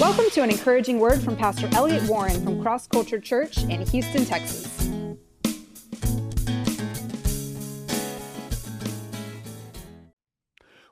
Welcome 0.00 0.30
to 0.30 0.42
an 0.42 0.50
encouraging 0.50 1.00
word 1.00 1.20
from 1.20 1.34
Pastor 1.34 1.68
Elliot 1.72 2.04
Warren 2.04 2.40
from 2.44 2.62
Cross 2.62 2.86
Culture 2.86 3.18
Church 3.18 3.64
in 3.64 3.84
Houston, 3.84 4.24
Texas. 4.24 4.88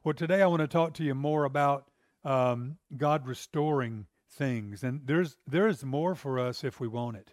Well, 0.03 0.13
today 0.13 0.43
I 0.43 0.47
want 0.49 0.63
to 0.63 0.67
talk 0.67 0.93
to 0.95 1.05
you 1.05 1.15
more 1.15 1.45
about 1.45 1.89
um, 2.25 2.79
God 2.97 3.29
restoring 3.29 4.07
things, 4.29 4.83
and 4.83 5.03
there's 5.05 5.37
there 5.47 5.69
is 5.69 5.85
more 5.85 6.17
for 6.17 6.41
us 6.41 6.65
if 6.65 6.81
we 6.81 6.89
want 6.89 7.17
it. 7.17 7.33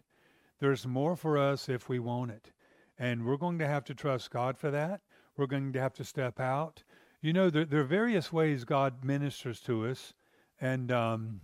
There's 0.60 0.86
more 0.86 1.16
for 1.16 1.40
us 1.40 1.70
if 1.70 1.90
we 1.90 1.98
want 1.98 2.30
it, 2.30 2.52
and 3.00 3.26
we're 3.26 3.38
going 3.38 3.58
to 3.58 3.68
have 3.68 3.84
to 3.86 3.96
trust 3.96 4.30
God 4.30 4.60
for 4.60 4.70
that. 4.70 5.02
We're 5.38 5.48
going 5.48 5.74
to 5.74 5.82
have 5.82 5.96
to 5.96 6.04
step 6.04 6.40
out. 6.40 6.84
You 7.20 7.34
know, 7.34 7.50
there, 7.50 7.66
there 7.66 7.82
are 7.82 7.84
various 7.84 8.32
ways 8.32 8.64
God 8.64 9.04
ministers 9.04 9.60
to 9.62 9.88
us, 9.88 10.14
and 10.62 10.92
um, 10.92 11.42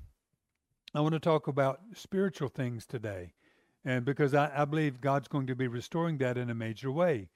I 0.94 1.02
want 1.02 1.14
to 1.14 1.20
talk 1.20 1.48
about 1.48 1.82
spiritual 1.94 2.50
things 2.50 2.88
today, 2.88 3.34
and 3.86 4.04
because 4.04 4.34
I, 4.34 4.52
I 4.56 4.66
believe 4.66 5.02
God's 5.02 5.28
going 5.28 5.46
to 5.46 5.56
be 5.56 5.68
restoring 5.68 6.18
that 6.18 6.36
in 6.36 6.50
a 6.50 6.56
major 6.56 6.92
way. 6.92 7.30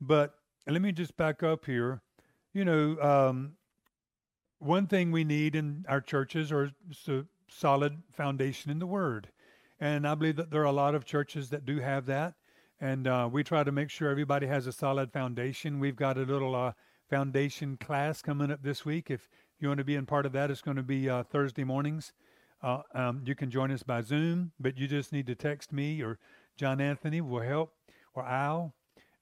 But 0.00 0.34
let 0.66 0.80
me 0.80 0.90
just 0.90 1.14
back 1.18 1.42
up 1.42 1.66
here. 1.66 2.00
You 2.54 2.64
know, 2.64 2.98
um, 3.02 3.52
one 4.58 4.86
thing 4.86 5.12
we 5.12 5.22
need 5.22 5.54
in 5.54 5.84
our 5.86 6.00
churches 6.00 6.50
are 6.50 6.70
a 7.08 7.24
solid 7.50 8.02
foundation 8.10 8.70
in 8.70 8.78
the 8.78 8.86
Word, 8.86 9.28
and 9.78 10.08
I 10.08 10.14
believe 10.14 10.36
that 10.36 10.50
there 10.50 10.62
are 10.62 10.64
a 10.64 10.72
lot 10.72 10.94
of 10.94 11.04
churches 11.04 11.50
that 11.50 11.66
do 11.66 11.80
have 11.80 12.06
that, 12.06 12.32
and 12.80 13.06
uh, 13.06 13.28
we 13.30 13.44
try 13.44 13.64
to 13.64 13.72
make 13.72 13.90
sure 13.90 14.08
everybody 14.08 14.46
has 14.46 14.66
a 14.66 14.72
solid 14.72 15.12
foundation. 15.12 15.78
We've 15.78 15.94
got 15.94 16.16
a 16.16 16.22
little 16.22 16.54
uh, 16.54 16.72
foundation 17.10 17.76
class 17.76 18.22
coming 18.22 18.50
up 18.50 18.62
this 18.62 18.86
week. 18.86 19.10
If 19.10 19.28
you 19.60 19.68
want 19.68 19.78
to 19.78 19.84
be 19.84 19.94
in 19.94 20.06
part 20.06 20.24
of 20.24 20.32
that, 20.32 20.50
it's 20.50 20.62
going 20.62 20.78
to 20.78 20.82
be 20.82 21.10
uh, 21.10 21.24
Thursday 21.24 21.64
mornings 21.64 22.14
uh, 22.64 22.82
um, 22.94 23.22
you 23.26 23.34
can 23.34 23.50
join 23.50 23.70
us 23.70 23.82
by 23.82 24.00
Zoom, 24.00 24.52
but 24.58 24.78
you 24.78 24.88
just 24.88 25.12
need 25.12 25.26
to 25.26 25.34
text 25.34 25.70
me 25.70 26.02
or 26.02 26.18
John 26.56 26.80
Anthony 26.80 27.20
will 27.20 27.42
help, 27.42 27.74
or 28.14 28.24
Al 28.24 28.74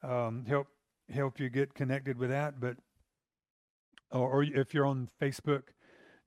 um, 0.03 0.45
help 0.47 0.69
help 1.13 1.41
you 1.41 1.49
get 1.51 1.75
connected 1.75 2.19
with 2.19 2.31
that. 2.31 2.61
But 2.61 2.77
or, 4.13 4.31
or, 4.31 4.43
if 4.45 4.73
you're 4.73 4.87
on 4.87 5.09
Facebook, 5.21 5.63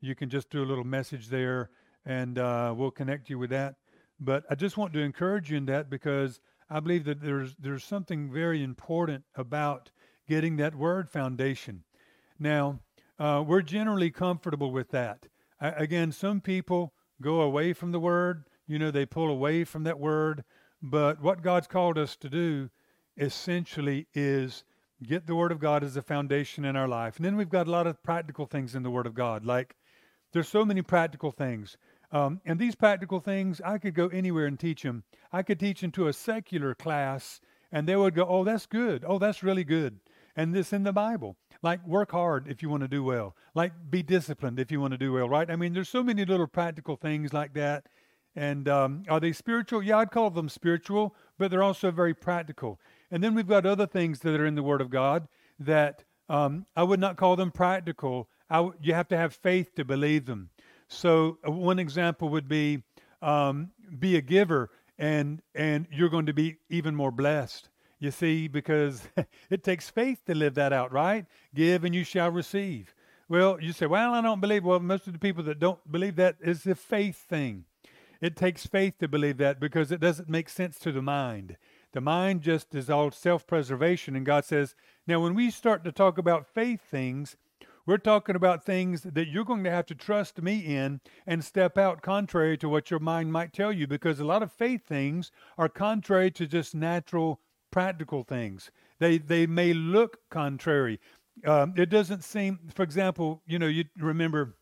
you 0.01 0.13
can 0.13 0.29
just 0.29 0.49
do 0.49 0.61
a 0.61 0.65
little 0.65 0.83
message 0.83 1.29
there, 1.29 1.69
and 2.05 2.37
uh, 2.37 2.73
we'll 2.75 2.91
connect 2.91 3.29
you 3.29 3.39
with 3.39 3.51
that. 3.51 3.75
But 4.19 4.43
I 4.49 4.55
just 4.55 4.75
want 4.75 4.91
to 4.93 4.99
encourage 4.99 5.51
you 5.51 5.57
in 5.57 5.65
that 5.67 5.89
because 5.89 6.41
I 6.69 6.81
believe 6.81 7.05
that 7.05 7.21
there's 7.21 7.55
there's 7.57 7.85
something 7.85 8.29
very 8.29 8.61
important 8.61 9.23
about 9.35 9.91
getting 10.27 10.57
that 10.57 10.75
word 10.75 11.09
foundation. 11.09 11.85
Now, 12.39 12.81
uh, 13.17 13.41
we're 13.47 13.61
generally 13.61 14.11
comfortable 14.11 14.71
with 14.71 14.89
that. 14.89 15.27
I, 15.61 15.69
again, 15.69 16.11
some 16.11 16.41
people 16.41 16.93
go 17.21 17.41
away 17.41 17.73
from 17.73 17.91
the 17.91 17.99
word. 17.99 18.45
You 18.67 18.79
know, 18.79 18.91
they 18.91 19.05
pull 19.05 19.29
away 19.29 19.63
from 19.63 19.83
that 19.83 19.99
word. 19.99 20.43
But 20.81 21.21
what 21.21 21.41
God's 21.41 21.67
called 21.67 21.97
us 21.97 22.15
to 22.17 22.29
do 22.29 22.69
essentially 23.17 24.07
is 24.13 24.63
get 25.03 25.27
the 25.27 25.35
word 25.35 25.51
of 25.51 25.59
God 25.59 25.83
as 25.83 25.97
a 25.97 26.01
foundation 26.01 26.65
in 26.65 26.75
our 26.75 26.87
life. 26.87 27.17
And 27.17 27.25
then 27.25 27.35
we've 27.35 27.49
got 27.49 27.67
a 27.67 27.71
lot 27.71 27.87
of 27.87 28.01
practical 28.03 28.45
things 28.45 28.75
in 28.75 28.83
the 28.83 28.91
word 28.91 29.07
of 29.07 29.13
God. 29.13 29.45
Like 29.45 29.75
there's 30.31 30.49
so 30.49 30.65
many 30.65 30.81
practical 30.81 31.31
things. 31.31 31.77
Um, 32.11 32.39
and 32.45 32.59
these 32.59 32.75
practical 32.75 33.19
things, 33.19 33.61
I 33.63 33.77
could 33.77 33.93
go 33.93 34.07
anywhere 34.07 34.45
and 34.45 34.59
teach 34.59 34.83
them. 34.83 35.03
I 35.31 35.43
could 35.43 35.59
teach 35.59 35.81
them 35.81 35.91
to 35.91 36.07
a 36.07 36.13
secular 36.13 36.75
class, 36.75 37.41
and 37.71 37.87
they 37.87 37.95
would 37.95 38.15
go, 38.15 38.25
"Oh, 38.27 38.43
that's 38.43 38.65
good. 38.65 39.03
Oh, 39.07 39.17
that's 39.17 39.43
really 39.43 39.63
good." 39.63 39.99
And 40.35 40.53
this 40.53 40.71
in 40.71 40.83
the 40.83 40.93
Bible. 40.93 41.35
Like 41.65 41.85
work 41.87 42.11
hard 42.11 42.47
if 42.47 42.61
you 42.61 42.69
want 42.69 42.83
to 42.83 42.87
do 42.87 43.03
well. 43.03 43.35
Like 43.55 43.73
be 43.89 44.03
disciplined 44.03 44.59
if 44.59 44.71
you 44.71 44.79
want 44.79 44.91
to 44.91 44.99
do 44.99 45.13
well, 45.13 45.27
right? 45.27 45.49
I 45.49 45.55
mean, 45.55 45.73
there's 45.73 45.89
so 45.89 46.03
many 46.03 46.23
little 46.23 46.45
practical 46.45 46.95
things 46.95 47.33
like 47.33 47.55
that. 47.55 47.87
And 48.35 48.69
um, 48.69 49.01
are 49.09 49.19
they 49.19 49.31
spiritual? 49.31 49.81
Yeah, 49.81 49.97
I'd 49.97 50.11
call 50.11 50.29
them 50.29 50.47
spiritual, 50.47 51.15
but 51.39 51.49
they're 51.49 51.63
also 51.63 51.89
very 51.89 52.13
practical. 52.13 52.79
And 53.09 53.23
then 53.23 53.33
we've 53.33 53.47
got 53.47 53.65
other 53.65 53.87
things 53.87 54.19
that 54.19 54.39
are 54.39 54.45
in 54.45 54.53
the 54.53 54.61
Word 54.61 54.79
of 54.79 54.91
God 54.91 55.27
that 55.57 56.03
um, 56.29 56.67
I 56.75 56.83
would 56.83 56.99
not 56.99 57.17
call 57.17 57.35
them 57.35 57.49
practical. 57.49 58.29
You 58.79 58.93
have 58.93 59.07
to 59.07 59.17
have 59.17 59.33
faith 59.33 59.73
to 59.73 59.83
believe 59.83 60.27
them. 60.27 60.51
So 60.87 61.39
uh, 61.47 61.49
one 61.51 61.79
example 61.79 62.29
would 62.29 62.47
be 62.47 62.83
um, 63.23 63.71
be 63.97 64.17
a 64.17 64.21
giver, 64.21 64.69
and 64.99 65.41
and 65.55 65.87
you're 65.91 66.09
going 66.09 66.27
to 66.27 66.33
be 66.33 66.57
even 66.69 66.95
more 66.95 67.11
blessed. 67.11 67.69
You 68.05 68.11
see, 68.11 68.47
because 68.47 69.01
it 69.49 69.63
takes 69.63 69.89
faith 69.89 70.23
to 70.27 70.35
live 70.35 70.53
that 70.53 70.71
out, 70.71 70.93
right? 70.93 71.25
Give 71.55 71.83
and 71.83 71.95
you 71.95 72.03
shall 72.03 72.29
receive. 72.29 72.93
Well, 73.27 73.59
you 73.59 73.73
say, 73.73 73.87
well, 73.87 74.13
I 74.13 74.21
don't 74.21 74.39
believe. 74.39 74.63
Well, 74.63 74.79
most 74.79 75.07
of 75.07 75.13
the 75.13 75.17
people 75.17 75.43
that 75.45 75.57
don't 75.57 75.91
believe 75.91 76.15
that 76.17 76.35
is 76.39 76.67
a 76.67 76.75
faith 76.75 77.17
thing. 77.17 77.65
It 78.21 78.35
takes 78.35 78.67
faith 78.67 78.99
to 78.99 79.07
believe 79.07 79.37
that 79.37 79.59
because 79.59 79.91
it 79.91 79.99
doesn't 79.99 80.29
make 80.29 80.49
sense 80.49 80.77
to 80.81 80.91
the 80.91 81.01
mind. 81.01 81.57
The 81.93 82.01
mind 82.01 82.43
just 82.43 82.75
is 82.75 82.91
all 82.91 83.09
self 83.09 83.47
preservation. 83.47 84.15
And 84.15 84.23
God 84.23 84.45
says, 84.45 84.75
now 85.07 85.19
when 85.19 85.33
we 85.33 85.49
start 85.49 85.83
to 85.85 85.91
talk 85.91 86.19
about 86.19 86.45
faith 86.45 86.81
things, 86.81 87.37
we're 87.87 87.97
talking 87.97 88.35
about 88.35 88.63
things 88.63 89.01
that 89.01 89.29
you're 89.29 89.45
going 89.45 89.63
to 89.63 89.71
have 89.71 89.87
to 89.87 89.95
trust 89.95 90.43
me 90.43 90.59
in 90.59 91.01
and 91.25 91.43
step 91.43 91.75
out 91.75 92.03
contrary 92.03 92.55
to 92.59 92.69
what 92.69 92.91
your 92.91 92.99
mind 92.99 93.33
might 93.33 93.51
tell 93.51 93.73
you 93.73 93.87
because 93.87 94.19
a 94.19 94.25
lot 94.25 94.43
of 94.43 94.51
faith 94.51 94.85
things 94.85 95.31
are 95.57 95.69
contrary 95.69 96.29
to 96.29 96.45
just 96.45 96.75
natural 96.75 97.39
practical 97.75 98.23
things. 98.23 98.71
They 98.99 99.17
they 99.17 99.45
may 99.45 99.73
look 99.73 100.19
contrary. 100.29 100.97
Um, 101.45 101.73
it 101.75 101.89
doesn't 101.89 102.23
seem, 102.23 102.57
for 102.73 102.83
example, 102.83 103.41
you 103.45 103.59
know, 103.59 103.67
you 103.67 103.83
remember 103.97 104.55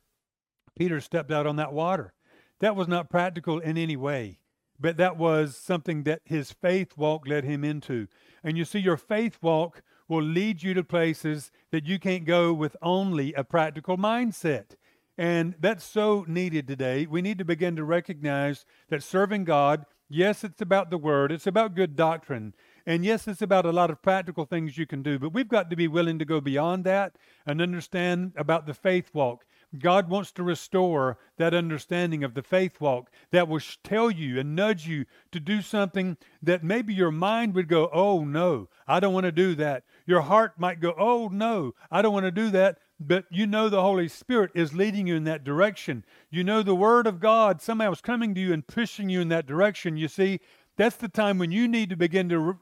Peter 0.75 0.99
stepped 0.99 1.29
out 1.29 1.45
on 1.45 1.57
that 1.57 1.73
water. 1.73 2.13
That 2.59 2.75
was 2.75 2.87
not 2.87 3.11
practical 3.11 3.59
in 3.59 3.77
any 3.77 3.95
way, 3.95 4.39
but 4.79 4.97
that 4.97 5.15
was 5.15 5.55
something 5.55 6.01
that 6.05 6.21
his 6.25 6.51
faith 6.51 6.97
walk 6.97 7.27
led 7.27 7.43
him 7.43 7.63
into. 7.63 8.07
And 8.43 8.57
you 8.57 8.65
see, 8.65 8.79
your 8.79 8.97
faith 8.97 9.37
walk 9.43 9.83
will 10.07 10.23
lead 10.23 10.63
you 10.63 10.73
to 10.73 10.83
places 10.83 11.51
that 11.69 11.85
you 11.85 11.99
can't 11.99 12.25
go 12.25 12.51
with 12.51 12.75
only 12.81 13.31
a 13.33 13.43
practical 13.43 13.95
mindset. 13.95 14.71
And 15.19 15.53
that's 15.59 15.83
so 15.83 16.25
needed 16.27 16.65
today. 16.67 17.05
We 17.05 17.21
need 17.21 17.37
to 17.37 17.45
begin 17.45 17.75
to 17.75 17.83
recognize 17.83 18.65
that 18.89 19.03
serving 19.03 19.43
God, 19.43 19.85
yes, 20.09 20.43
it's 20.43 20.63
about 20.63 20.89
the 20.89 20.97
word, 20.97 21.31
it's 21.31 21.45
about 21.45 21.75
good 21.75 21.95
doctrine, 21.95 22.55
and 22.85 23.05
yes, 23.05 23.27
it's 23.27 23.41
about 23.41 23.65
a 23.65 23.71
lot 23.71 23.89
of 23.89 24.01
practical 24.01 24.45
things 24.45 24.77
you 24.77 24.85
can 24.85 25.01
do, 25.01 25.17
but 25.17 25.33
we've 25.33 25.47
got 25.47 25.69
to 25.69 25.75
be 25.75 25.87
willing 25.87 26.19
to 26.19 26.25
go 26.25 26.41
beyond 26.41 26.83
that 26.83 27.15
and 27.45 27.61
understand 27.61 28.33
about 28.35 28.65
the 28.65 28.73
faith 28.73 29.11
walk. 29.13 29.45
God 29.79 30.09
wants 30.09 30.31
to 30.33 30.43
restore 30.43 31.17
that 31.37 31.53
understanding 31.53 32.23
of 32.23 32.35
the 32.35 32.43
faith 32.43 32.79
walk 32.79 33.09
that 33.31 33.47
will 33.47 33.61
tell 33.83 34.11
you 34.11 34.39
and 34.39 34.55
nudge 34.55 34.87
you 34.87 35.05
to 35.31 35.39
do 35.39 35.61
something 35.61 36.17
that 36.43 36.63
maybe 36.63 36.93
your 36.93 37.11
mind 37.11 37.55
would 37.55 37.67
go, 37.67 37.89
oh 37.91 38.23
no, 38.23 38.69
I 38.87 38.99
don't 38.99 39.13
want 39.13 39.25
to 39.25 39.31
do 39.31 39.55
that. 39.55 39.83
Your 40.05 40.21
heart 40.21 40.59
might 40.59 40.79
go, 40.79 40.93
oh 40.97 41.29
no, 41.29 41.73
I 41.89 42.01
don't 42.01 42.13
want 42.13 42.25
to 42.25 42.31
do 42.31 42.51
that. 42.51 42.77
But 42.99 43.25
you 43.31 43.47
know 43.47 43.67
the 43.67 43.81
Holy 43.81 44.07
Spirit 44.07 44.51
is 44.53 44.75
leading 44.75 45.07
you 45.07 45.15
in 45.15 45.23
that 45.23 45.43
direction. 45.43 46.05
You 46.29 46.43
know 46.43 46.61
the 46.61 46.75
Word 46.75 47.07
of 47.07 47.19
God 47.19 47.61
somehow 47.61 47.91
is 47.91 48.01
coming 48.01 48.35
to 48.35 48.41
you 48.41 48.53
and 48.53 48.65
pushing 48.65 49.09
you 49.09 49.21
in 49.21 49.29
that 49.29 49.47
direction. 49.47 49.97
You 49.97 50.07
see, 50.07 50.39
that's 50.77 50.95
the 50.97 51.09
time 51.09 51.39
when 51.39 51.51
you 51.51 51.67
need 51.67 51.89
to 51.89 51.95
begin 51.95 52.29
to 52.29 52.57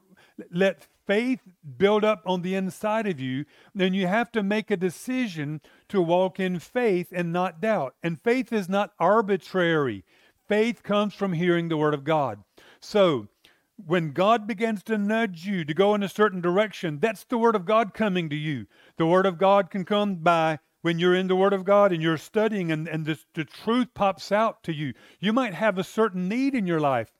let 0.50 0.86
faith 1.06 1.40
build 1.76 2.04
up 2.04 2.22
on 2.26 2.42
the 2.42 2.54
inside 2.54 3.06
of 3.06 3.20
you, 3.20 3.44
then 3.74 3.94
you 3.94 4.06
have 4.06 4.30
to 4.32 4.42
make 4.42 4.70
a 4.70 4.76
decision 4.76 5.60
to 5.88 6.00
walk 6.00 6.40
in 6.40 6.58
faith 6.58 7.08
and 7.12 7.32
not 7.32 7.60
doubt. 7.60 7.94
And 8.02 8.20
faith 8.20 8.52
is 8.52 8.68
not 8.68 8.92
arbitrary. 8.98 10.04
Faith 10.48 10.82
comes 10.82 11.14
from 11.14 11.32
hearing 11.32 11.68
the 11.68 11.76
Word 11.76 11.94
of 11.94 12.04
God. 12.04 12.42
So, 12.80 13.28
when 13.86 14.12
God 14.12 14.46
begins 14.46 14.82
to 14.84 14.98
nudge 14.98 15.46
you 15.46 15.64
to 15.64 15.74
go 15.74 15.94
in 15.94 16.02
a 16.02 16.08
certain 16.08 16.40
direction, 16.40 16.98
that's 17.00 17.24
the 17.24 17.38
Word 17.38 17.56
of 17.56 17.64
God 17.64 17.94
coming 17.94 18.28
to 18.28 18.36
you. 18.36 18.66
The 18.96 19.06
Word 19.06 19.26
of 19.26 19.38
God 19.38 19.70
can 19.70 19.84
come 19.84 20.16
by 20.16 20.58
when 20.82 20.98
you're 20.98 21.14
in 21.14 21.28
the 21.28 21.36
Word 21.36 21.52
of 21.52 21.64
God 21.64 21.92
and 21.92 22.02
you're 22.02 22.16
studying 22.16 22.70
and, 22.70 22.86
and 22.86 23.06
the, 23.06 23.18
the 23.34 23.44
truth 23.44 23.88
pops 23.94 24.30
out 24.30 24.62
to 24.64 24.72
you. 24.72 24.92
You 25.20 25.32
might 25.32 25.54
have 25.54 25.78
a 25.78 25.84
certain 25.84 26.28
need 26.28 26.54
in 26.54 26.66
your 26.66 26.80
life. 26.80 27.10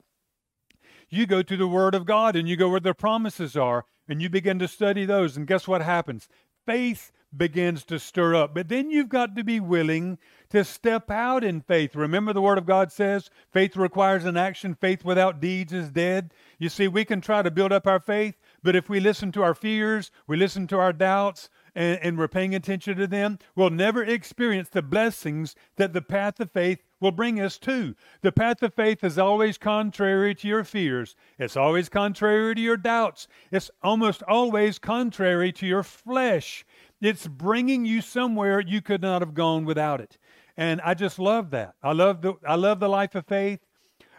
You 1.12 1.26
go 1.26 1.42
to 1.42 1.56
the 1.58 1.68
Word 1.68 1.94
of 1.94 2.06
God 2.06 2.36
and 2.36 2.48
you 2.48 2.56
go 2.56 2.70
where 2.70 2.80
the 2.80 2.94
promises 2.94 3.54
are 3.54 3.84
and 4.08 4.22
you 4.22 4.30
begin 4.30 4.58
to 4.60 4.66
study 4.66 5.04
those. 5.04 5.36
And 5.36 5.46
guess 5.46 5.68
what 5.68 5.82
happens? 5.82 6.26
Faith 6.64 7.12
begins 7.36 7.84
to 7.84 7.98
stir 7.98 8.34
up. 8.34 8.54
But 8.54 8.68
then 8.68 8.90
you've 8.90 9.10
got 9.10 9.36
to 9.36 9.44
be 9.44 9.60
willing 9.60 10.16
to 10.48 10.64
step 10.64 11.10
out 11.10 11.44
in 11.44 11.60
faith. 11.60 11.94
Remember, 11.94 12.32
the 12.32 12.40
Word 12.40 12.56
of 12.56 12.64
God 12.64 12.90
says 12.90 13.28
faith 13.52 13.76
requires 13.76 14.24
an 14.24 14.38
action. 14.38 14.74
Faith 14.74 15.04
without 15.04 15.38
deeds 15.38 15.74
is 15.74 15.90
dead. 15.90 16.32
You 16.58 16.70
see, 16.70 16.88
we 16.88 17.04
can 17.04 17.20
try 17.20 17.42
to 17.42 17.50
build 17.50 17.72
up 17.72 17.86
our 17.86 18.00
faith, 18.00 18.36
but 18.62 18.74
if 18.74 18.88
we 18.88 18.98
listen 18.98 19.32
to 19.32 19.42
our 19.42 19.54
fears, 19.54 20.10
we 20.26 20.38
listen 20.38 20.66
to 20.68 20.78
our 20.78 20.94
doubts, 20.94 21.50
and, 21.74 21.98
and 22.02 22.18
we're 22.18 22.28
paying 22.28 22.54
attention 22.54 22.96
to 22.96 23.06
them, 23.06 23.38
we'll 23.54 23.70
never 23.70 24.02
experience 24.02 24.68
the 24.70 24.82
blessings 24.82 25.54
that 25.76 25.92
the 25.92 26.02
path 26.02 26.40
of 26.40 26.50
faith 26.50 26.82
will 27.02 27.12
bring 27.12 27.40
us 27.40 27.58
to. 27.58 27.94
The 28.22 28.32
path 28.32 28.62
of 28.62 28.72
faith 28.72 29.04
is 29.04 29.18
always 29.18 29.58
contrary 29.58 30.34
to 30.36 30.48
your 30.48 30.64
fears. 30.64 31.16
It's 31.38 31.56
always 31.56 31.88
contrary 31.88 32.54
to 32.54 32.60
your 32.60 32.76
doubts. 32.76 33.28
It's 33.50 33.70
almost 33.82 34.22
always 34.22 34.78
contrary 34.78 35.52
to 35.52 35.66
your 35.66 35.82
flesh. 35.82 36.64
It's 37.00 37.26
bringing 37.26 37.84
you 37.84 38.00
somewhere 38.00 38.60
you 38.60 38.80
could 38.80 39.02
not 39.02 39.20
have 39.20 39.34
gone 39.34 39.64
without 39.64 40.00
it. 40.00 40.16
And 40.56 40.80
I 40.82 40.94
just 40.94 41.18
love 41.18 41.50
that. 41.50 41.74
I 41.82 41.92
love 41.92 42.22
the 42.22 42.34
I 42.46 42.54
love 42.54 42.78
the 42.78 42.88
life 42.88 43.14
of 43.14 43.26
faith. 43.26 43.60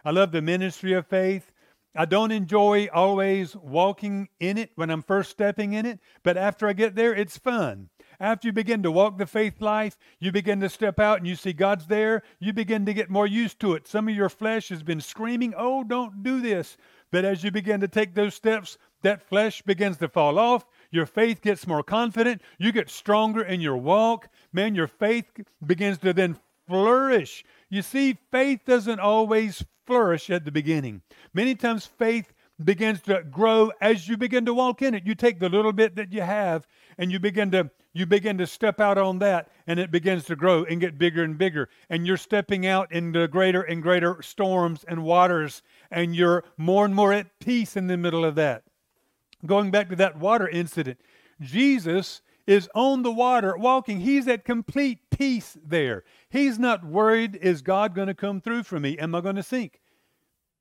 I 0.04 0.10
love 0.10 0.32
the 0.32 0.42
ministry 0.42 0.92
of 0.92 1.06
faith. 1.06 1.50
I 1.96 2.06
don't 2.06 2.32
enjoy 2.32 2.88
always 2.92 3.54
walking 3.54 4.28
in 4.40 4.58
it 4.58 4.70
when 4.74 4.90
I'm 4.90 5.02
first 5.02 5.30
stepping 5.30 5.74
in 5.74 5.86
it, 5.86 6.00
but 6.22 6.36
after 6.36 6.66
I 6.66 6.72
get 6.72 6.96
there, 6.96 7.14
it's 7.14 7.38
fun. 7.38 7.88
After 8.18 8.48
you 8.48 8.52
begin 8.52 8.82
to 8.82 8.90
walk 8.90 9.18
the 9.18 9.26
faith 9.26 9.60
life, 9.60 9.96
you 10.18 10.32
begin 10.32 10.60
to 10.60 10.68
step 10.68 10.98
out 10.98 11.18
and 11.18 11.26
you 11.26 11.36
see 11.36 11.52
God's 11.52 11.86
there, 11.86 12.22
you 12.38 12.52
begin 12.52 12.86
to 12.86 12.94
get 12.94 13.10
more 13.10 13.26
used 13.26 13.60
to 13.60 13.74
it. 13.74 13.86
Some 13.86 14.08
of 14.08 14.14
your 14.14 14.28
flesh 14.28 14.68
has 14.68 14.82
been 14.82 15.00
screaming, 15.00 15.54
Oh, 15.56 15.84
don't 15.84 16.22
do 16.22 16.40
this. 16.40 16.76
But 17.10 17.24
as 17.24 17.44
you 17.44 17.50
begin 17.50 17.80
to 17.80 17.88
take 17.88 18.14
those 18.14 18.34
steps, 18.34 18.76
that 19.02 19.22
flesh 19.22 19.62
begins 19.62 19.98
to 19.98 20.08
fall 20.08 20.38
off. 20.38 20.64
Your 20.90 21.06
faith 21.06 21.42
gets 21.42 21.66
more 21.66 21.82
confident. 21.82 22.42
You 22.58 22.72
get 22.72 22.90
stronger 22.90 23.42
in 23.42 23.60
your 23.60 23.76
walk. 23.76 24.28
Man, 24.52 24.74
your 24.74 24.88
faith 24.88 25.26
begins 25.64 25.98
to 25.98 26.12
then 26.12 26.38
flourish. 26.66 27.44
You 27.68 27.82
see, 27.82 28.18
faith 28.30 28.60
doesn't 28.64 29.00
always 29.00 29.64
flourish 29.86 30.30
at 30.30 30.44
the 30.44 30.52
beginning. 30.52 31.02
Many 31.32 31.54
times, 31.54 31.86
faith 31.86 32.32
begins 32.62 33.00
to 33.02 33.22
grow 33.24 33.72
as 33.80 34.08
you 34.08 34.16
begin 34.16 34.44
to 34.46 34.54
walk 34.54 34.82
in 34.82 34.94
it. 34.94 35.06
You 35.06 35.14
take 35.14 35.40
the 35.40 35.48
little 35.48 35.72
bit 35.72 35.96
that 35.96 36.12
you 36.12 36.22
have 36.22 36.66
and 36.98 37.10
you 37.10 37.18
begin 37.18 37.50
to 37.50 37.70
you 37.92 38.06
begin 38.06 38.38
to 38.38 38.46
step 38.46 38.80
out 38.80 38.98
on 38.98 39.20
that 39.20 39.50
and 39.66 39.78
it 39.78 39.90
begins 39.90 40.24
to 40.24 40.36
grow 40.36 40.64
and 40.64 40.80
get 40.80 40.98
bigger 40.98 41.22
and 41.22 41.38
bigger 41.38 41.68
and 41.88 42.06
you're 42.06 42.16
stepping 42.16 42.66
out 42.66 42.90
into 42.92 43.26
greater 43.28 43.62
and 43.62 43.82
greater 43.82 44.20
storms 44.20 44.84
and 44.88 45.04
waters 45.04 45.62
and 45.90 46.14
you're 46.14 46.44
more 46.56 46.84
and 46.84 46.94
more 46.94 47.12
at 47.12 47.38
peace 47.38 47.76
in 47.76 47.86
the 47.86 47.96
middle 47.96 48.24
of 48.24 48.34
that 48.34 48.64
going 49.46 49.70
back 49.70 49.88
to 49.88 49.96
that 49.96 50.18
water 50.18 50.48
incident 50.48 50.98
jesus 51.40 52.20
is 52.46 52.68
on 52.74 53.02
the 53.02 53.12
water 53.12 53.56
walking 53.56 54.00
he's 54.00 54.28
at 54.28 54.44
complete 54.44 54.98
peace 55.10 55.56
there 55.64 56.04
he's 56.28 56.58
not 56.58 56.84
worried 56.84 57.36
is 57.36 57.62
god 57.62 57.94
going 57.94 58.08
to 58.08 58.14
come 58.14 58.40
through 58.40 58.62
for 58.62 58.78
me 58.78 58.98
am 58.98 59.14
i 59.14 59.20
going 59.20 59.36
to 59.36 59.42
sink 59.42 59.80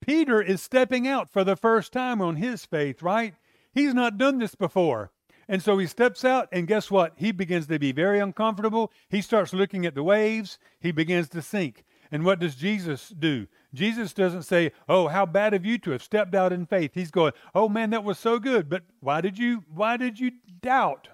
peter 0.01 0.41
is 0.41 0.61
stepping 0.61 1.07
out 1.07 1.31
for 1.31 1.43
the 1.43 1.55
first 1.55 1.91
time 1.91 2.21
on 2.21 2.35
his 2.35 2.65
faith 2.65 3.01
right 3.01 3.35
he's 3.73 3.93
not 3.93 4.17
done 4.17 4.39
this 4.39 4.55
before 4.55 5.11
and 5.47 5.61
so 5.61 5.77
he 5.77 5.87
steps 5.87 6.23
out, 6.23 6.47
and 6.51 6.67
guess 6.67 6.89
what? 6.89 7.13
He 7.17 7.31
begins 7.31 7.67
to 7.67 7.79
be 7.79 7.91
very 7.91 8.19
uncomfortable. 8.19 8.91
He 9.09 9.21
starts 9.21 9.53
looking 9.53 9.85
at 9.85 9.95
the 9.95 10.03
waves. 10.03 10.57
He 10.79 10.91
begins 10.91 11.29
to 11.29 11.41
sink. 11.41 11.83
And 12.11 12.23
what 12.23 12.39
does 12.39 12.55
Jesus 12.55 13.09
do? 13.09 13.47
Jesus 13.73 14.13
doesn't 14.13 14.43
say, 14.43 14.71
"Oh, 14.87 15.07
how 15.07 15.25
bad 15.25 15.53
of 15.53 15.65
you 15.65 15.77
to 15.79 15.91
have 15.91 16.03
stepped 16.03 16.35
out 16.35 16.53
in 16.53 16.65
faith." 16.65 16.93
He's 16.93 17.11
going, 17.11 17.33
"Oh 17.55 17.67
man, 17.67 17.89
that 17.89 18.03
was 18.03 18.19
so 18.19 18.39
good, 18.39 18.69
but 18.69 18.83
why 18.99 19.19
did 19.19 19.37
you 19.37 19.63
why 19.67 19.97
did 19.97 20.19
you 20.19 20.31
doubt? 20.61 21.09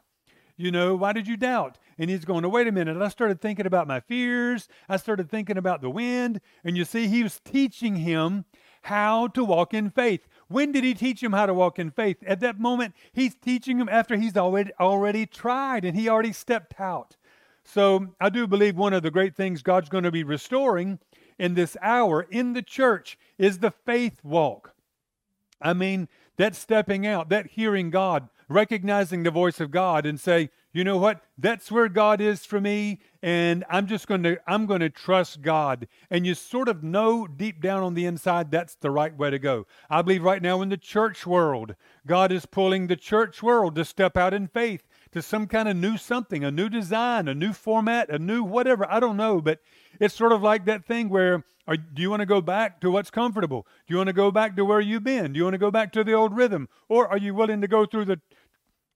You 0.60 0.72
know, 0.72 0.94
why 0.96 1.14
did 1.14 1.28
you 1.28 1.38
doubt?" 1.38 1.78
And 1.98 2.10
he's 2.10 2.26
going, 2.26 2.44
oh, 2.44 2.50
"Wait 2.50 2.68
a 2.68 2.72
minute." 2.72 3.02
I 3.02 3.08
started 3.08 3.40
thinking 3.40 3.66
about 3.66 3.88
my 3.88 4.02
fears. 4.02 4.68
I 4.90 4.98
started 4.98 5.30
thinking 5.30 5.58
about 5.58 5.82
the 5.82 5.90
wind, 5.90 6.42
and 6.64 6.76
you 6.76 6.86
see 6.86 7.08
he 7.08 7.24
was 7.24 7.40
teaching 7.40 7.96
him 7.96 8.46
how 8.84 9.28
to 9.30 9.44
walk 9.44 9.74
in 9.74 9.90
faith. 9.90 10.28
When 10.48 10.72
did 10.72 10.84
he 10.84 10.94
teach 10.94 11.24
him 11.24 11.32
how 11.32 11.46
to 11.46 11.54
walk 11.54 11.80
in 11.80 11.92
faith? 11.92 12.18
At 12.26 12.40
that 12.42 12.60
moment, 12.60 12.94
he's 13.14 13.36
teaching 13.36 13.80
him 13.80 13.90
after 13.90 14.18
he's 14.18 14.36
already 14.36 14.72
already 14.80 15.26
tried 15.26 15.86
and 15.86 15.98
he 15.98 16.10
already 16.10 16.34
stepped 16.34 16.80
out. 16.80 17.16
So 17.64 18.16
I 18.20 18.30
do 18.30 18.48
believe 18.48 18.76
one 18.76 18.94
of 18.94 19.04
the 19.04 19.12
great 19.12 19.36
things 19.36 19.62
God's 19.62 19.90
going 19.90 20.04
to 20.04 20.12
be 20.12 20.24
restoring 20.24 21.00
in 21.38 21.54
this 21.54 21.78
hour 21.82 22.24
in 22.24 22.54
the 22.54 22.62
church 22.62 23.18
is 23.38 23.60
the 23.60 23.72
faith 23.72 24.20
walk. 24.24 24.74
I 25.62 25.74
mean, 25.74 26.08
that 26.38 26.56
stepping 26.56 27.06
out, 27.06 27.30
that 27.30 27.48
hearing 27.48 27.90
God, 27.90 28.30
recognizing 28.50 29.24
the 29.24 29.32
voice 29.32 29.60
of 29.60 29.72
God 29.72 30.06
and 30.06 30.20
say, 30.20 30.50
you 30.74 30.84
know 30.84 30.98
what? 30.98 31.22
That's 31.38 31.72
where 31.72 31.88
God 31.88 32.20
is 32.20 32.46
for 32.46 32.60
me 32.60 33.00
and 33.24 33.64
I'm 33.70 33.88
just 33.88 34.08
going 34.08 34.24
to 34.24 34.38
I'm 34.48 34.66
going 34.66 34.82
to 34.82 34.90
trust 34.90 35.42
God. 35.42 35.88
And 36.10 36.26
you 36.26 36.36
sort 36.36 36.68
of 36.68 36.84
know 36.84 37.28
deep 37.28 37.62
down 37.62 37.84
on 37.84 37.94
the 37.94 38.06
inside 38.06 38.52
that's 38.52 38.76
the 38.76 38.92
right 38.92 39.16
way 39.16 39.30
to 39.30 39.40
go. 39.40 39.66
I 39.90 40.02
believe 40.02 40.24
right 40.24 40.42
now 40.42 40.62
in 40.62 40.70
the 40.70 40.78
church 40.78 41.26
world, 41.26 41.76
God 42.06 42.32
is 42.32 42.46
pulling 42.46 42.88
the 42.88 42.96
church 42.96 43.42
world 43.42 43.76
to 43.76 43.86
step 43.86 44.18
out 44.18 44.34
in 44.34 44.48
faith 44.48 44.88
to 45.12 45.22
some 45.22 45.48
kind 45.48 45.68
of 45.68 45.76
new 45.76 45.98
something, 45.98 46.44
a 46.44 46.52
new 46.52 46.70
design, 46.70 47.28
a 47.28 47.34
new 47.34 47.54
format, 47.54 48.10
a 48.10 48.20
new 48.20 48.44
whatever. 48.44 48.90
I 48.92 49.00
don't 49.00 49.18
know, 49.18 49.42
but 49.42 49.60
it's 50.00 50.16
sort 50.16 50.32
of 50.32 50.44
like 50.44 50.66
that 50.66 50.86
thing 50.86 51.10
where 51.10 51.44
are, 51.70 51.78
do 51.78 52.02
you 52.02 52.10
want 52.10 52.22
to 52.22 52.26
go 52.26 52.42
back 52.42 52.82
to 52.82 52.90
what's 52.90 53.12
comfortable? 53.12 53.68
Do 53.88 53.94
you 53.94 53.98
want 53.98 54.08
to 54.08 54.14
go 54.14 54.32
back 54.32 54.56
to 54.56 54.66
where 54.66 54.80
you've 54.80 55.04
been? 55.04 55.34
Do 55.34 55.38
you 55.38 55.44
want 55.44 55.54
to 55.54 55.60
go 55.60 55.70
back 55.70 55.92
to 55.94 56.04
the 56.04 56.14
old 56.14 56.36
rhythm? 56.36 56.68
Or 56.88 57.08
are 57.08 57.18
you 57.18 57.36
willing 57.36 57.62
to 57.62 57.68
go 57.68 57.86
through 57.86 58.06
the 58.06 58.20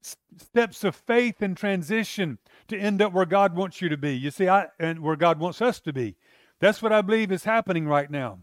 steps 0.04 0.84
of 0.84 0.96
faith 0.96 1.42
and 1.42 1.56
transition 1.56 2.38
to 2.68 2.78
end 2.78 3.02
up 3.02 3.14
where 3.14 3.26
God 3.26 3.56
wants 3.56 3.82
you 3.82 3.90
to 3.90 3.98
be. 3.98 4.16
You 4.16 4.32
see, 4.32 4.48
I 4.48 4.68
and 4.80 5.00
where 5.00 5.16
God 5.16 5.40
wants 5.40 5.62
us 5.62 5.80
to 5.82 5.94
be. 5.94 6.16
That's 6.60 6.82
what 6.82 6.94
I 6.94 7.02
believe 7.02 7.32
is 7.32 7.44
happening 7.44 7.88
right 7.88 8.10
now. 8.10 8.40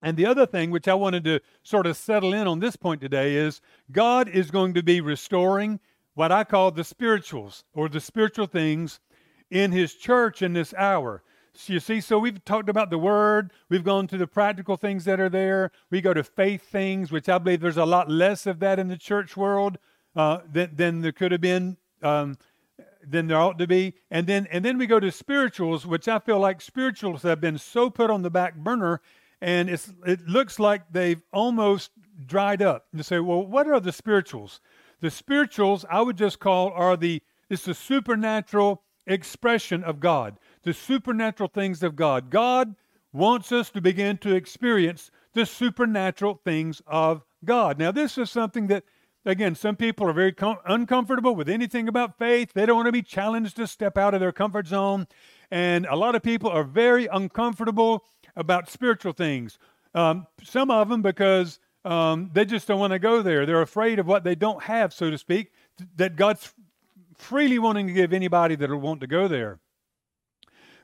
And 0.00 0.16
the 0.16 0.26
other 0.26 0.46
thing, 0.46 0.70
which 0.70 0.88
I 0.88 0.94
wanted 0.94 1.24
to 1.24 1.40
sort 1.62 1.86
of 1.86 1.96
settle 1.96 2.32
in 2.32 2.46
on 2.46 2.60
this 2.60 2.76
point 2.76 3.00
today, 3.00 3.34
is 3.34 3.60
God 3.90 4.28
is 4.28 4.50
going 4.50 4.74
to 4.74 4.82
be 4.82 5.00
restoring 5.00 5.80
what 6.14 6.32
I 6.32 6.44
call 6.44 6.70
the 6.70 6.84
spirituals 6.84 7.64
or 7.74 7.88
the 7.88 8.00
spiritual 8.00 8.46
things 8.46 9.00
in 9.50 9.72
His 9.72 9.94
church 9.94 10.42
in 10.42 10.52
this 10.52 10.72
hour. 10.74 11.22
So 11.52 11.72
you 11.72 11.80
see, 11.80 12.00
so 12.00 12.20
we've 12.20 12.44
talked 12.44 12.68
about 12.68 12.90
the 12.90 12.98
Word, 12.98 13.52
we've 13.68 13.82
gone 13.82 14.06
to 14.08 14.16
the 14.16 14.28
practical 14.28 14.76
things 14.76 15.04
that 15.06 15.18
are 15.18 15.28
there, 15.28 15.72
we 15.90 16.00
go 16.00 16.14
to 16.14 16.22
faith 16.22 16.62
things, 16.62 17.10
which 17.10 17.28
I 17.28 17.38
believe 17.38 17.60
there's 17.60 17.76
a 17.76 17.84
lot 17.84 18.08
less 18.08 18.46
of 18.46 18.60
that 18.60 18.78
in 18.78 18.86
the 18.86 18.96
church 18.96 19.36
world 19.36 19.78
uh, 20.16 20.38
than, 20.50 20.70
than 20.74 21.00
there 21.00 21.12
could 21.12 21.32
have 21.32 21.40
been 21.40 21.76
um, 22.02 22.36
than 23.06 23.26
there 23.26 23.38
ought 23.38 23.58
to 23.58 23.66
be. 23.66 23.94
And 24.10 24.26
then 24.26 24.46
and 24.50 24.64
then 24.64 24.78
we 24.78 24.86
go 24.86 25.00
to 25.00 25.10
spirituals, 25.10 25.86
which 25.86 26.08
I 26.08 26.18
feel 26.18 26.38
like 26.38 26.60
spirituals 26.60 27.22
have 27.22 27.40
been 27.40 27.58
so 27.58 27.90
put 27.90 28.10
on 28.10 28.22
the 28.22 28.30
back 28.30 28.56
burner, 28.56 29.00
and 29.40 29.70
it's 29.70 29.92
it 30.06 30.26
looks 30.26 30.58
like 30.58 30.92
they've 30.92 31.22
almost 31.32 31.90
dried 32.26 32.62
up. 32.62 32.86
You 32.92 33.02
say, 33.02 33.20
well, 33.20 33.46
what 33.46 33.66
are 33.68 33.80
the 33.80 33.92
spirituals? 33.92 34.60
The 35.00 35.10
spirituals 35.10 35.84
I 35.88 36.02
would 36.02 36.16
just 36.16 36.38
call 36.40 36.70
are 36.70 36.96
the 36.96 37.22
it's 37.48 37.64
the 37.64 37.74
supernatural 37.74 38.82
expression 39.06 39.82
of 39.84 40.00
God, 40.00 40.38
the 40.62 40.74
supernatural 40.74 41.48
things 41.48 41.82
of 41.82 41.96
God. 41.96 42.30
God 42.30 42.74
wants 43.12 43.52
us 43.52 43.70
to 43.70 43.80
begin 43.80 44.18
to 44.18 44.34
experience 44.34 45.10
the 45.32 45.46
supernatural 45.46 46.40
things 46.44 46.82
of 46.86 47.24
God. 47.44 47.78
Now, 47.78 47.90
this 47.90 48.18
is 48.18 48.30
something 48.30 48.66
that 48.66 48.84
Again, 49.28 49.54
some 49.54 49.76
people 49.76 50.08
are 50.08 50.14
very 50.14 50.32
com- 50.32 50.56
uncomfortable 50.64 51.34
with 51.34 51.50
anything 51.50 51.86
about 51.86 52.16
faith. 52.16 52.54
They 52.54 52.64
don't 52.64 52.76
want 52.76 52.86
to 52.86 52.92
be 52.92 53.02
challenged 53.02 53.56
to 53.56 53.66
step 53.66 53.98
out 53.98 54.14
of 54.14 54.20
their 54.20 54.32
comfort 54.32 54.66
zone. 54.66 55.06
And 55.50 55.84
a 55.84 55.96
lot 55.96 56.14
of 56.14 56.22
people 56.22 56.48
are 56.48 56.64
very 56.64 57.08
uncomfortable 57.08 58.06
about 58.36 58.70
spiritual 58.70 59.12
things. 59.12 59.58
Um, 59.94 60.26
some 60.42 60.70
of 60.70 60.88
them 60.88 61.02
because 61.02 61.60
um, 61.84 62.30
they 62.32 62.46
just 62.46 62.66
don't 62.66 62.80
want 62.80 62.94
to 62.94 62.98
go 62.98 63.20
there. 63.20 63.44
They're 63.44 63.60
afraid 63.60 63.98
of 63.98 64.06
what 64.06 64.24
they 64.24 64.34
don't 64.34 64.62
have, 64.62 64.94
so 64.94 65.10
to 65.10 65.18
speak, 65.18 65.52
that 65.96 66.16
God's 66.16 66.54
freely 67.14 67.58
wanting 67.58 67.86
to 67.88 67.92
give 67.92 68.14
anybody 68.14 68.56
that 68.56 68.70
will 68.70 68.78
want 68.78 69.02
to 69.02 69.06
go 69.06 69.28
there. 69.28 69.58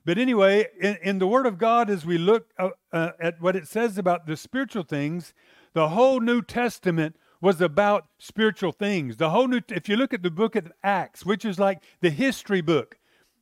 But 0.05 0.19
anyway, 0.19 0.67
in, 0.79 0.99
in, 1.03 1.19
the 1.19 1.27
Word 1.27 1.47
of 1.47 1.57
God, 1.57 1.89
as 1.89 2.05
we 2.05 2.19
look 2.19 2.49
uh, 2.59 2.71
uh, 2.93 3.13
at 3.19 3.41
what 3.41 3.57
it 3.57 3.67
says 3.67 3.97
about 3.97 4.27
the 4.27 4.37
spiritual 4.37 4.83
things, 4.83 5.33
the 5.73 5.89
whole 5.89 6.21
New 6.21 6.43
Testament 6.43 7.17
was 7.45 7.61
about 7.61 8.07
spiritual 8.19 8.73
things. 8.73 9.19
The 9.19 9.29
whole 9.29 9.47
new, 9.47 9.61
if 9.69 9.87
you 9.87 9.97
look 9.97 10.15
at 10.15 10.23
the 10.23 10.31
book 10.31 10.57
of 10.57 10.73
Acts, 10.83 11.27
which 11.27 11.45
is 11.45 11.59
like 11.59 11.83
the 12.01 12.09
history 12.09 12.63
book, 12.63 12.97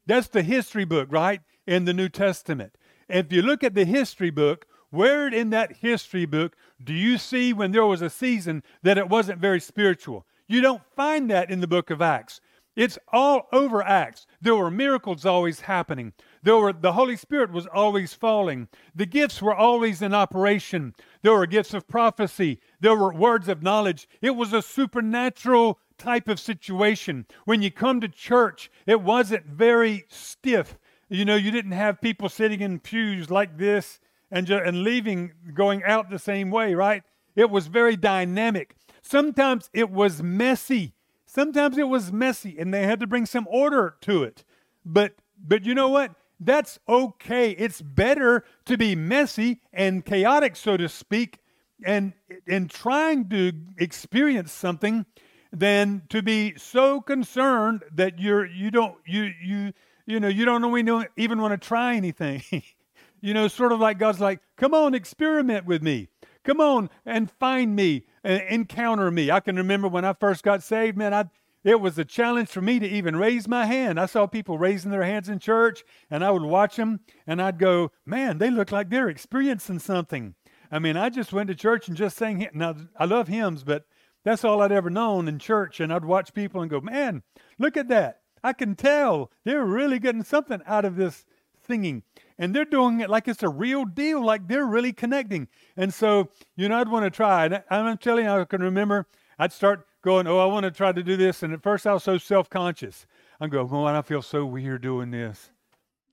that's 0.06 0.26
the 0.26 0.42
history 0.42 0.84
book, 0.84 1.06
right? 1.12 1.40
In 1.68 1.84
the 1.84 1.94
New 1.94 2.08
Testament. 2.08 2.76
If 3.08 3.32
you 3.32 3.42
look 3.42 3.62
at 3.62 3.76
the 3.76 3.84
history 3.84 4.30
book, 4.30 4.66
where 4.90 5.28
in 5.28 5.50
that 5.50 5.76
history 5.76 6.26
book 6.26 6.56
do 6.82 6.92
you 6.92 7.16
see 7.16 7.52
when 7.52 7.70
there 7.70 7.86
was 7.86 8.02
a 8.02 8.10
season 8.10 8.64
that 8.82 8.98
it 8.98 9.08
wasn't 9.08 9.38
very 9.38 9.60
spiritual? 9.60 10.26
You 10.48 10.60
don't 10.60 10.82
find 10.96 11.30
that 11.30 11.48
in 11.48 11.60
the 11.60 11.68
book 11.68 11.88
of 11.88 12.02
Acts. 12.02 12.40
It's 12.74 12.98
all 13.12 13.48
over 13.52 13.82
Acts. 13.82 14.26
There 14.40 14.56
were 14.56 14.70
miracles 14.70 15.26
always 15.26 15.60
happening. 15.60 16.14
There 16.42 16.56
were 16.56 16.72
the 16.72 16.94
Holy 16.94 17.16
Spirit 17.16 17.52
was 17.52 17.66
always 17.66 18.14
falling. 18.14 18.68
The 18.94 19.06
gifts 19.06 19.42
were 19.42 19.54
always 19.54 20.00
in 20.00 20.14
operation. 20.14 20.94
There 21.20 21.34
were 21.34 21.46
gifts 21.46 21.74
of 21.74 21.86
prophecy. 21.86 22.60
There 22.82 22.96
were 22.96 23.14
words 23.14 23.48
of 23.48 23.62
knowledge. 23.62 24.08
It 24.20 24.32
was 24.32 24.52
a 24.52 24.60
supernatural 24.60 25.78
type 25.98 26.28
of 26.28 26.40
situation. 26.40 27.26
When 27.44 27.62
you 27.62 27.70
come 27.70 28.00
to 28.00 28.08
church, 28.08 28.72
it 28.86 29.00
wasn't 29.00 29.46
very 29.46 30.04
stiff. 30.08 30.76
You 31.08 31.24
know, 31.24 31.36
you 31.36 31.52
didn't 31.52 31.72
have 31.72 32.00
people 32.00 32.28
sitting 32.28 32.60
in 32.60 32.80
pews 32.80 33.30
like 33.30 33.56
this 33.56 34.00
and, 34.32 34.48
ju- 34.48 34.56
and 34.58 34.82
leaving, 34.82 35.32
going 35.54 35.84
out 35.84 36.10
the 36.10 36.18
same 36.18 36.50
way, 36.50 36.74
right? 36.74 37.04
It 37.36 37.50
was 37.50 37.68
very 37.68 37.96
dynamic. 37.96 38.74
Sometimes 39.00 39.70
it 39.72 39.88
was 39.88 40.20
messy. 40.20 40.94
Sometimes 41.24 41.78
it 41.78 41.86
was 41.86 42.10
messy 42.10 42.58
and 42.58 42.74
they 42.74 42.82
had 42.82 42.98
to 42.98 43.06
bring 43.06 43.26
some 43.26 43.46
order 43.48 43.94
to 44.00 44.24
it. 44.24 44.44
But 44.84 45.14
but 45.38 45.64
you 45.64 45.74
know 45.74 45.88
what? 45.88 46.16
That's 46.40 46.80
okay. 46.88 47.52
It's 47.52 47.80
better 47.80 48.44
to 48.64 48.76
be 48.76 48.96
messy 48.96 49.60
and 49.72 50.04
chaotic, 50.04 50.56
so 50.56 50.76
to 50.76 50.88
speak, 50.88 51.38
and 51.84 52.12
in 52.46 52.68
trying 52.68 53.28
to 53.30 53.52
experience 53.78 54.52
something 54.52 55.06
than 55.52 56.02
to 56.08 56.22
be 56.22 56.54
so 56.56 57.00
concerned 57.00 57.82
that 57.94 58.18
you're 58.18 58.46
you 58.46 58.70
don't 58.70 58.96
you 59.06 59.30
you 59.42 59.72
you 60.06 60.20
know, 60.20 60.28
you 60.28 60.44
don't 60.44 61.08
even 61.16 61.40
want 61.40 61.60
to 61.60 61.66
try 61.66 61.94
anything. 61.94 62.42
you 63.20 63.34
know, 63.34 63.48
sort 63.48 63.72
of 63.72 63.80
like 63.80 63.98
God's 63.98 64.20
like, 64.20 64.40
come 64.56 64.74
on, 64.74 64.94
experiment 64.94 65.66
with 65.66 65.82
me. 65.82 66.08
Come 66.44 66.60
on 66.60 66.90
and 67.06 67.30
find 67.30 67.76
me, 67.76 68.04
and 68.24 68.42
encounter 68.48 69.10
me. 69.12 69.30
I 69.30 69.38
can 69.38 69.54
remember 69.56 69.86
when 69.86 70.04
I 70.04 70.12
first 70.12 70.42
got 70.42 70.62
saved, 70.62 70.96
man, 70.96 71.14
I 71.14 71.26
it 71.64 71.80
was 71.80 71.96
a 71.96 72.04
challenge 72.04 72.48
for 72.48 72.60
me 72.60 72.80
to 72.80 72.88
even 72.88 73.14
raise 73.14 73.46
my 73.46 73.66
hand. 73.66 74.00
I 74.00 74.06
saw 74.06 74.26
people 74.26 74.58
raising 74.58 74.90
their 74.90 75.04
hands 75.04 75.28
in 75.28 75.38
church, 75.38 75.84
and 76.10 76.24
I 76.24 76.32
would 76.32 76.42
watch 76.42 76.74
them, 76.74 76.98
and 77.24 77.40
I'd 77.40 77.60
go, 77.60 77.92
man, 78.04 78.38
they 78.38 78.50
look 78.50 78.72
like 78.72 78.90
they're 78.90 79.08
experiencing 79.08 79.78
something. 79.78 80.34
I 80.72 80.78
mean, 80.78 80.96
I 80.96 81.10
just 81.10 81.34
went 81.34 81.48
to 81.48 81.54
church 81.54 81.86
and 81.86 81.96
just 81.96 82.16
sang. 82.16 82.48
Now, 82.54 82.74
I 82.98 83.04
love 83.04 83.28
hymns, 83.28 83.62
but 83.62 83.84
that's 84.24 84.42
all 84.42 84.62
I'd 84.62 84.72
ever 84.72 84.88
known 84.88 85.28
in 85.28 85.38
church. 85.38 85.78
And 85.78 85.92
I'd 85.92 86.04
watch 86.04 86.32
people 86.32 86.62
and 86.62 86.70
go, 86.70 86.80
man, 86.80 87.22
look 87.58 87.76
at 87.76 87.88
that. 87.88 88.20
I 88.42 88.54
can 88.54 88.74
tell 88.74 89.30
they're 89.44 89.64
really 89.64 89.98
getting 89.98 90.24
something 90.24 90.62
out 90.66 90.86
of 90.86 90.96
this 90.96 91.26
singing. 91.66 92.02
And 92.38 92.54
they're 92.54 92.64
doing 92.64 93.00
it 93.00 93.10
like 93.10 93.28
it's 93.28 93.42
a 93.42 93.48
real 93.50 93.84
deal, 93.84 94.24
like 94.24 94.48
they're 94.48 94.66
really 94.66 94.92
connecting. 94.94 95.46
And 95.76 95.92
so, 95.92 96.30
you 96.56 96.68
know, 96.68 96.80
I'd 96.80 96.88
want 96.88 97.04
to 97.04 97.10
try. 97.10 97.44
And 97.44 97.62
I'm 97.70 97.98
telling 97.98 98.24
you, 98.24 98.30
I 98.30 98.44
can 98.46 98.62
remember 98.62 99.06
I'd 99.38 99.52
start 99.52 99.86
going, 100.02 100.26
oh, 100.26 100.38
I 100.38 100.46
want 100.46 100.64
to 100.64 100.70
try 100.70 100.92
to 100.92 101.02
do 101.02 101.16
this. 101.16 101.42
And 101.42 101.52
at 101.52 101.62
first 101.62 101.86
I 101.86 101.92
was 101.92 102.02
so 102.02 102.18
self 102.18 102.48
conscious. 102.48 103.06
I'm 103.40 103.50
going, 103.50 103.68
oh, 103.70 103.84
I 103.84 104.02
feel 104.02 104.22
so 104.22 104.46
weird 104.46 104.82
doing 104.82 105.10
this. 105.10 105.50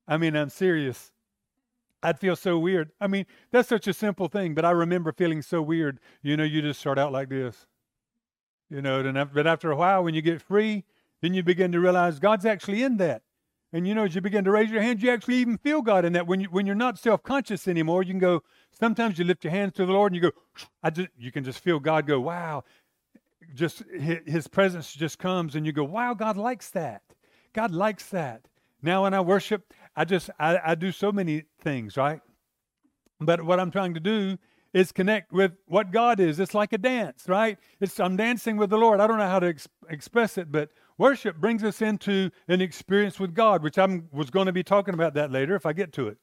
I 0.07 0.17
mean, 0.17 0.35
I'm 0.35 0.49
serious. 0.49 1.11
I'd 2.01 2.19
feel 2.19 2.35
so 2.35 2.57
weird. 2.57 2.91
I 3.01 3.07
mean, 3.07 3.25
that's 3.51 3.69
such 3.69 3.87
a 3.87 3.93
simple 3.93 4.27
thing, 4.27 4.53
but 4.53 4.65
I 4.65 4.71
remember 4.71 5.11
feeling 5.11 5.41
so 5.41 5.61
weird. 5.61 5.99
You 6.21 6.37
know, 6.37 6.43
you 6.43 6.61
just 6.61 6.79
start 6.79 6.97
out 6.97 7.11
like 7.11 7.29
this. 7.29 7.67
You 8.69 8.81
know, 8.81 8.99
and 8.99 9.33
but 9.33 9.47
after 9.47 9.71
a 9.71 9.75
while, 9.75 10.03
when 10.03 10.13
you 10.13 10.21
get 10.21 10.41
free, 10.41 10.85
then 11.21 11.33
you 11.33 11.43
begin 11.43 11.71
to 11.71 11.79
realize 11.79 12.19
God's 12.19 12.45
actually 12.45 12.83
in 12.83 12.97
that. 12.97 13.23
And 13.71 13.87
you 13.87 13.93
know, 13.93 14.05
as 14.05 14.15
you 14.15 14.21
begin 14.21 14.43
to 14.45 14.51
raise 14.51 14.71
your 14.71 14.81
hands, 14.81 15.03
you 15.03 15.11
actually 15.11 15.35
even 15.35 15.57
feel 15.57 15.81
God 15.81 16.05
in 16.05 16.13
that. 16.13 16.25
When 16.27 16.39
you 16.39 16.47
when 16.47 16.65
you're 16.65 16.75
not 16.75 16.97
self-conscious 16.97 17.67
anymore, 17.67 18.03
you 18.03 18.13
can 18.13 18.19
go. 18.19 18.43
Sometimes 18.71 19.19
you 19.19 19.25
lift 19.25 19.43
your 19.43 19.51
hands 19.51 19.73
to 19.73 19.85
the 19.85 19.91
Lord 19.91 20.11
and 20.13 20.21
you 20.21 20.31
go. 20.31 20.37
I 20.83 20.89
just 20.89 21.09
you 21.17 21.31
can 21.31 21.43
just 21.43 21.59
feel 21.59 21.79
God 21.79 22.07
go. 22.07 22.19
Wow, 22.19 22.63
just 23.53 23.83
His 23.91 24.47
presence 24.47 24.93
just 24.93 25.19
comes 25.19 25.55
and 25.55 25.65
you 25.65 25.71
go. 25.71 25.83
Wow, 25.83 26.13
God 26.13 26.37
likes 26.37 26.69
that. 26.71 27.03
God 27.53 27.71
likes 27.71 28.07
that. 28.07 28.41
Now 28.81 29.03
when 29.03 29.13
I 29.13 29.19
worship, 29.19 29.73
I 29.99 30.05
just 30.05 30.29
I, 30.39 30.57
I 30.63 30.75
do 30.75 30.93
so 30.93 31.11
many 31.11 31.43
things, 31.59 31.97
right? 31.97 32.21
But 33.19 33.43
what 33.43 33.59
I'm 33.59 33.69
trying 33.69 33.93
to 33.95 33.99
do 33.99 34.37
is 34.73 34.93
connect 34.93 35.33
with 35.33 35.51
what 35.67 35.91
God 35.91 36.21
is. 36.21 36.39
It's 36.39 36.53
like 36.53 36.71
a 36.71 36.77
dance, 36.77 37.25
right? 37.27 37.57
It's 37.81 37.99
I'm 37.99 38.15
dancing 38.15 38.55
with 38.55 38.69
the 38.69 38.77
Lord. 38.77 39.01
I 39.01 39.07
don't 39.07 39.17
know 39.17 39.27
how 39.27 39.41
to 39.41 39.47
ex- 39.47 39.67
express 39.89 40.37
it, 40.37 40.53
but 40.53 40.69
worship 40.97 41.35
brings 41.35 41.65
us 41.65 41.81
into 41.81 42.31
an 42.47 42.61
experience 42.61 43.19
with 43.19 43.35
God, 43.35 43.61
which 43.61 43.77
I 43.77 44.01
was 44.13 44.29
going 44.29 44.45
to 44.45 44.53
be 44.53 44.63
talking 44.63 44.93
about 44.93 45.15
that 45.15 45.33
later 45.33 45.53
if 45.53 45.65
I 45.65 45.73
get 45.73 45.91
to 45.93 46.07
it. 46.07 46.17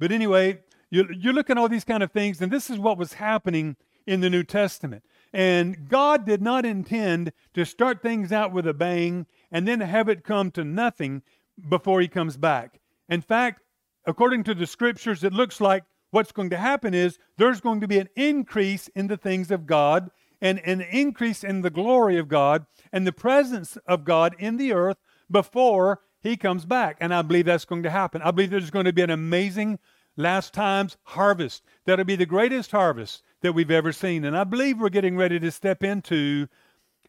But 0.00 0.10
anyway, 0.10 0.62
you, 0.90 1.06
you 1.16 1.32
look 1.32 1.48
at 1.48 1.58
all 1.58 1.68
these 1.68 1.84
kind 1.84 2.02
of 2.02 2.10
things, 2.10 2.40
and 2.40 2.50
this 2.50 2.70
is 2.70 2.76
what 2.76 2.98
was 2.98 3.12
happening 3.12 3.76
in 4.04 4.20
the 4.20 4.28
New 4.28 4.42
Testament. 4.42 5.04
And 5.32 5.88
God 5.88 6.26
did 6.26 6.42
not 6.42 6.66
intend 6.66 7.32
to 7.54 7.64
start 7.64 8.02
things 8.02 8.32
out 8.32 8.52
with 8.52 8.66
a 8.66 8.74
bang 8.74 9.26
and 9.52 9.68
then 9.68 9.78
have 9.78 10.08
it 10.08 10.24
come 10.24 10.50
to 10.50 10.64
nothing 10.64 11.22
before 11.68 12.00
He 12.00 12.08
comes 12.08 12.36
back. 12.36 12.80
In 13.08 13.20
fact, 13.20 13.62
according 14.06 14.44
to 14.44 14.54
the 14.54 14.66
scriptures, 14.66 15.24
it 15.24 15.32
looks 15.32 15.60
like 15.60 15.84
what's 16.10 16.32
going 16.32 16.50
to 16.50 16.58
happen 16.58 16.94
is 16.94 17.18
there's 17.36 17.60
going 17.60 17.80
to 17.80 17.88
be 17.88 17.98
an 17.98 18.08
increase 18.16 18.88
in 18.88 19.08
the 19.08 19.16
things 19.16 19.50
of 19.50 19.66
God 19.66 20.10
and 20.40 20.60
an 20.64 20.80
increase 20.80 21.44
in 21.44 21.62
the 21.62 21.70
glory 21.70 22.18
of 22.18 22.28
God 22.28 22.66
and 22.92 23.06
the 23.06 23.12
presence 23.12 23.76
of 23.86 24.04
God 24.04 24.34
in 24.38 24.56
the 24.56 24.72
earth 24.72 24.98
before 25.30 26.00
he 26.20 26.36
comes 26.36 26.64
back. 26.64 26.96
And 27.00 27.14
I 27.14 27.22
believe 27.22 27.46
that's 27.46 27.64
going 27.64 27.82
to 27.84 27.90
happen. 27.90 28.22
I 28.22 28.30
believe 28.30 28.50
there's 28.50 28.70
going 28.70 28.84
to 28.84 28.92
be 28.92 29.02
an 29.02 29.10
amazing 29.10 29.78
last 30.16 30.52
times 30.52 30.96
harvest. 31.04 31.62
That'll 31.86 32.04
be 32.04 32.16
the 32.16 32.26
greatest 32.26 32.72
harvest 32.72 33.22
that 33.40 33.54
we've 33.54 33.70
ever 33.70 33.92
seen. 33.92 34.24
And 34.24 34.36
I 34.36 34.44
believe 34.44 34.78
we're 34.78 34.88
getting 34.88 35.16
ready 35.16 35.40
to 35.40 35.50
step 35.50 35.82
into 35.82 36.48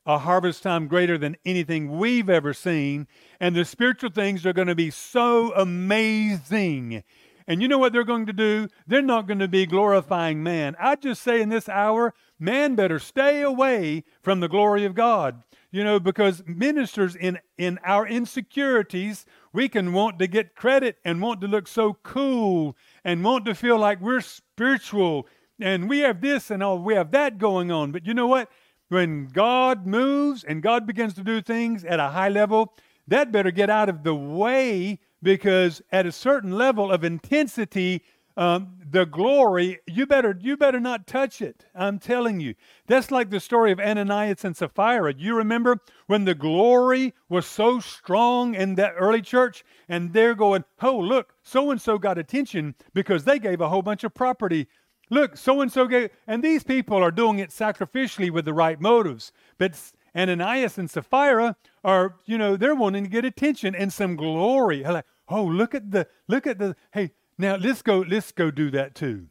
a 0.06 0.20
harvest 0.20 0.64
time 0.64 0.88
greater 0.88 1.18
than 1.18 1.38
anything 1.46 1.98
we've 1.98 2.30
ever 2.30 2.54
seen. 2.54 3.08
And 3.40 3.56
the 3.56 3.66
spiritual 3.66 4.12
things 4.12 4.46
are 4.46 4.54
going 4.54 4.68
to 4.68 4.76
be 4.76 4.92
so 4.92 5.54
amazing 5.54 7.04
and 7.48 7.62
you 7.62 7.68
know 7.68 7.78
what 7.78 7.94
they're 7.94 8.04
going 8.04 8.26
to 8.28 8.34
do? 8.34 8.68
They're 8.88 9.02
not 9.02 9.28
going 9.28 9.40
to 9.40 9.48
be 9.48 9.66
glorifying 9.66 10.44
man. 10.44 10.76
I 10.80 10.96
just 10.96 11.22
say 11.22 11.42
in 11.42 11.50
this 11.50 11.68
hour, 11.68 12.14
man 12.40 12.76
better 12.76 13.00
stay 13.00 13.42
away 13.42 14.04
from 14.22 14.40
the 14.40 14.48
glory 14.48 14.86
of 14.86 14.96
God. 14.96 15.44
You 15.72 15.84
know, 15.84 16.00
because 16.00 16.44
ministers 16.46 17.16
in, 17.16 17.40
in 17.58 17.80
our 17.84 18.08
insecurities, 18.08 19.26
we 19.52 19.68
can 19.68 19.92
want 19.92 20.20
to 20.20 20.28
get 20.28 20.56
credit 20.56 20.98
and 21.04 21.22
want 21.22 21.42
to 21.42 21.48
look 21.48 21.68
so 21.68 21.98
cool 22.04 22.78
and 23.04 23.24
want 23.24 23.46
to 23.46 23.56
feel 23.56 23.80
like 23.80 24.00
we're 24.00 24.22
spiritual 24.22 25.28
and 25.60 25.90
we 25.90 26.00
have 26.00 26.22
this 26.22 26.52
and 26.52 26.62
all 26.62 26.78
we 26.78 26.94
have 26.94 27.12
that 27.12 27.40
going 27.40 27.72
on. 27.72 27.92
But 27.92 28.06
you 28.06 28.14
know 28.14 28.28
what? 28.28 28.50
When 28.94 29.26
God 29.26 29.88
moves 29.88 30.44
and 30.44 30.62
God 30.62 30.86
begins 30.86 31.16
to 31.16 31.24
do 31.24 31.42
things 31.42 31.84
at 31.84 32.00
a 32.00 32.10
high 32.10 32.30
level, 32.30 32.76
that 33.08 33.32
better 33.32 33.50
get 33.50 33.72
out 33.72 33.90
of 33.90 34.04
the 34.04 34.14
way 34.14 35.00
because 35.24 35.82
at 35.92 36.06
a 36.06 36.12
certain 36.12 36.52
level 36.52 36.92
of 36.92 37.04
intensity, 37.04 38.04
um, 38.38 38.78
the 38.88 39.08
glory, 39.08 39.80
you 39.88 40.06
better 40.06 40.38
you 40.40 40.58
better 40.58 40.80
not 40.80 41.08
touch 41.08 41.42
it. 41.42 41.66
I'm 41.74 41.98
telling 41.98 42.40
you. 42.40 42.54
That's 42.86 43.10
like 43.10 43.32
the 43.32 43.40
story 43.40 43.72
of 43.72 43.80
Ananias 43.80 44.46
and 44.46 44.56
Sapphira. 44.56 45.16
You 45.18 45.36
remember 45.38 45.80
when 46.06 46.26
the 46.26 46.36
glory 46.36 47.16
was 47.30 47.48
so 47.48 47.80
strong 47.80 48.54
in 48.54 48.76
that 48.76 48.94
early 48.96 49.24
church, 49.24 49.66
and 49.90 50.14
they're 50.14 50.36
going, 50.36 50.66
"Oh, 50.84 51.00
look, 51.00 51.34
so 51.42 51.72
and 51.72 51.82
so 51.82 51.98
got 51.98 52.20
attention 52.20 52.76
because 52.94 53.24
they 53.24 53.40
gave 53.40 53.60
a 53.60 53.70
whole 53.70 53.82
bunch 53.82 54.04
of 54.04 54.14
property." 54.14 54.68
Look, 55.14 55.38
so 55.38 55.62
and 55.62 55.72
so 55.72 55.86
gave, 55.86 56.10
and 56.26 56.44
these 56.44 56.64
people 56.64 56.98
are 56.98 57.12
doing 57.12 57.38
it 57.38 57.52
sacrificially 57.52 58.32
with 58.32 58.46
the 58.46 58.54
right 58.54 58.82
motives. 58.82 59.32
But 59.60 59.80
Ananias 60.16 60.80
and 60.80 60.90
Sapphira 60.90 61.56
are, 61.84 62.16
you 62.26 62.36
know, 62.36 62.58
they're 62.58 62.74
wanting 62.74 63.04
to 63.04 63.10
get 63.12 63.24
attention 63.24 63.76
and 63.76 63.94
some 63.94 64.16
glory. 64.16 64.82
Like, 64.82 65.06
oh, 65.30 65.44
look 65.44 65.76
at 65.76 65.92
the, 65.92 66.08
look 66.28 66.48
at 66.48 66.58
the, 66.58 66.76
hey, 66.94 67.12
now 67.38 67.58
let's 67.58 67.84
go, 67.84 68.00
let's 68.00 68.32
go 68.32 68.50
do 68.50 68.72
that 68.72 68.96
too. 68.96 69.28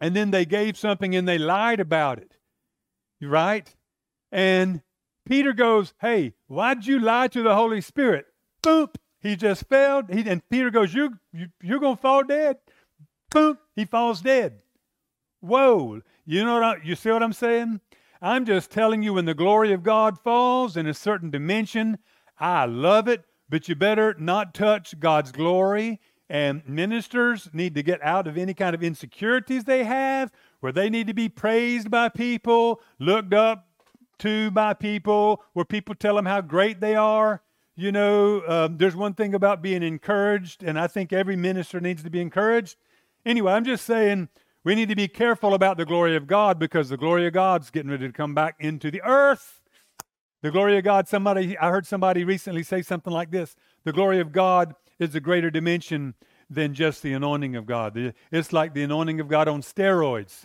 And 0.00 0.16
then 0.16 0.30
they 0.30 0.46
gave 0.46 0.78
something 0.78 1.14
and 1.14 1.28
they 1.28 1.36
lied 1.36 1.80
about 1.80 2.18
it. 2.18 2.38
Right? 3.20 3.68
And 4.32 4.80
Peter 5.26 5.52
goes, 5.52 5.92
hey, 6.00 6.32
why'd 6.46 6.86
you 6.86 6.98
lie 6.98 7.28
to 7.28 7.42
the 7.42 7.54
Holy 7.54 7.82
Spirit? 7.82 8.24
Boop. 8.62 8.94
He 9.20 9.36
just 9.36 9.68
fell. 9.68 10.02
He, 10.10 10.26
and 10.26 10.48
Peter 10.48 10.70
goes, 10.70 10.94
you, 10.94 11.18
you, 11.34 11.48
you're 11.60 11.80
going 11.80 11.96
to 11.96 12.00
fall 12.00 12.24
dead. 12.24 12.56
Boop. 13.30 13.58
He 13.76 13.84
falls 13.84 14.22
dead. 14.22 14.60
Whoa. 15.40 16.00
You 16.24 16.44
know 16.44 16.54
what 16.54 16.62
I, 16.62 16.76
you 16.82 16.94
see 16.94 17.10
what 17.10 17.22
I'm 17.22 17.32
saying? 17.32 17.80
I'm 18.20 18.44
just 18.44 18.70
telling 18.70 19.02
you 19.02 19.14
when 19.14 19.24
the 19.24 19.34
glory 19.34 19.72
of 19.72 19.82
God 19.82 20.18
falls 20.18 20.76
in 20.76 20.86
a 20.86 20.94
certain 20.94 21.30
dimension, 21.30 21.98
I 22.38 22.64
love 22.66 23.08
it 23.08 23.24
but 23.48 23.68
you 23.68 23.74
better 23.74 24.14
not 24.18 24.54
touch 24.54 24.98
God's 24.98 25.32
glory. 25.32 26.00
And 26.30 26.62
ministers 26.68 27.48
need 27.54 27.74
to 27.74 27.82
get 27.82 28.02
out 28.02 28.26
of 28.26 28.36
any 28.36 28.52
kind 28.52 28.74
of 28.74 28.82
insecurities 28.82 29.64
they 29.64 29.84
have, 29.84 30.30
where 30.60 30.72
they 30.72 30.90
need 30.90 31.06
to 31.06 31.14
be 31.14 31.28
praised 31.30 31.90
by 31.90 32.10
people, 32.10 32.82
looked 32.98 33.32
up 33.32 33.66
to 34.18 34.50
by 34.50 34.74
people, 34.74 35.42
where 35.54 35.64
people 35.64 35.94
tell 35.94 36.16
them 36.16 36.26
how 36.26 36.42
great 36.42 36.80
they 36.80 36.94
are. 36.94 37.42
You 37.76 37.92
know, 37.92 38.42
um, 38.46 38.76
there's 38.76 38.96
one 38.96 39.14
thing 39.14 39.34
about 39.34 39.62
being 39.62 39.82
encouraged, 39.82 40.62
and 40.62 40.78
I 40.78 40.86
think 40.86 41.12
every 41.12 41.36
minister 41.36 41.80
needs 41.80 42.02
to 42.02 42.10
be 42.10 42.20
encouraged. 42.20 42.76
Anyway, 43.24 43.52
I'm 43.52 43.64
just 43.64 43.86
saying 43.86 44.28
we 44.64 44.74
need 44.74 44.88
to 44.88 44.96
be 44.96 45.08
careful 45.08 45.54
about 45.54 45.76
the 45.76 45.86
glory 45.86 46.16
of 46.16 46.26
God 46.26 46.58
because 46.58 46.88
the 46.88 46.96
glory 46.96 47.26
of 47.26 47.32
God's 47.32 47.70
getting 47.70 47.90
ready 47.90 48.06
to 48.06 48.12
come 48.12 48.34
back 48.34 48.56
into 48.58 48.90
the 48.90 49.02
earth. 49.02 49.62
The 50.42 50.50
glory 50.50 50.78
of 50.78 50.84
God, 50.84 51.08
somebody, 51.08 51.58
I 51.58 51.70
heard 51.70 51.86
somebody 51.86 52.24
recently 52.24 52.62
say 52.62 52.82
something 52.82 53.12
like 53.12 53.30
this 53.30 53.56
the 53.84 53.92
glory 53.92 54.20
of 54.20 54.32
God 54.32 54.74
is 54.98 55.14
a 55.14 55.20
greater 55.20 55.50
dimension 55.50 56.14
than 56.50 56.74
just 56.74 57.02
the 57.02 57.12
anointing 57.12 57.56
of 57.56 57.66
God. 57.66 58.14
It's 58.32 58.52
like 58.52 58.74
the 58.74 58.82
anointing 58.82 59.20
of 59.20 59.28
God 59.28 59.48
on 59.48 59.62
steroids. 59.62 60.44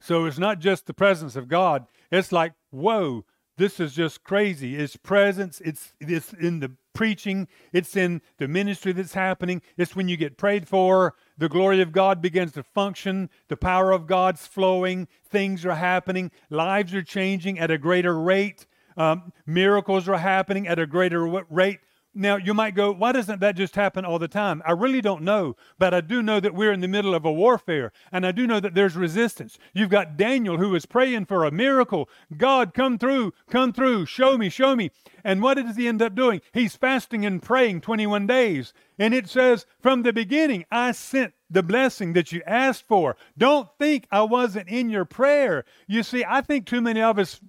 So 0.00 0.24
it's 0.24 0.38
not 0.38 0.58
just 0.58 0.86
the 0.86 0.94
presence 0.94 1.36
of 1.36 1.48
God, 1.48 1.86
it's 2.10 2.32
like, 2.32 2.54
whoa, 2.70 3.24
this 3.58 3.78
is 3.78 3.92
just 3.92 4.24
crazy. 4.24 4.76
It's 4.76 4.96
presence, 4.96 5.60
it's, 5.60 5.92
it's 6.00 6.32
in 6.32 6.60
the 6.60 6.72
preaching, 6.92 7.48
it's 7.72 7.96
in 7.96 8.20
the 8.38 8.48
ministry 8.48 8.92
that's 8.92 9.14
happening, 9.14 9.62
it's 9.76 9.96
when 9.96 10.08
you 10.08 10.16
get 10.16 10.36
prayed 10.36 10.68
for, 10.68 11.14
the 11.38 11.48
glory 11.48 11.80
of 11.80 11.92
God 11.92 12.20
begins 12.20 12.52
to 12.52 12.62
function, 12.62 13.30
the 13.48 13.56
power 13.56 13.92
of 13.92 14.06
God's 14.06 14.46
flowing, 14.46 15.08
things 15.28 15.64
are 15.64 15.74
happening, 15.74 16.30
lives 16.50 16.94
are 16.94 17.02
changing 17.02 17.58
at 17.58 17.70
a 17.70 17.78
greater 17.78 18.18
rate, 18.18 18.66
um, 18.96 19.32
miracles 19.46 20.08
are 20.08 20.18
happening 20.18 20.68
at 20.68 20.78
a 20.78 20.86
greater 20.86 21.26
rate. 21.48 21.80
Now 22.14 22.36
you 22.36 22.54
might 22.54 22.74
go, 22.74 22.92
why 22.92 23.12
doesn't 23.12 23.40
that 23.40 23.54
just 23.54 23.76
happen 23.76 24.04
all 24.04 24.18
the 24.18 24.28
time? 24.28 24.62
I 24.66 24.72
really 24.72 25.00
don't 25.00 25.22
know, 25.22 25.56
but 25.78 25.94
I 25.94 26.00
do 26.00 26.22
know 26.22 26.40
that 26.40 26.54
we're 26.54 26.72
in 26.72 26.80
the 26.80 26.88
middle 26.88 27.14
of 27.14 27.24
a 27.24 27.32
warfare, 27.32 27.92
and 28.10 28.26
I 28.26 28.32
do 28.32 28.46
know 28.46 28.58
that 28.60 28.74
there's 28.74 28.96
resistance. 28.96 29.58
You've 29.72 29.90
got 29.90 30.16
Daniel 30.16 30.58
who 30.58 30.74
is 30.74 30.86
praying 30.86 31.26
for 31.26 31.44
a 31.44 31.50
miracle. 31.50 32.08
God, 32.36 32.74
come 32.74 32.98
through, 32.98 33.32
come 33.48 33.72
through, 33.72 34.06
show 34.06 34.36
me, 34.36 34.48
show 34.48 34.74
me. 34.74 34.90
And 35.22 35.40
what 35.42 35.54
does 35.54 35.76
he 35.76 35.86
end 35.86 36.02
up 36.02 36.14
doing? 36.14 36.40
He's 36.52 36.76
fasting 36.76 37.24
and 37.24 37.42
praying 37.42 37.82
21 37.82 38.26
days. 38.26 38.72
And 38.98 39.14
it 39.14 39.28
says, 39.28 39.66
from 39.80 40.02
the 40.02 40.12
beginning, 40.12 40.64
I 40.70 40.92
sent 40.92 41.34
the 41.48 41.62
blessing 41.62 42.12
that 42.14 42.32
you 42.32 42.42
asked 42.46 42.86
for. 42.88 43.16
Don't 43.38 43.68
think 43.78 44.06
I 44.10 44.22
wasn't 44.22 44.68
in 44.68 44.90
your 44.90 45.04
prayer. 45.04 45.64
You 45.86 46.02
see, 46.02 46.24
I 46.26 46.40
think 46.40 46.66
too 46.66 46.80
many 46.80 47.00
of 47.02 47.18
us 47.18 47.40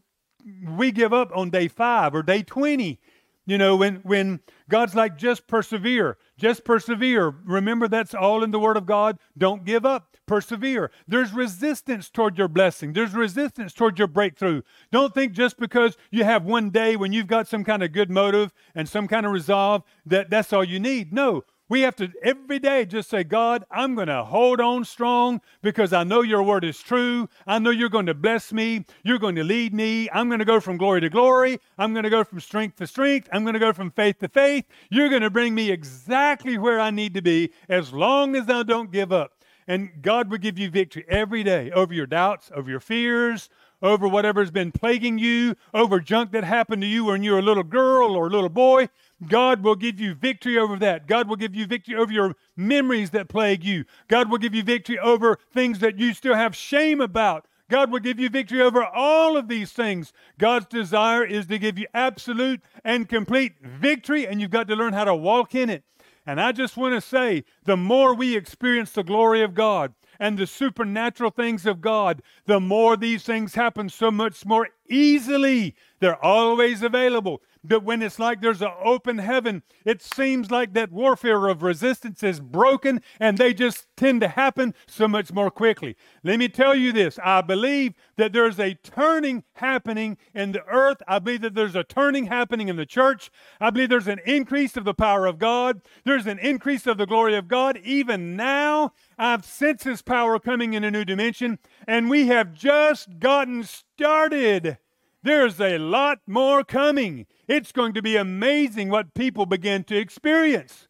we 0.65 0.91
give 0.91 1.13
up 1.13 1.32
on 1.36 1.50
day 1.50 1.68
five 1.68 2.15
or 2.15 2.24
day 2.24 2.41
20 2.41 3.00
you 3.45 3.57
know, 3.57 3.75
when, 3.75 3.95
when 3.98 4.39
God's 4.69 4.95
like, 4.95 5.17
just 5.17 5.48
persevere, 5.48 6.17
just 6.38 6.63
persevere. 6.63 7.29
Remember, 7.45 7.88
that's 7.88 8.13
all 8.13 8.43
in 8.43 8.51
the 8.51 8.60
Word 8.60 8.77
of 8.77 8.86
God. 8.86 9.17
Don't 9.38 9.65
give 9.65 9.86
up, 9.86 10.15
persevere. 10.25 10.91
There's 11.07 11.33
resistance 11.33 12.10
toward 12.10 12.38
your 12.38 12.48
blessing, 12.48 12.93
there's 12.93 13.13
resistance 13.13 13.74
toward 13.74 13.98
your 13.98 14.07
breakthrough. 14.07 14.62
Don't 14.91 15.13
think 15.13 15.33
just 15.33 15.57
because 15.57 15.98
you 16.12 16.24
have 16.24 16.45
one 16.45 16.69
day 16.69 16.95
when 16.95 17.13
you've 17.13 17.27
got 17.27 17.48
some 17.48 17.63
kind 17.63 17.83
of 17.83 17.91
good 17.91 18.10
motive 18.10 18.53
and 18.75 18.88
some 18.88 19.07
kind 19.07 19.25
of 19.25 19.31
resolve 19.31 19.83
that 20.05 20.29
that's 20.29 20.53
all 20.53 20.63
you 20.63 20.79
need. 20.79 21.12
No, 21.12 21.43
we 21.72 21.82
have 21.82 21.96
to 21.96 22.12
every 22.22 22.60
day 22.60 22.84
just 22.84 23.10
say, 23.10 23.24
God, 23.24 23.63
I'm 23.72 23.96
going 23.96 24.10
to 24.10 24.25
hold 24.25 24.60
on 24.60 24.84
strong 24.84 25.40
because 25.62 25.94
I 25.94 26.04
know 26.04 26.22
your 26.22 26.44
word 26.44 26.66
is 26.66 26.78
true. 26.82 27.30
I 27.48 27.60
know 27.60 27.70
you're 27.70 27.88
going 27.88 28.08
to 28.08 28.13
bless 28.13 28.51
me. 28.51 28.84
You're 29.06 29.20
going 29.20 29.36
to 29.36 29.44
lead 29.46 29.74
me. 29.74 30.10
I'm 30.12 30.28
going 30.28 30.40
to 30.40 30.46
go 30.46 30.60
from 30.60 30.75
glory 30.75 31.00
to 31.00 31.10
glory. 31.10 31.62
I'm 31.78 31.94
going 31.94 32.04
to 32.04 32.10
go 32.10 32.25
from 32.25 32.42
strength 32.42 32.75
to 32.80 32.88
strength. 32.88 33.30
I'm 33.32 33.44
going 33.44 33.54
to 33.54 33.60
go 33.60 33.72
from 33.72 33.90
faith 33.90 34.20
to 34.20 34.28
faith. 34.28 34.66
You're 34.90 35.08
going 35.08 35.22
to 35.22 35.30
bring 35.30 35.56
me 35.56 35.72
exactly 35.72 36.58
where 36.58 36.78
I 36.78 36.92
need 36.92 37.13
to 37.13 37.22
be 37.22 37.51
as 37.70 37.94
long 37.94 38.36
as 38.36 38.50
I 38.50 38.63
don't 38.63 38.92
give 38.92 39.13
up. 39.13 39.32
And 39.66 39.92
God 40.01 40.30
will 40.30 40.40
give 40.40 40.60
you 40.60 40.70
victory 40.70 41.06
every 41.08 41.42
day 41.42 41.72
over 41.72 41.94
your 41.94 42.06
doubts, 42.06 42.51
over 42.54 42.70
your 42.70 42.82
fears, 42.82 43.50
over 43.82 44.08
whatever's 44.08 44.51
been 44.51 44.72
plaguing 44.72 45.18
you, 45.18 45.56
over 45.74 46.00
junk 46.00 46.32
that 46.32 46.44
happened 46.44 46.82
to 46.82 46.88
you 46.88 47.06
when 47.06 47.24
you 47.24 47.32
were 47.32 47.40
a 47.40 47.44
little 47.44 47.63
girl 47.63 48.16
or 48.16 48.28
a 48.28 48.30
little 48.30 48.50
boy. 48.50 48.90
God 49.28 49.63
will 49.63 49.75
give 49.75 50.00
you 50.00 50.16
victory 50.16 50.58
over 50.58 50.78
that. 50.78 51.08
God 51.08 51.28
will 51.28 51.36
give 51.36 51.56
you 51.56 51.66
victory 51.66 51.96
over 51.96 52.12
your 52.12 52.36
memories 52.56 53.12
that 53.12 53.30
plague 53.30 53.63
you. 53.63 53.86
God 54.08 54.32
will 54.32 54.38
give 54.38 54.56
you 54.56 54.63
victory 54.63 54.98
over 55.00 55.38
things 55.54 55.80
that 55.80 56.00
you 56.00 56.13
still 56.13 56.36
have 56.36 56.56
shame 56.56 57.01
about. 57.01 57.46
God 57.70 57.90
will 57.92 58.00
give 58.00 58.20
you 58.20 58.30
victory 58.30 58.62
over 58.62 58.84
all 58.84 59.38
of 59.38 59.48
these 59.48 59.72
things. 59.72 60.12
God's 60.38 60.66
desire 60.66 61.24
is 61.24 61.48
to 61.48 61.58
give 61.58 61.78
you 61.78 61.88
absolute 61.94 62.62
and 62.84 63.08
complete 63.08 63.54
victory, 63.62 64.28
and 64.28 64.42
you've 64.42 64.51
got 64.51 64.68
to 64.68 64.75
learn 64.75 64.94
how 64.94 65.06
to 65.06 65.16
walk 65.16 65.56
in 65.56 65.70
it. 65.70 65.84
And 66.25 66.40
I 66.40 66.51
just 66.51 66.78
want 66.78 66.96
to 66.96 67.01
say 67.01 67.46
the 67.63 67.78
more 67.78 68.13
we 68.13 68.36
experience 68.36 68.92
the 68.92 69.04
glory 69.04 69.42
of 69.42 69.54
God 69.54 69.94
and 70.20 70.38
the 70.38 70.46
supernatural 70.46 71.32
things 71.32 71.66
of 71.66 71.82
God, 71.82 72.22
the 72.46 72.60
more 72.60 72.96
these 72.96 73.24
things 73.24 73.56
happen 73.56 73.90
so 73.90 74.12
much 74.12 74.46
more 74.46 74.70
easily. 74.88 75.74
They're 76.00 76.24
always 76.24 76.84
available. 76.84 77.42
But 77.63 77.84
when 77.84 78.01
it's 78.01 78.18
like 78.18 78.41
there's 78.41 78.63
an 78.63 78.72
open 78.84 79.20
heaven, 79.20 79.62
it 79.86 80.01
seems 80.01 80.50
like 80.50 80.74
that 80.74 80.91
warfare 80.91 81.48
of 81.48 81.62
resistance 81.62 82.24
is 82.24 82.39
broken 82.39 83.01
and 83.20 83.38
they 83.38 83.53
just 83.53 83.86
tend 83.96 84.22
to 84.22 84.30
happen 84.30 84.74
so 84.88 85.08
much 85.08 85.32
more 85.32 85.51
quickly. 85.51 85.96
Let 86.24 86.39
me 86.39 86.50
tell 86.50 86.74
you 86.74 86.91
this 86.91 87.20
I 87.24 87.41
believe 87.41 87.94
that 88.18 88.34
there's 88.34 88.60
a 88.60 88.74
turning 88.74 89.44
happening 89.53 90.18
in 90.34 90.53
the 90.53 90.65
earth. 90.65 91.03
I 91.08 91.20
believe 91.20 91.41
that 91.41 91.53
there's 91.53 91.75
a 91.75 91.84
turning 91.84 92.25
happening 92.25 92.68
in 92.68 92.77
the 92.77 92.86
church. 92.86 93.30
I 93.60 93.70
believe 93.70 93.89
there's 93.89 94.08
an 94.08 94.22
increase 94.25 94.75
of 94.75 94.84
the 94.84 94.96
power 94.96 95.27
of 95.27 95.38
God, 95.38 95.82
there's 96.03 96.25
an 96.25 96.39
increase 96.39 96.88
of 96.88 96.98
the 96.98 97.06
glory 97.06 97.36
of 97.36 97.48
God. 97.48 97.77
Even 97.84 98.36
now, 98.36 98.94
I've 99.20 99.46
sensed 99.46 99.84
His 99.84 100.01
power 100.01 100.39
coming 100.39 100.74
in 100.74 100.84
a 100.84 100.89
new 100.89 101.06
dimension, 101.06 101.60
and 101.88 102.10
we 102.10 102.27
have 102.27 102.53
just 102.53 103.20
gotten 103.20 103.63
started. 103.63 104.80
There's 105.24 105.60
a 105.60 105.78
lot 105.78 106.20
more 106.25 106.63
coming. 106.63 107.28
It's 107.48 107.72
going 107.72 107.94
to 107.94 108.01
be 108.01 108.16
amazing 108.16 108.90
what 108.90 109.13
people 109.13 109.46
begin 109.46 109.84
to 109.86 109.98
experience. 109.98 110.88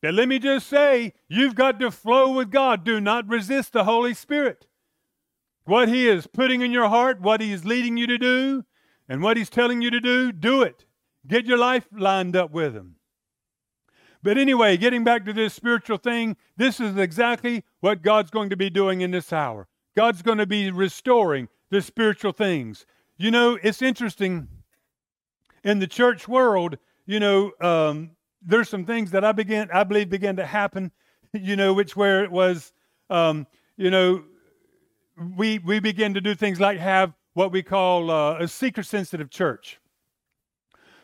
But 0.00 0.14
let 0.14 0.28
me 0.28 0.38
just 0.38 0.68
say, 0.68 1.12
you've 1.28 1.54
got 1.54 1.78
to 1.80 1.90
flow 1.90 2.32
with 2.32 2.50
God. 2.50 2.84
Do 2.84 3.00
not 3.00 3.28
resist 3.28 3.72
the 3.72 3.84
Holy 3.84 4.14
Spirit. 4.14 4.66
What 5.64 5.88
He 5.88 6.08
is 6.08 6.26
putting 6.26 6.62
in 6.62 6.72
your 6.72 6.88
heart, 6.88 7.20
what 7.20 7.40
He 7.40 7.52
is 7.52 7.64
leading 7.64 7.96
you 7.96 8.06
to 8.06 8.18
do, 8.18 8.64
and 9.08 9.22
what 9.22 9.36
He's 9.36 9.50
telling 9.50 9.82
you 9.82 9.90
to 9.90 10.00
do, 10.00 10.32
do 10.32 10.62
it. 10.62 10.86
Get 11.26 11.46
your 11.46 11.58
life 11.58 11.86
lined 11.92 12.36
up 12.36 12.50
with 12.50 12.74
Him. 12.74 12.96
But 14.22 14.38
anyway, 14.38 14.76
getting 14.76 15.04
back 15.04 15.24
to 15.26 15.32
this 15.32 15.54
spiritual 15.54 15.98
thing, 15.98 16.36
this 16.56 16.80
is 16.80 16.96
exactly 16.96 17.64
what 17.80 18.02
God's 18.02 18.30
going 18.30 18.50
to 18.50 18.56
be 18.56 18.70
doing 18.70 19.00
in 19.00 19.10
this 19.10 19.32
hour. 19.32 19.68
God's 19.96 20.22
going 20.22 20.38
to 20.38 20.46
be 20.46 20.70
restoring 20.70 21.48
the 21.70 21.82
spiritual 21.82 22.32
things. 22.32 22.86
You 23.18 23.32
know, 23.32 23.58
it's 23.60 23.82
interesting 23.82 24.46
in 25.64 25.80
the 25.80 25.88
church 25.88 26.28
world. 26.28 26.78
You 27.04 27.18
know, 27.18 27.50
um, 27.60 28.12
there's 28.40 28.68
some 28.68 28.84
things 28.84 29.10
that 29.10 29.24
I 29.24 29.32
began, 29.32 29.68
I 29.72 29.82
believe, 29.82 30.08
began 30.08 30.36
to 30.36 30.46
happen. 30.46 30.92
You 31.34 31.56
know, 31.56 31.74
which 31.74 31.94
where 31.94 32.24
it 32.24 32.30
was, 32.30 32.72
um, 33.10 33.46
you 33.76 33.90
know, 33.90 34.24
we 35.36 35.58
we 35.58 35.78
begin 35.78 36.14
to 36.14 36.22
do 36.22 36.34
things 36.34 36.58
like 36.58 36.78
have 36.78 37.12
what 37.34 37.52
we 37.52 37.62
call 37.62 38.10
uh, 38.10 38.38
a 38.38 38.48
seeker 38.48 38.82
sensitive 38.82 39.28
church. 39.28 39.78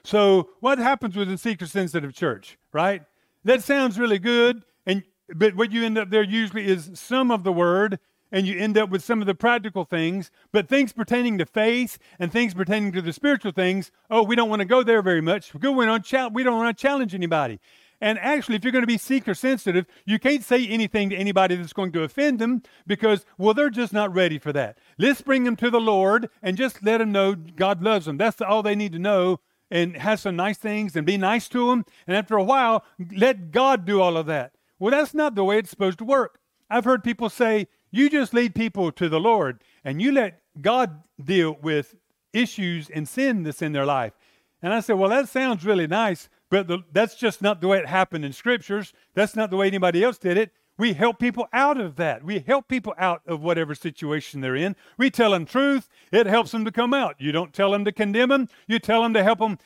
So, 0.02 0.48
what 0.60 0.78
happens 0.78 1.14
with 1.14 1.30
a 1.30 1.36
seeker 1.36 1.66
sensitive 1.66 2.14
church, 2.14 2.56
right? 2.72 3.02
That 3.44 3.62
sounds 3.62 3.98
really 3.98 4.18
good, 4.18 4.62
and 4.86 5.02
but 5.28 5.56
what 5.56 5.72
you 5.72 5.84
end 5.84 5.98
up 5.98 6.08
there 6.08 6.22
usually 6.22 6.66
is 6.66 6.90
some 6.94 7.30
of 7.30 7.44
the 7.44 7.52
word 7.52 7.98
and 8.34 8.48
you 8.48 8.58
end 8.58 8.76
up 8.76 8.90
with 8.90 9.04
some 9.04 9.20
of 9.20 9.28
the 9.28 9.34
practical 9.34 9.84
things, 9.84 10.32
but 10.50 10.68
things 10.68 10.92
pertaining 10.92 11.38
to 11.38 11.46
faith 11.46 11.98
and 12.18 12.32
things 12.32 12.52
pertaining 12.52 12.90
to 12.90 13.00
the 13.00 13.12
spiritual 13.12 13.52
things, 13.52 13.92
oh, 14.10 14.24
we 14.24 14.34
don't 14.34 14.50
want 14.50 14.58
to 14.58 14.66
go 14.66 14.82
there 14.82 15.02
very 15.02 15.20
much. 15.20 15.54
We 15.54 15.60
don't 15.60 15.76
want 15.76 16.04
to 16.04 16.72
challenge 16.74 17.14
anybody. 17.14 17.60
And 18.00 18.18
actually, 18.18 18.56
if 18.56 18.64
you're 18.64 18.72
going 18.72 18.82
to 18.82 18.88
be 18.88 18.98
seeker 18.98 19.34
sensitive, 19.34 19.86
you 20.04 20.18
can't 20.18 20.42
say 20.42 20.66
anything 20.66 21.10
to 21.10 21.16
anybody 21.16 21.54
that's 21.54 21.72
going 21.72 21.92
to 21.92 22.02
offend 22.02 22.40
them 22.40 22.64
because, 22.88 23.24
well, 23.38 23.54
they're 23.54 23.70
just 23.70 23.92
not 23.92 24.12
ready 24.12 24.40
for 24.40 24.52
that. 24.52 24.78
Let's 24.98 25.22
bring 25.22 25.44
them 25.44 25.54
to 25.54 25.70
the 25.70 25.80
Lord 25.80 26.28
and 26.42 26.56
just 26.56 26.82
let 26.82 26.98
them 26.98 27.12
know 27.12 27.36
God 27.36 27.84
loves 27.84 28.06
them. 28.06 28.16
That's 28.16 28.40
all 28.40 28.64
they 28.64 28.74
need 28.74 28.92
to 28.94 28.98
know 28.98 29.38
and 29.70 29.96
have 29.96 30.18
some 30.18 30.34
nice 30.34 30.58
things 30.58 30.96
and 30.96 31.06
be 31.06 31.16
nice 31.16 31.48
to 31.50 31.70
them. 31.70 31.84
And 32.08 32.16
after 32.16 32.36
a 32.36 32.42
while, 32.42 32.84
let 33.16 33.52
God 33.52 33.84
do 33.84 34.00
all 34.00 34.16
of 34.16 34.26
that. 34.26 34.54
Well, 34.80 34.90
that's 34.90 35.14
not 35.14 35.36
the 35.36 35.44
way 35.44 35.58
it's 35.58 35.70
supposed 35.70 35.98
to 35.98 36.04
work. 36.04 36.40
I've 36.68 36.84
heard 36.84 37.04
people 37.04 37.30
say, 37.30 37.68
you 37.96 38.10
just 38.10 38.34
lead 38.34 38.54
people 38.54 38.90
to 38.92 39.08
the 39.08 39.20
Lord 39.20 39.62
and 39.84 40.02
you 40.02 40.10
let 40.12 40.42
God 40.60 41.04
deal 41.22 41.56
with 41.62 41.94
issues 42.32 42.90
and 42.90 43.08
sin 43.08 43.44
that's 43.44 43.62
in 43.62 43.72
their 43.72 43.86
life. 43.86 44.12
And 44.60 44.72
I 44.72 44.80
said, 44.80 44.94
Well, 44.94 45.10
that 45.10 45.28
sounds 45.28 45.64
really 45.64 45.86
nice, 45.86 46.28
but 46.50 46.66
the, 46.66 46.78
that's 46.90 47.14
just 47.14 47.40
not 47.40 47.60
the 47.60 47.68
way 47.68 47.78
it 47.78 47.86
happened 47.86 48.24
in 48.24 48.32
scriptures. 48.32 48.92
That's 49.14 49.36
not 49.36 49.50
the 49.50 49.56
way 49.56 49.68
anybody 49.68 50.02
else 50.02 50.18
did 50.18 50.36
it. 50.36 50.50
We 50.76 50.94
help 50.94 51.20
people 51.20 51.46
out 51.52 51.80
of 51.80 51.94
that. 51.96 52.24
We 52.24 52.40
help 52.40 52.66
people 52.66 52.94
out 52.98 53.22
of 53.26 53.42
whatever 53.42 53.76
situation 53.76 54.40
they're 54.40 54.56
in. 54.56 54.74
We 54.98 55.08
tell 55.08 55.30
them 55.30 55.44
truth. 55.44 55.88
It 56.10 56.26
helps 56.26 56.50
them 56.50 56.64
to 56.64 56.72
come 56.72 56.92
out. 56.92 57.14
You 57.18 57.30
don't 57.30 57.52
tell 57.52 57.70
them 57.70 57.84
to 57.84 57.92
condemn 57.92 58.30
them. 58.30 58.48
You 58.66 58.80
tell 58.80 59.02
them 59.02 59.14
to 59.14 59.22
help 59.22 59.38
them 59.38 59.58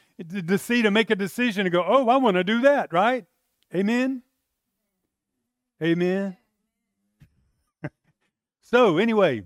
to 0.46 0.58
see, 0.58 0.82
to 0.82 0.90
make 0.90 1.08
a 1.08 1.16
decision 1.16 1.64
and 1.64 1.72
go, 1.72 1.82
oh, 1.86 2.08
I 2.08 2.18
want 2.18 2.36
to 2.36 2.44
do 2.44 2.60
that, 2.60 2.92
right? 2.92 3.24
Amen? 3.74 4.22
Amen? 5.82 6.36
So, 8.70 8.98
anyway, 8.98 9.44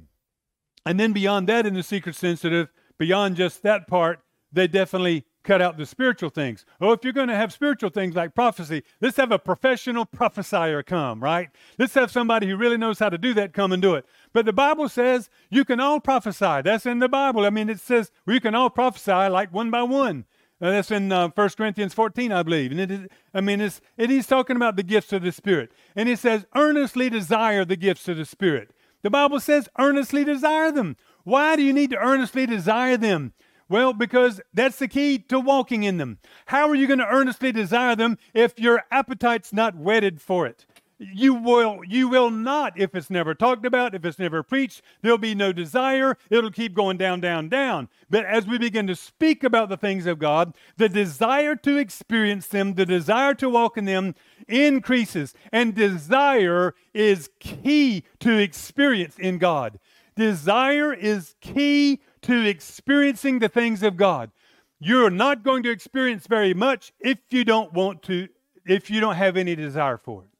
and 0.85 0.99
then 0.99 1.13
beyond 1.13 1.49
that, 1.49 1.65
in 1.65 1.75
the 1.75 1.85
seeker 1.85 2.13
sensitive, 2.13 2.73
beyond 2.99 3.37
just 3.37 3.63
that 3.63 3.87
part, 3.87 4.19
they 4.53 4.67
definitely 4.67 5.27
cut 5.45 5.63
out 5.63 5.79
the 5.79 5.87
spiritual 5.87 6.31
things. 6.31 6.65
Oh, 6.81 6.91
if 6.91 7.05
you're 7.05 7.13
going 7.13 7.29
to 7.29 7.37
have 7.37 7.53
spiritual 7.53 7.91
things 7.91 8.17
like 8.17 8.35
prophecy, 8.35 8.83
let's 9.01 9.19
have 9.19 9.31
a 9.31 9.39
professional 9.39 10.07
prophesier 10.07 10.83
come, 10.83 11.23
right? 11.23 11.51
Let's 11.79 11.95
have 11.95 12.11
somebody 12.11 12.49
who 12.49 12.57
really 12.57 12.77
knows 12.77 12.99
how 12.99 13.11
to 13.11 13.19
do 13.19 13.33
that 13.35 13.53
come 13.53 13.71
and 13.71 13.81
do 13.81 13.95
it. 13.95 14.07
But 14.33 14.45
the 14.45 14.53
Bible 14.53 14.89
says 14.89 15.31
you 15.51 15.65
can 15.65 15.79
all 15.79 16.01
prophesy. 16.01 16.63
That's 16.65 16.85
in 16.85 16.99
the 16.99 17.09
Bible. 17.09 17.47
I 17.47 17.51
mean, 17.51 17.71
it 17.71 17.79
says 17.79 18.11
we 18.27 18.41
can 18.41 18.57
all 18.57 18.71
prophesy 18.71 19.29
like 19.29 19.53
one 19.53 19.71
by 19.71 19.85
one. 19.85 20.25
Uh, 20.61 20.71
that's 20.71 20.91
in 20.91 21.13
uh, 21.13 21.29
1 21.29 21.49
Corinthians 21.51 21.95
14, 21.95 22.33
I 22.33 22.43
believe. 22.43 22.73
And 22.73 22.81
it 22.81 22.91
is, 22.91 23.07
I 23.33 23.41
mean, 23.41 23.61
it's, 23.61 23.81
it 23.97 24.11
is 24.11 24.27
talking 24.27 24.57
about 24.57 24.75
the 24.75 24.83
gifts 24.83 25.13
of 25.13 25.23
the 25.23 25.31
Spirit. 25.31 25.71
And 25.95 26.09
he 26.09 26.17
says, 26.17 26.45
earnestly 26.57 27.09
desire 27.09 27.65
the 27.65 27.77
gifts 27.77 28.09
of 28.09 28.17
the 28.17 28.25
Spirit. 28.25 28.73
The 29.03 29.11
Bible 29.11 29.41
says, 29.41 29.69
earnestly 29.79 30.25
desire 30.25 30.71
them. 30.71 30.97
Why 31.25 31.57
do 31.57 31.63
you 31.63 31.73
need 31.73 31.91
to 31.91 31.99
earnestly 31.99 32.47
desire 32.47 32.97
them? 32.97 33.33
Well, 33.69 33.93
because 33.93 34.41
that's 34.53 34.79
the 34.79 34.89
key 34.89 35.19
to 35.19 35.41
walking 35.41 35.83
in 35.83 35.97
them. 35.97 36.19
How 36.47 36.69
are 36.69 36.75
you 36.75 36.87
going 36.87 36.99
to 36.99 37.09
earnestly 37.09 37.53
desire 37.53 37.97
them 37.97 38.19
if 38.35 38.59
your 38.59 38.85
appetite's 38.91 39.53
not 39.53 39.77
whetted 39.77 40.21
for 40.21 40.47
it? 40.47 40.67
You 41.13 41.35
will, 41.35 41.81
you 41.87 42.09
will 42.09 42.31
not 42.31 42.79
if 42.79 42.95
it's 42.95 43.11
never 43.11 43.35
talked 43.35 43.67
about, 43.67 43.95
if 43.95 44.05
it's 44.05 44.19
never 44.19 44.43
preached. 44.43 44.83
There'll 45.01 45.19
be 45.19 45.35
no 45.35 45.53
desire. 45.53 46.17
It'll 46.31 46.51
keep 46.51 46.75
going 46.75 46.97
down, 46.97 47.21
down, 47.21 47.49
down. 47.49 47.89
But 48.09 48.25
as 48.25 48.47
we 48.47 48.59
begin 48.59 48.87
to 48.87 48.95
speak 48.95 49.43
about 49.43 49.69
the 49.69 49.77
things 49.77 50.07
of 50.07 50.19
God, 50.19 50.55
the 50.77 50.89
desire 50.89 51.57
to 51.57 51.77
experience 51.77 52.47
them, 52.47 52.75
the 52.75 52.87
desire 52.87 53.35
to 53.35 53.49
walk 53.49 53.77
in 53.77 53.85
them 53.85 54.15
increases. 54.47 55.35
And 55.51 55.75
desire 55.75 56.75
is 56.95 57.31
key 57.41 58.05
to 58.21 58.39
experience 58.39 59.19
in 59.19 59.39
God. 59.39 59.81
Desire 60.15 60.93
is 60.93 61.35
key 61.41 62.01
to 62.23 62.47
experiencing 62.47 63.41
the 63.41 63.49
things 63.49 63.83
of 63.83 63.97
God. 63.97 64.31
You're 64.79 65.11
not 65.11 65.43
going 65.43 65.63
to 65.65 65.71
experience 65.71 66.27
very 66.27 66.55
much 66.55 66.93
if 67.01 67.19
you 67.31 67.45
don't 67.45 67.73
want 67.73 68.03
to, 68.05 68.29
if 68.67 68.91
you 68.91 69.01
don't 69.01 69.15
have 69.15 69.37
any 69.37 69.57
desire 69.57 69.97
for 69.97 70.25
it. 70.25 70.32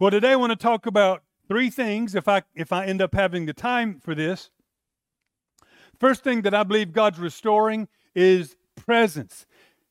Well, 0.00 0.10
today 0.10 0.30
I 0.30 0.36
want 0.36 0.48
to 0.48 0.56
talk 0.56 0.86
about 0.86 1.24
three 1.46 1.68
things 1.68 2.14
if 2.14 2.26
I 2.26 2.42
if 2.54 2.72
I 2.72 2.86
end 2.86 3.02
up 3.02 3.14
having 3.14 3.44
the 3.44 3.52
time 3.52 4.00
for 4.00 4.14
this. 4.14 4.48
First 5.98 6.24
thing 6.24 6.40
that 6.40 6.54
I 6.54 6.62
believe 6.62 6.94
God's 6.94 7.18
restoring 7.18 7.86
is 8.14 8.56
presence. 8.76 9.44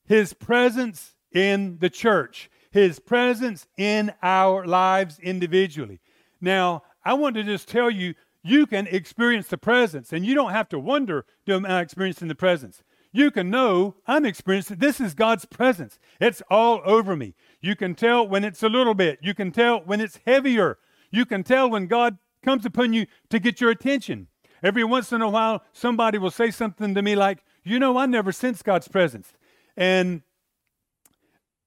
His 0.08 0.34
presence 0.34 1.14
in 1.32 1.78
the 1.78 1.92
church, 1.92 2.50
his 2.72 2.98
presence 2.98 3.68
in 3.78 4.12
our 4.24 4.66
lives 4.66 5.20
individually. 5.20 6.00
Now, 6.42 6.82
I 7.06 7.14
want 7.14 7.36
to 7.36 7.44
just 7.44 7.68
tell 7.68 7.92
you 7.92 8.16
you 8.42 8.66
can 8.66 8.88
experience 8.88 9.50
the 9.50 9.60
presence 9.60 10.12
and 10.12 10.26
you 10.26 10.34
don't 10.34 10.54
have 10.54 10.70
to 10.70 10.80
wonder 10.80 11.24
am 11.48 11.68
I 11.68 11.82
experiencing 11.82 12.30
the 12.30 12.34
presence? 12.34 12.82
you 13.12 13.32
can 13.32 13.50
know 13.50 13.96
I'm 14.06 14.26
experiencing 14.26 14.78
this 14.78 15.00
is 15.00 15.14
God's 15.14 15.46
presence. 15.46 16.00
It's 16.20 16.42
all 16.50 16.82
over 16.86 17.16
me. 17.16 17.36
You 17.62 17.76
can 17.76 17.96
tell 17.96 18.28
when 18.28 18.44
it's 18.44 18.64
a 18.64 18.70
little 18.70 18.94
bit. 18.94 19.20
You 19.22 19.34
can 19.34 19.52
tell 19.52 19.80
when 19.80 20.02
it's 20.02 20.20
heavier. 20.26 20.78
You 21.12 21.26
can 21.26 21.44
tell 21.44 21.70
when 21.70 21.88
God 21.88 22.18
comes 22.44 22.66
upon 22.66 22.94
you 22.94 23.06
to 23.30 23.40
get 23.40 23.60
your 23.60 23.72
attention. 23.72 24.28
Every 24.64 24.84
once 24.84 25.12
in 25.12 25.22
a 25.22 25.30
while, 25.30 25.64
somebody 25.74 26.18
will 26.18 26.32
say 26.32 26.52
something 26.52 26.94
to 26.96 27.02
me 27.02 27.16
like, 27.16 27.44
You 27.64 27.80
know, 27.80 27.98
I 27.98 28.06
never 28.06 28.32
sense 28.32 28.62
God's 28.62 28.88
presence. 28.88 29.34
And 29.76 30.22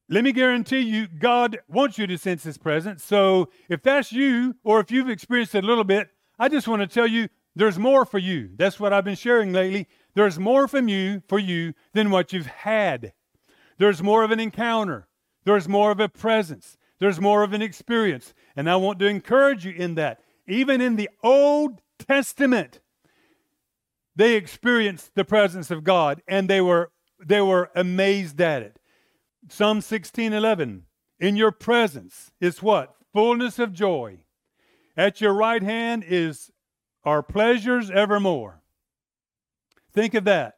let 0.08 0.24
me 0.24 0.32
guarantee 0.32 0.80
you, 0.80 1.06
God 1.06 1.58
wants 1.68 1.98
you 1.98 2.06
to 2.06 2.18
sense 2.18 2.42
His 2.42 2.58
presence. 2.58 3.02
So 3.02 3.48
if 3.68 3.82
that's 3.82 4.12
you, 4.12 4.56
or 4.64 4.80
if 4.80 4.90
you've 4.90 5.08
experienced 5.08 5.54
it 5.54 5.64
a 5.64 5.66
little 5.66 5.84
bit, 5.84 6.10
I 6.38 6.48
just 6.48 6.68
want 6.68 6.82
to 6.82 6.88
tell 6.88 7.06
you 7.06 7.28
there's 7.54 7.78
more 7.78 8.04
for 8.04 8.18
you. 8.18 8.50
That's 8.56 8.80
what 8.80 8.92
I've 8.92 9.04
been 9.04 9.14
sharing 9.14 9.52
lately. 9.52 9.88
There's 10.14 10.38
more 10.38 10.68
from 10.68 10.88
you 10.88 11.22
for 11.28 11.38
you 11.38 11.74
than 11.94 12.10
what 12.10 12.32
you've 12.32 12.46
had. 12.46 13.12
There's 13.78 14.02
more 14.02 14.22
of 14.22 14.30
an 14.30 14.40
encounter. 14.40 15.08
There's 15.44 15.68
more 15.68 15.90
of 15.90 16.00
a 16.00 16.08
presence. 16.08 16.76
There's 16.98 17.20
more 17.20 17.42
of 17.42 17.52
an 17.52 17.62
experience. 17.62 18.34
And 18.54 18.70
I 18.70 18.76
want 18.76 18.98
to 19.00 19.06
encourage 19.06 19.64
you 19.64 19.72
in 19.72 19.96
that. 19.96 20.20
Even 20.46 20.80
in 20.80 20.96
the 20.96 21.10
Old 21.22 21.80
Testament, 21.98 22.80
they 24.14 24.34
experienced 24.34 25.14
the 25.14 25.24
presence 25.24 25.70
of 25.70 25.84
God 25.84 26.22
and 26.28 26.48
they 26.48 26.60
were 26.60 26.90
they 27.24 27.40
were 27.40 27.70
amazed 27.74 28.40
at 28.40 28.62
it. 28.62 28.78
Psalm 29.48 29.80
16:11 29.80 30.82
In 31.18 31.36
your 31.36 31.52
presence 31.52 32.32
is 32.40 32.62
what? 32.62 32.94
Fullness 33.12 33.58
of 33.58 33.72
joy. 33.72 34.24
At 34.96 35.20
your 35.20 35.32
right 35.32 35.62
hand 35.62 36.04
is 36.06 36.50
our 37.04 37.22
pleasures 37.22 37.90
evermore. 37.90 38.62
Think 39.92 40.14
of 40.14 40.24
that. 40.24 40.56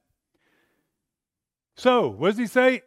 So, 1.76 2.08
what 2.08 2.30
does 2.30 2.38
he 2.38 2.46
say? 2.46 2.82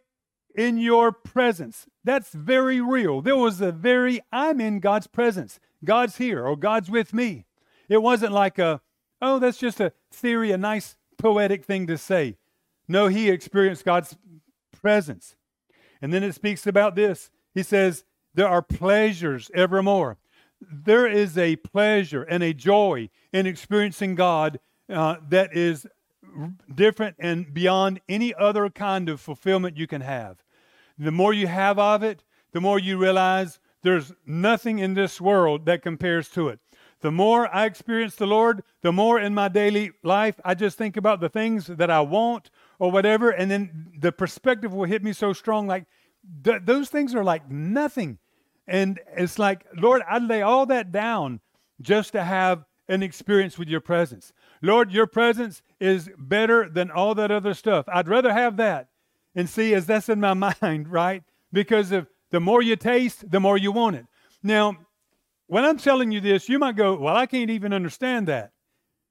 In 0.58 0.76
your 0.76 1.12
presence. 1.12 1.86
That's 2.02 2.32
very 2.32 2.80
real. 2.80 3.22
There 3.22 3.36
was 3.36 3.60
a 3.60 3.70
very, 3.70 4.20
I'm 4.32 4.60
in 4.60 4.80
God's 4.80 5.06
presence. 5.06 5.60
God's 5.84 6.16
here 6.16 6.44
or 6.44 6.56
God's 6.56 6.90
with 6.90 7.14
me. 7.14 7.44
It 7.88 8.02
wasn't 8.02 8.32
like 8.32 8.58
a, 8.58 8.80
oh, 9.22 9.38
that's 9.38 9.58
just 9.58 9.78
a 9.78 9.92
theory, 10.10 10.50
a 10.50 10.58
nice 10.58 10.96
poetic 11.16 11.64
thing 11.64 11.86
to 11.86 11.96
say. 11.96 12.38
No, 12.88 13.06
he 13.06 13.30
experienced 13.30 13.84
God's 13.84 14.16
presence. 14.72 15.36
And 16.02 16.12
then 16.12 16.24
it 16.24 16.34
speaks 16.34 16.66
about 16.66 16.96
this. 16.96 17.30
He 17.54 17.62
says, 17.62 18.02
there 18.34 18.48
are 18.48 18.62
pleasures 18.62 19.52
evermore. 19.54 20.18
There 20.60 21.06
is 21.06 21.38
a 21.38 21.54
pleasure 21.54 22.24
and 22.24 22.42
a 22.42 22.52
joy 22.52 23.10
in 23.32 23.46
experiencing 23.46 24.16
God 24.16 24.58
uh, 24.88 25.18
that 25.28 25.56
is 25.56 25.86
different 26.74 27.14
and 27.20 27.54
beyond 27.54 28.00
any 28.08 28.34
other 28.34 28.68
kind 28.70 29.08
of 29.08 29.20
fulfillment 29.20 29.76
you 29.76 29.86
can 29.86 30.00
have. 30.00 30.42
The 30.98 31.12
more 31.12 31.32
you 31.32 31.46
have 31.46 31.78
of 31.78 32.02
it, 32.02 32.24
the 32.52 32.60
more 32.60 32.78
you 32.78 32.98
realize 32.98 33.60
there's 33.82 34.12
nothing 34.26 34.78
in 34.78 34.94
this 34.94 35.20
world 35.20 35.66
that 35.66 35.82
compares 35.82 36.28
to 36.30 36.48
it. 36.48 36.58
The 37.00 37.12
more 37.12 37.54
I 37.54 37.66
experience 37.66 38.16
the 38.16 38.26
Lord, 38.26 38.64
the 38.82 38.92
more 38.92 39.20
in 39.20 39.32
my 39.32 39.48
daily 39.48 39.92
life 40.02 40.40
I 40.44 40.54
just 40.54 40.76
think 40.76 40.96
about 40.96 41.20
the 41.20 41.28
things 41.28 41.66
that 41.68 41.90
I 41.90 42.00
want 42.00 42.50
or 42.80 42.90
whatever, 42.90 43.30
and 43.30 43.50
then 43.50 43.92
the 43.96 44.10
perspective 44.10 44.72
will 44.72 44.84
hit 44.84 45.04
me 45.04 45.12
so 45.12 45.32
strong 45.32 45.66
like 45.68 45.86
th- 46.42 46.62
those 46.64 46.88
things 46.88 47.14
are 47.14 47.24
like 47.24 47.48
nothing. 47.48 48.18
And 48.66 49.00
it's 49.16 49.38
like, 49.38 49.64
Lord, 49.76 50.02
I'd 50.10 50.24
lay 50.24 50.42
all 50.42 50.66
that 50.66 50.90
down 50.90 51.40
just 51.80 52.12
to 52.12 52.24
have 52.24 52.64
an 52.88 53.02
experience 53.02 53.58
with 53.58 53.68
your 53.68 53.80
presence. 53.80 54.32
Lord, 54.60 54.90
your 54.90 55.06
presence 55.06 55.62
is 55.78 56.10
better 56.18 56.68
than 56.68 56.90
all 56.90 57.14
that 57.14 57.30
other 57.30 57.54
stuff. 57.54 57.86
I'd 57.88 58.08
rather 58.08 58.32
have 58.32 58.56
that 58.56 58.88
and 59.38 59.48
see 59.48 59.72
as 59.72 59.86
that's 59.86 60.08
in 60.08 60.18
my 60.18 60.34
mind, 60.62 60.88
right? 60.88 61.22
Because 61.52 61.92
of 61.92 62.08
the 62.30 62.40
more 62.40 62.60
you 62.60 62.74
taste, 62.74 63.30
the 63.30 63.38
more 63.38 63.56
you 63.56 63.70
want 63.70 63.94
it. 63.94 64.04
Now, 64.42 64.76
when 65.46 65.64
I'm 65.64 65.78
telling 65.78 66.10
you 66.10 66.20
this, 66.20 66.48
you 66.48 66.58
might 66.58 66.76
go, 66.76 66.96
Well, 66.96 67.16
I 67.16 67.26
can't 67.26 67.48
even 67.48 67.72
understand 67.72 68.26
that. 68.26 68.50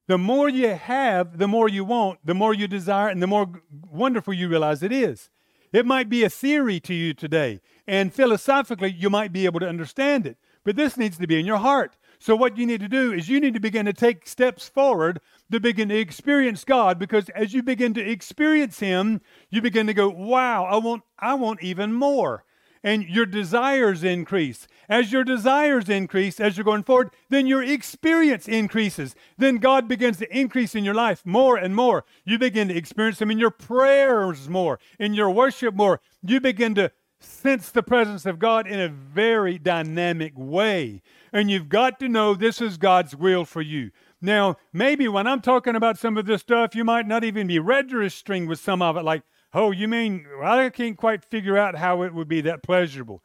The 0.07 0.17
more 0.17 0.49
you 0.49 0.69
have, 0.69 1.37
the 1.37 1.47
more 1.47 1.69
you 1.69 1.83
want, 1.83 2.19
the 2.25 2.33
more 2.33 2.53
you 2.53 2.67
desire, 2.67 3.07
and 3.07 3.23
the 3.23 3.27
more 3.27 3.49
wonderful 3.89 4.33
you 4.33 4.49
realize 4.49 4.83
it 4.83 4.91
is. 4.91 5.29
It 5.73 5.85
might 5.85 6.09
be 6.09 6.23
a 6.23 6.29
theory 6.29 6.79
to 6.81 6.93
you 6.93 7.13
today, 7.13 7.61
and 7.87 8.13
philosophically, 8.13 8.91
you 8.91 9.09
might 9.09 9.33
be 9.33 9.45
able 9.45 9.59
to 9.61 9.67
understand 9.67 10.25
it, 10.25 10.37
but 10.63 10.75
this 10.75 10.97
needs 10.97 11.17
to 11.17 11.27
be 11.27 11.39
in 11.39 11.45
your 11.45 11.57
heart. 11.57 11.97
So, 12.19 12.35
what 12.35 12.57
you 12.57 12.65
need 12.65 12.79
to 12.79 12.87
do 12.87 13.13
is 13.13 13.29
you 13.29 13.39
need 13.39 13.53
to 13.53 13.59
begin 13.59 13.85
to 13.85 13.93
take 13.93 14.27
steps 14.27 14.67
forward 14.67 15.19
to 15.51 15.59
begin 15.59 15.89
to 15.89 15.97
experience 15.97 16.63
God 16.63 16.97
because 16.97 17.29
as 17.29 17.53
you 17.53 17.61
begin 17.61 17.93
to 17.93 18.01
experience 18.01 18.79
Him, 18.79 19.21
you 19.49 19.61
begin 19.61 19.87
to 19.87 19.93
go, 19.93 20.09
wow, 20.09 20.65
I 20.65 20.77
want, 20.77 21.03
I 21.19 21.33
want 21.35 21.63
even 21.63 21.93
more. 21.93 22.43
And 22.83 23.03
your 23.03 23.25
desires 23.25 24.03
increase. 24.03 24.67
As 24.87 25.11
your 25.11 25.23
desires 25.23 25.89
increase, 25.89 26.39
as 26.39 26.55
you're 26.55 26.63
going 26.63 26.83
forward, 26.83 27.09
then 27.29 27.47
your 27.47 27.63
experience 27.63 28.47
increases. 28.47 29.15
Then 29.37 29.57
God 29.57 29.87
begins 29.87 30.17
to 30.17 30.37
increase 30.37 30.75
in 30.75 30.85
your 30.85 30.93
life 30.93 31.25
more 31.25 31.57
and 31.57 31.75
more. 31.75 32.05
You 32.23 32.37
begin 32.37 32.67
to 32.69 32.77
experience 32.77 33.21
Him 33.21 33.31
in 33.31 33.39
your 33.39 33.51
prayers 33.51 34.47
more, 34.47 34.79
in 34.99 35.13
your 35.13 35.31
worship 35.31 35.75
more. 35.75 35.99
You 36.21 36.39
begin 36.39 36.75
to 36.75 36.91
sense 37.19 37.71
the 37.71 37.83
presence 37.83 38.25
of 38.25 38.39
God 38.39 38.67
in 38.67 38.79
a 38.79 38.89
very 38.89 39.57
dynamic 39.57 40.33
way. 40.35 41.01
And 41.33 41.49
you've 41.49 41.69
got 41.69 41.99
to 41.99 42.07
know 42.07 42.35
this 42.35 42.61
is 42.61 42.77
God's 42.77 43.15
will 43.15 43.43
for 43.43 43.61
you. 43.61 43.91
Now, 44.21 44.55
maybe 44.71 45.07
when 45.07 45.27
I'm 45.27 45.41
talking 45.41 45.75
about 45.75 45.97
some 45.97 46.17
of 46.17 46.25
this 46.25 46.41
stuff, 46.41 46.75
you 46.75 46.83
might 46.83 47.07
not 47.07 47.23
even 47.23 47.47
be 47.47 47.59
registering 47.59 48.47
with 48.47 48.59
some 48.59 48.81
of 48.81 48.97
it, 48.97 49.03
like, 49.03 49.23
oh, 49.53 49.71
you 49.71 49.87
mean 49.87 50.25
I 50.41 50.69
can't 50.69 50.97
quite 50.97 51.23
figure 51.25 51.57
out 51.57 51.75
how 51.75 52.03
it 52.03 52.13
would 52.13 52.27
be 52.27 52.41
that 52.41 52.63
pleasurable. 52.63 53.23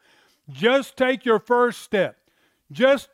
Just 0.49 0.97
take 0.97 1.25
your 1.25 1.39
first 1.39 1.81
step. 1.81 2.17
Just 2.71 3.09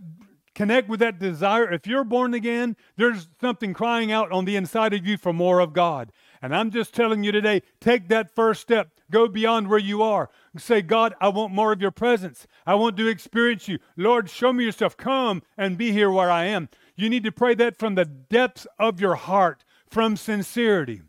connect 0.56 0.90
with 0.90 1.00
that 1.00 1.20
desire. 1.20 1.72
If 1.72 1.88
you're 1.88 2.04
born 2.04 2.34
again, 2.34 2.76
there's 2.98 3.28
something 3.40 3.74
crying 3.74 4.12
out 4.12 4.32
on 4.32 4.46
the 4.46 4.56
inside 4.56 4.94
of 4.94 5.06
you 5.06 5.18
for 5.18 5.32
more 5.32 5.60
of 5.60 5.74
God. 5.74 6.12
And 6.42 6.56
I'm 6.56 6.72
just 6.72 6.94
telling 6.94 7.24
you 7.24 7.32
today, 7.32 7.62
take 7.82 8.08
that 8.10 8.34
first 8.34 8.62
step. 8.62 8.92
Go 9.12 9.28
beyond 9.28 9.68
where 9.68 9.80
you 9.80 10.02
are. 10.02 10.30
Say, 10.58 10.82
God, 10.82 11.14
I 11.20 11.30
want 11.30 11.54
more 11.54 11.72
of 11.72 11.82
your 11.82 11.92
presence. 11.92 12.48
I 12.66 12.76
want 12.76 12.96
to 12.98 13.08
experience 13.08 13.68
you. 13.68 13.80
Lord, 13.98 14.30
show 14.30 14.54
me 14.54 14.64
yourself. 14.64 14.96
Come 14.96 15.44
and 15.58 15.78
be 15.78 15.92
here 15.92 16.12
where 16.12 16.32
I 16.32 16.46
am. 16.46 16.70
You 16.96 17.10
need 17.10 17.24
to 17.24 17.32
pray 17.32 17.56
that 17.56 17.78
from 17.78 17.96
the 17.96 18.06
depths 18.06 18.68
of 18.78 19.02
your 19.02 19.16
heart, 19.16 19.64
from 19.90 20.16
sincerity. 20.16 21.02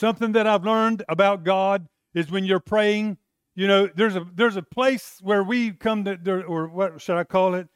Something 0.00 0.32
that 0.32 0.46
I've 0.46 0.64
learned 0.64 1.04
about 1.10 1.44
God 1.44 1.86
is 2.14 2.30
when 2.30 2.46
you're 2.46 2.58
praying, 2.58 3.18
you 3.54 3.68
know, 3.68 3.86
there's 3.86 4.16
a 4.16 4.26
there's 4.34 4.56
a 4.56 4.62
place 4.62 5.18
where 5.20 5.44
we 5.44 5.72
come 5.72 6.06
to 6.06 6.42
or 6.44 6.68
what 6.68 7.02
should 7.02 7.18
I 7.18 7.24
call 7.24 7.54
it? 7.54 7.68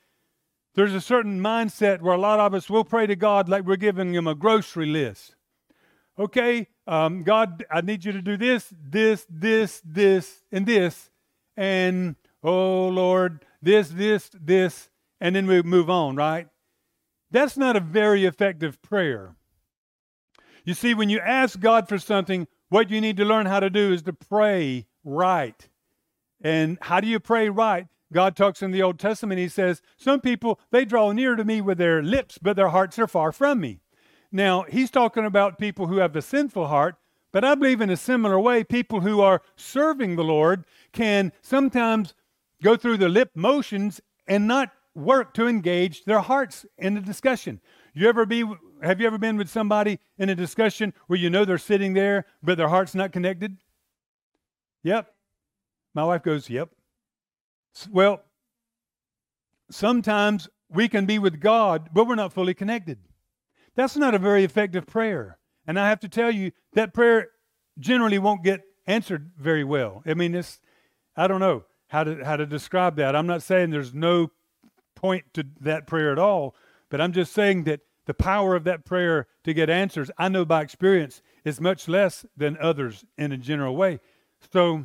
There's 0.75 0.95
a 0.95 1.03
certain 1.03 1.39
mindset 1.39 2.01
where 2.01 2.15
a 2.15 2.19
lot 2.19 2.41
of 2.41 2.55
us 2.55 2.71
will 2.71 2.83
pray 2.83 3.07
to 3.07 3.15
God 3.15 3.51
like 3.51 3.67
we're 3.67 3.77
giving 3.77 4.15
him 4.15 4.27
a 4.27 4.35
grocery 4.35 4.87
list. 4.87 5.37
Okay, 6.19 6.69
um, 6.87 7.25
God, 7.25 7.67
I 7.71 7.83
need 7.83 8.07
you 8.07 8.13
to 8.13 8.23
do 8.23 8.39
this, 8.39 8.73
this, 8.73 9.27
this, 9.29 9.83
this, 9.85 10.45
and 10.51 10.65
this. 10.65 11.11
And, 11.59 12.17
oh 12.43 12.89
Lord, 12.89 13.45
this, 13.61 13.91
this, 13.91 14.31
this, 14.33 14.89
and 15.21 15.37
then 15.37 15.47
we 15.47 15.61
move 15.61 15.91
on, 15.91 16.17
right? 16.17 16.49
That's 17.31 17.59
not 17.59 17.77
a 17.77 17.81
very 17.81 18.25
effective 18.25 18.81
prayer. 18.81 19.37
You 20.65 20.75
see, 20.75 20.95
when 20.95 21.11
you 21.11 21.21
ask 21.21 21.61
God 21.61 21.89
for 21.89 21.99
something, 21.99 22.49
what 22.71 22.91
you 22.91 23.01
need 23.01 23.19
to 23.19 23.25
learn 23.25 23.47
how 23.47 23.61
to 23.61 23.71
do 23.71 23.93
is 23.93 24.03
to 24.03 24.13
pray 24.13 24.87
right. 25.05 25.69
And 26.41 26.79
how 26.81 27.01
do 27.01 27.07
you 27.07 27.21
pray 27.21 27.49
right? 27.51 27.87
God 28.13 28.37
talks 28.37 28.63
in 28.63 28.71
the 28.71 28.83
Old 28.83 28.99
Testament, 28.99 29.41
He 29.41 29.49
says, 29.49 29.83
Some 29.97 30.21
people, 30.21 30.61
they 30.71 30.85
draw 30.85 31.13
near 31.13 31.37
to 31.37 31.45
me 31.45 31.61
with 31.61 31.79
their 31.79 32.03
lips, 32.03 32.39
but 32.41 32.57
their 32.57 32.69
hearts 32.69 32.99
are 32.99 33.07
far 33.07 33.33
from 33.33 33.61
me. 33.61 33.81
Now, 34.33 34.63
He's 34.63 34.91
talking 34.91 35.25
about 35.25 35.59
people 35.59 35.87
who 35.87 35.99
have 35.99 36.17
a 36.17 36.23
sinful 36.23 36.69
heart, 36.69 36.97
but 37.33 37.45
I 37.45 37.55
believe 37.55 37.81
in 37.81 37.91
a 37.91 37.97
similar 37.97 38.39
way, 38.39 38.63
people 38.63 39.01
who 39.01 39.21
are 39.21 39.43
serving 39.57 40.17
the 40.17 40.25
Lord 40.25 40.65
can 40.93 41.33
sometimes 41.43 42.15
go 42.63 42.77
through 42.77 42.99
the 42.99 43.09
lip 43.09 43.33
motions 43.35 44.01
and 44.27 44.47
not 44.47 44.71
work 44.95 45.35
to 45.35 45.49
engage 45.49 46.05
their 46.05 46.21
hearts 46.21 46.65
in 46.79 46.95
the 46.95 47.01
discussion. 47.01 47.61
You 47.93 48.09
ever 48.09 48.25
be 48.27 48.45
have 48.83 49.01
you 49.01 49.07
ever 49.07 49.19
been 49.19 49.37
with 49.37 49.49
somebody 49.49 49.99
in 50.19 50.29
a 50.29 50.35
discussion 50.35 50.93
where 51.07 51.19
you 51.19 51.31
know 51.31 51.45
they're 51.45 51.59
sitting 51.59 51.95
there 51.95 52.27
but 52.43 52.57
their 52.57 52.69
heart's 52.69 52.95
not 52.95 53.13
connected? 53.13 53.57
Yep. 54.83 55.13
My 55.95 56.05
wife 56.05 56.23
goes, 56.23 56.51
"Yep." 56.51 56.71
Well, 57.91 58.23
sometimes 59.71 60.49
we 60.69 60.89
can 60.89 61.07
be 61.07 61.19
with 61.19 61.41
God, 61.41 61.91
but 61.93 62.07
we're 62.07 62.15
not 62.15 62.33
fully 62.33 62.55
connected. 62.55 62.99
That's 63.75 63.97
not 63.97 64.15
a 64.15 64.19
very 64.19 64.45
effective 64.45 64.87
prayer. 64.87 65.39
And 65.67 65.79
I 65.79 65.89
have 65.89 66.01
to 66.01 66.09
tell 66.09 66.31
you, 66.31 66.53
that 66.75 66.93
prayer 66.93 67.29
generally 67.79 68.19
won't 68.19 68.45
get 68.45 68.63
answered 68.87 69.31
very 69.39 69.65
well. 69.65 70.03
I 70.07 70.15
mean, 70.15 70.35
it's, 70.35 70.61
I 71.17 71.27
don't 71.27 71.41
know 71.41 71.65
how 71.89 72.05
to, 72.05 72.25
how 72.25 72.37
to 72.37 72.47
describe 72.47 72.97
that. 72.97 73.17
I'm 73.17 73.27
not 73.27 73.43
saying 73.43 73.71
there's 73.71 73.95
no 73.95 74.31
point 74.95 75.25
to 75.35 75.45
that 75.61 75.87
prayer 75.87 76.13
at 76.13 76.19
all, 76.19 76.55
but 76.91 77.01
I'm 77.01 77.13
just 77.13 77.33
saying 77.33 77.65
that 77.65 77.81
the 78.07 78.15
power 78.15 78.55
of 78.55 78.65
that 78.65 78.85
prayer 78.85 79.27
to 79.45 79.55
get 79.55 79.71
answers, 79.71 80.11
I 80.19 80.29
know 80.29 80.45
by 80.45 80.63
experience, 80.63 81.23
is 81.45 81.61
much 81.61 81.89
less 81.89 82.27
than 82.37 82.59
others 82.59 83.05
in 83.17 83.33
a 83.33 83.37
general 83.37 83.77
way. 83.77 84.01
So 84.53 84.85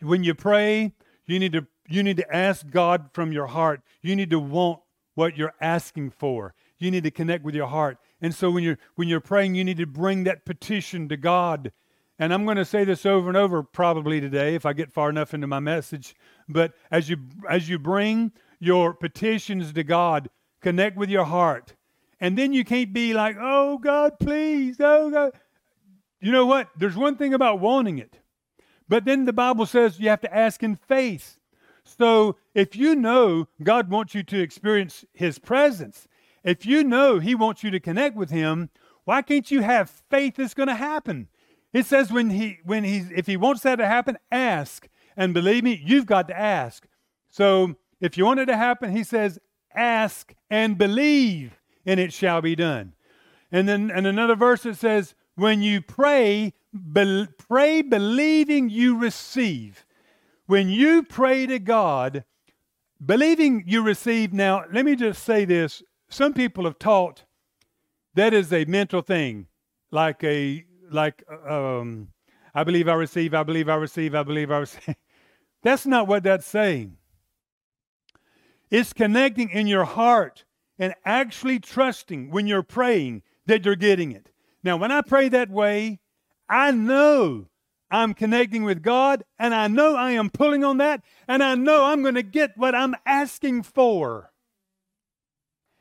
when 0.00 0.24
you 0.24 0.34
pray, 0.34 0.92
you 1.26 1.38
need 1.38 1.52
to 1.52 1.66
you 1.88 2.02
need 2.02 2.16
to 2.16 2.34
ask 2.34 2.68
God 2.68 3.10
from 3.12 3.32
your 3.32 3.46
heart. 3.46 3.80
You 4.02 4.16
need 4.16 4.30
to 4.30 4.40
want 4.40 4.80
what 5.14 5.36
you're 5.36 5.54
asking 5.60 6.10
for. 6.10 6.54
You 6.78 6.90
need 6.90 7.04
to 7.04 7.10
connect 7.10 7.44
with 7.44 7.54
your 7.54 7.68
heart. 7.68 7.98
And 8.20 8.34
so 8.34 8.50
when 8.50 8.64
you're 8.64 8.78
when 8.96 9.08
you're 9.08 9.20
praying, 9.20 9.54
you 9.54 9.64
need 9.64 9.78
to 9.78 9.86
bring 9.86 10.24
that 10.24 10.44
petition 10.44 11.08
to 11.08 11.16
God. 11.16 11.72
And 12.18 12.32
I'm 12.32 12.44
going 12.44 12.56
to 12.56 12.64
say 12.64 12.84
this 12.84 13.04
over 13.04 13.28
and 13.28 13.36
over 13.36 13.62
probably 13.62 14.20
today 14.20 14.54
if 14.54 14.64
I 14.64 14.72
get 14.72 14.92
far 14.92 15.10
enough 15.10 15.34
into 15.34 15.46
my 15.46 15.60
message. 15.60 16.14
But 16.48 16.72
as 16.90 17.08
you 17.08 17.18
as 17.48 17.68
you 17.68 17.78
bring 17.78 18.32
your 18.58 18.94
petitions 18.94 19.72
to 19.72 19.84
God, 19.84 20.28
connect 20.60 20.96
with 20.96 21.10
your 21.10 21.24
heart. 21.24 21.75
And 22.20 22.36
then 22.36 22.52
you 22.52 22.64
can't 22.64 22.92
be 22.92 23.12
like, 23.14 23.36
"Oh 23.38 23.78
God, 23.78 24.18
please. 24.18 24.76
Oh 24.80 25.10
God." 25.10 25.32
You 26.20 26.32
know 26.32 26.46
what? 26.46 26.68
There's 26.76 26.96
one 26.96 27.16
thing 27.16 27.34
about 27.34 27.60
wanting 27.60 27.98
it. 27.98 28.18
But 28.88 29.04
then 29.04 29.24
the 29.24 29.32
Bible 29.32 29.66
says 29.66 30.00
you 30.00 30.08
have 30.08 30.22
to 30.22 30.34
ask 30.34 30.62
in 30.62 30.76
faith. 30.76 31.38
So 31.84 32.36
if 32.54 32.74
you 32.74 32.94
know 32.94 33.48
God 33.62 33.90
wants 33.90 34.14
you 34.14 34.22
to 34.24 34.40
experience 34.40 35.04
his 35.12 35.38
presence, 35.38 36.08
if 36.46 36.64
you 36.64 36.84
know 36.84 37.18
He 37.18 37.34
wants 37.34 37.64
you 37.64 37.72
to 37.72 37.80
connect 37.80 38.14
with 38.14 38.30
Him, 38.30 38.70
why 39.04 39.20
can't 39.20 39.50
you 39.50 39.62
have 39.62 39.90
faith 40.08 40.36
that's 40.36 40.54
going 40.54 40.68
to 40.68 40.76
happen? 40.76 41.28
It 41.72 41.86
says 41.86 42.12
when 42.12 42.30
He 42.30 42.60
when 42.64 42.84
He's 42.84 43.10
if 43.10 43.26
He 43.26 43.36
wants 43.36 43.62
that 43.62 43.76
to 43.76 43.86
happen, 43.86 44.16
ask. 44.30 44.88
And 45.16 45.34
believe 45.34 45.64
me, 45.64 45.82
you've 45.84 46.06
got 46.06 46.28
to 46.28 46.38
ask. 46.38 46.86
So 47.28 47.74
if 48.00 48.16
you 48.16 48.24
want 48.24 48.40
it 48.40 48.46
to 48.46 48.56
happen, 48.56 48.96
He 48.96 49.02
says, 49.02 49.40
ask 49.74 50.34
and 50.48 50.78
believe, 50.78 51.58
and 51.86 51.98
it 52.00 52.12
shall 52.12 52.42
be 52.42 52.54
done. 52.54 52.92
And 53.50 53.68
then 53.68 53.90
and 53.90 54.06
another 54.06 54.34
verse 54.34 54.64
that 54.64 54.76
says, 54.76 55.14
when 55.36 55.62
you 55.62 55.80
pray, 55.80 56.52
be, 56.92 57.28
pray 57.38 57.82
believing 57.82 58.68
you 58.68 58.98
receive. 58.98 59.86
When 60.46 60.68
you 60.68 61.02
pray 61.02 61.46
to 61.46 61.58
God, 61.58 62.24
believing 63.04 63.64
you 63.66 63.82
receive. 63.82 64.32
Now, 64.32 64.64
let 64.72 64.84
me 64.84 64.96
just 64.96 65.22
say 65.22 65.44
this 65.44 65.82
some 66.08 66.32
people 66.32 66.64
have 66.64 66.78
taught 66.78 67.24
that 68.14 68.32
is 68.32 68.52
a 68.52 68.64
mental 68.64 69.02
thing, 69.02 69.46
like 69.90 70.22
a 70.24 70.64
like 70.90 71.22
um, 71.48 72.08
I 72.54 72.64
believe 72.64 72.88
I 72.88 72.94
receive, 72.94 73.34
I 73.34 73.42
believe 73.42 73.68
I 73.68 73.74
receive, 73.74 74.14
I 74.14 74.22
believe 74.22 74.50
I 74.50 74.58
receive. 74.58 74.96
that's 75.62 75.86
not 75.86 76.06
what 76.06 76.22
that's 76.22 76.46
saying. 76.46 76.96
It's 78.70 78.92
connecting 78.92 79.50
in 79.50 79.66
your 79.66 79.84
heart 79.84 80.44
and 80.78 80.94
actually 81.04 81.58
trusting 81.58 82.30
when 82.30 82.46
you're 82.46 82.62
praying 82.62 83.22
that 83.46 83.64
you're 83.64 83.76
getting 83.76 84.12
it. 84.12 84.30
Now, 84.62 84.76
when 84.76 84.92
I 84.92 85.00
pray 85.00 85.28
that 85.28 85.50
way, 85.50 86.00
I 86.48 86.70
know 86.70 87.46
I'm 87.90 88.14
connecting 88.14 88.64
with 88.64 88.82
God 88.82 89.24
and 89.38 89.54
I 89.54 89.68
know 89.68 89.94
I 89.96 90.12
am 90.12 90.30
pulling 90.30 90.64
on 90.64 90.78
that 90.78 91.02
and 91.28 91.42
I 91.42 91.54
know 91.54 91.84
I'm 91.84 92.02
going 92.02 92.14
to 92.16 92.22
get 92.22 92.56
what 92.56 92.74
I'm 92.74 92.94
asking 93.06 93.62
for. 93.62 94.32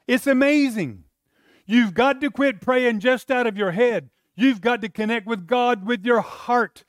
It's 0.07 0.27
amazing. 0.27 1.03
You've 1.65 1.95
got 1.95 2.21
to 2.21 2.29
quit 2.29 2.61
praying 2.61 2.99
just 2.99 3.31
out 3.31 3.47
of 3.47 3.57
your 3.57 3.71
head. 3.71 4.09
You've 4.35 4.61
got 4.61 4.81
to 4.81 4.89
connect 4.89 5.25
with 5.25 5.47
God 5.47 5.85
with 5.85 6.05
your 6.05 6.21
heart. 6.21 6.83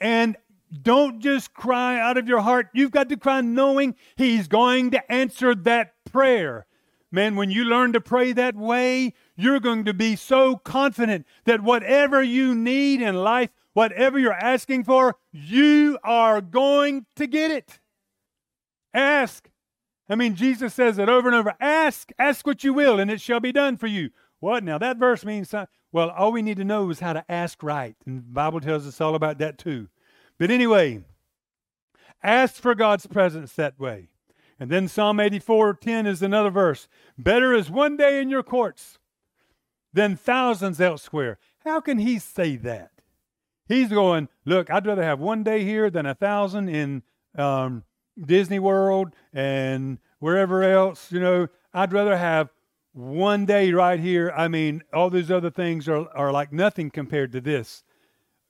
And 0.00 0.36
don't 0.82 1.20
just 1.20 1.54
cry 1.54 2.00
out 2.00 2.16
of 2.16 2.26
your 2.26 2.40
heart. 2.40 2.68
You've 2.74 2.90
got 2.90 3.08
to 3.10 3.16
cry 3.16 3.40
knowing 3.40 3.94
He's 4.16 4.48
going 4.48 4.90
to 4.90 5.12
answer 5.12 5.54
that 5.54 5.94
prayer. 6.10 6.65
Man, 7.12 7.36
when 7.36 7.50
you 7.50 7.64
learn 7.64 7.92
to 7.92 8.00
pray 8.00 8.32
that 8.32 8.56
way, 8.56 9.12
you're 9.36 9.60
going 9.60 9.84
to 9.84 9.94
be 9.94 10.16
so 10.16 10.56
confident 10.56 11.26
that 11.44 11.62
whatever 11.62 12.22
you 12.22 12.54
need 12.54 13.00
in 13.00 13.14
life, 13.14 13.50
whatever 13.74 14.18
you're 14.18 14.32
asking 14.32 14.84
for, 14.84 15.16
you 15.32 15.98
are 16.02 16.40
going 16.40 17.06
to 17.14 17.26
get 17.26 17.50
it. 17.50 17.78
Ask, 18.92 19.48
I 20.08 20.14
mean, 20.14 20.34
Jesus 20.34 20.74
says 20.74 20.98
it 20.98 21.08
over 21.08 21.28
and 21.28 21.36
over 21.36 21.54
ask, 21.60 22.10
ask 22.18 22.46
what 22.46 22.64
you 22.64 22.72
will, 22.72 22.98
and 22.98 23.10
it 23.10 23.20
shall 23.20 23.40
be 23.40 23.52
done 23.52 23.76
for 23.76 23.86
you. 23.86 24.10
What? 24.40 24.64
Now, 24.64 24.78
that 24.78 24.98
verse 24.98 25.24
means, 25.24 25.50
something. 25.50 25.68
well, 25.92 26.10
all 26.10 26.32
we 26.32 26.42
need 26.42 26.56
to 26.58 26.64
know 26.64 26.90
is 26.90 27.00
how 27.00 27.12
to 27.12 27.24
ask 27.28 27.62
right. 27.62 27.96
And 28.04 28.18
the 28.18 28.32
Bible 28.32 28.60
tells 28.60 28.86
us 28.86 29.00
all 29.00 29.14
about 29.14 29.38
that 29.38 29.58
too. 29.58 29.88
But 30.38 30.50
anyway, 30.50 31.04
ask 32.22 32.54
for 32.54 32.74
God's 32.74 33.06
presence 33.06 33.52
that 33.52 33.78
way. 33.78 34.08
And 34.58 34.70
then 34.70 34.88
Psalm 34.88 35.20
84 35.20 35.74
10 35.74 36.06
is 36.06 36.22
another 36.22 36.50
verse. 36.50 36.88
Better 37.18 37.52
is 37.52 37.70
one 37.70 37.96
day 37.96 38.20
in 38.20 38.30
your 38.30 38.42
courts 38.42 38.98
than 39.92 40.16
thousands 40.16 40.80
elsewhere. 40.80 41.38
How 41.64 41.80
can 41.80 41.98
he 41.98 42.18
say 42.18 42.56
that? 42.56 42.90
He's 43.68 43.88
going, 43.88 44.28
look, 44.44 44.70
I'd 44.70 44.86
rather 44.86 45.02
have 45.02 45.18
one 45.18 45.42
day 45.42 45.64
here 45.64 45.90
than 45.90 46.06
a 46.06 46.14
thousand 46.14 46.68
in 46.68 47.02
um, 47.36 47.82
Disney 48.18 48.58
World 48.58 49.12
and 49.32 49.98
wherever 50.20 50.62
else, 50.62 51.10
you 51.12 51.20
know, 51.20 51.48
I'd 51.74 51.92
rather 51.92 52.16
have 52.16 52.50
one 52.92 53.44
day 53.44 53.72
right 53.72 54.00
here. 54.00 54.32
I 54.34 54.48
mean, 54.48 54.82
all 54.92 55.10
these 55.10 55.30
other 55.30 55.50
things 55.50 55.88
are, 55.88 56.08
are 56.14 56.32
like 56.32 56.52
nothing 56.52 56.90
compared 56.90 57.32
to 57.32 57.40
this. 57.40 57.84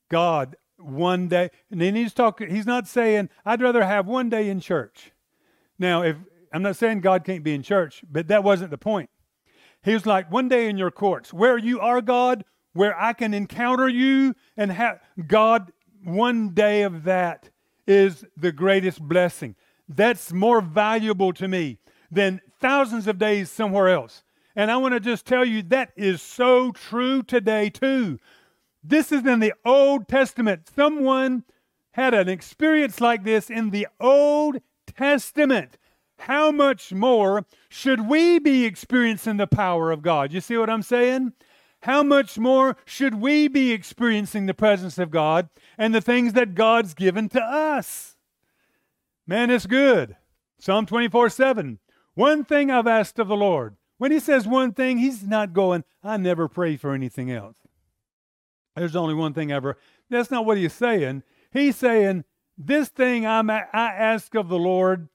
God, 0.08 0.56
one 0.76 1.28
day. 1.28 1.50
And 1.70 1.80
then 1.80 1.96
he's 1.96 2.14
talking, 2.14 2.50
he's 2.50 2.66
not 2.66 2.86
saying, 2.86 3.30
I'd 3.44 3.62
rather 3.62 3.84
have 3.84 4.06
one 4.06 4.28
day 4.28 4.48
in 4.48 4.60
church. 4.60 5.10
Now, 5.78 6.02
if 6.02 6.16
I'm 6.52 6.62
not 6.62 6.76
saying 6.76 7.00
God 7.00 7.24
can't 7.24 7.44
be 7.44 7.54
in 7.54 7.62
church, 7.62 8.02
but 8.10 8.28
that 8.28 8.44
wasn't 8.44 8.70
the 8.70 8.78
point. 8.78 9.10
He 9.82 9.92
was 9.92 10.06
like, 10.06 10.30
one 10.30 10.48
day 10.48 10.68
in 10.68 10.78
your 10.78 10.90
courts, 10.90 11.32
where 11.32 11.58
you 11.58 11.80
are, 11.80 12.00
God, 12.00 12.44
where 12.72 12.98
I 12.98 13.12
can 13.12 13.34
encounter 13.34 13.88
you 13.88 14.34
and 14.56 14.72
have 14.72 15.00
God, 15.26 15.72
one 16.02 16.50
day 16.50 16.82
of 16.82 17.04
that 17.04 17.50
is 17.86 18.24
the 18.36 18.52
greatest 18.52 19.00
blessing. 19.00 19.54
That's 19.88 20.32
more 20.32 20.60
valuable 20.60 21.32
to 21.34 21.46
me 21.46 21.78
than 22.10 22.40
thousands 22.60 23.06
of 23.06 23.18
days 23.18 23.50
somewhere 23.50 23.88
else. 23.88 24.22
And 24.54 24.70
I 24.70 24.76
want 24.78 24.94
to 24.94 25.00
just 25.00 25.26
tell 25.26 25.44
you 25.44 25.62
that 25.64 25.92
is 25.96 26.22
so 26.22 26.72
true 26.72 27.22
today, 27.22 27.70
too. 27.70 28.18
This 28.82 29.12
is 29.12 29.26
in 29.26 29.40
the 29.40 29.52
Old 29.64 30.08
Testament. 30.08 30.68
Someone 30.74 31.44
had 31.92 32.14
an 32.14 32.28
experience 32.28 33.00
like 33.00 33.24
this 33.24 33.50
in 33.50 33.70
the 33.70 33.86
Old 34.00 34.60
Testament. 34.86 35.78
How 36.20 36.50
much 36.50 36.92
more 36.92 37.44
should 37.68 38.08
we 38.08 38.38
be 38.38 38.64
experiencing 38.64 39.36
the 39.36 39.46
power 39.46 39.90
of 39.90 40.02
God? 40.02 40.32
You 40.32 40.40
see 40.40 40.56
what 40.56 40.70
I'm 40.70 40.82
saying? 40.82 41.32
how 41.86 42.02
much 42.02 42.36
more 42.36 42.76
should 42.84 43.14
we 43.14 43.46
be 43.46 43.70
experiencing 43.70 44.46
the 44.46 44.54
presence 44.54 44.98
of 44.98 45.12
God 45.12 45.48
and 45.78 45.94
the 45.94 46.00
things 46.00 46.32
that 46.32 46.56
God's 46.56 46.94
given 46.94 47.28
to 47.30 47.40
us? 47.40 48.16
Man, 49.24 49.50
it's 49.50 49.66
good. 49.66 50.16
Psalm 50.58 50.86
24 50.86 51.30
7. 51.30 51.78
One 52.14 52.44
thing 52.44 52.72
I've 52.72 52.88
asked 52.88 53.20
of 53.20 53.28
the 53.28 53.36
Lord. 53.36 53.76
When 53.98 54.10
he 54.10 54.18
says 54.18 54.48
one 54.48 54.72
thing, 54.72 54.98
he's 54.98 55.22
not 55.22 55.52
going, 55.52 55.84
I 56.02 56.16
never 56.16 56.48
pray 56.48 56.76
for 56.76 56.92
anything 56.92 57.30
else. 57.30 57.56
There's 58.74 58.96
only 58.96 59.14
one 59.14 59.32
thing 59.32 59.52
ever. 59.52 59.78
That's 60.10 60.30
not 60.30 60.44
what 60.44 60.58
he's 60.58 60.72
saying. 60.72 61.22
He's 61.52 61.76
saying, 61.76 62.24
This 62.58 62.88
thing 62.88 63.26
I'm, 63.26 63.50
I 63.50 63.64
ask 63.72 64.34
of 64.34 64.48
the 64.48 64.58
Lord 64.58 65.08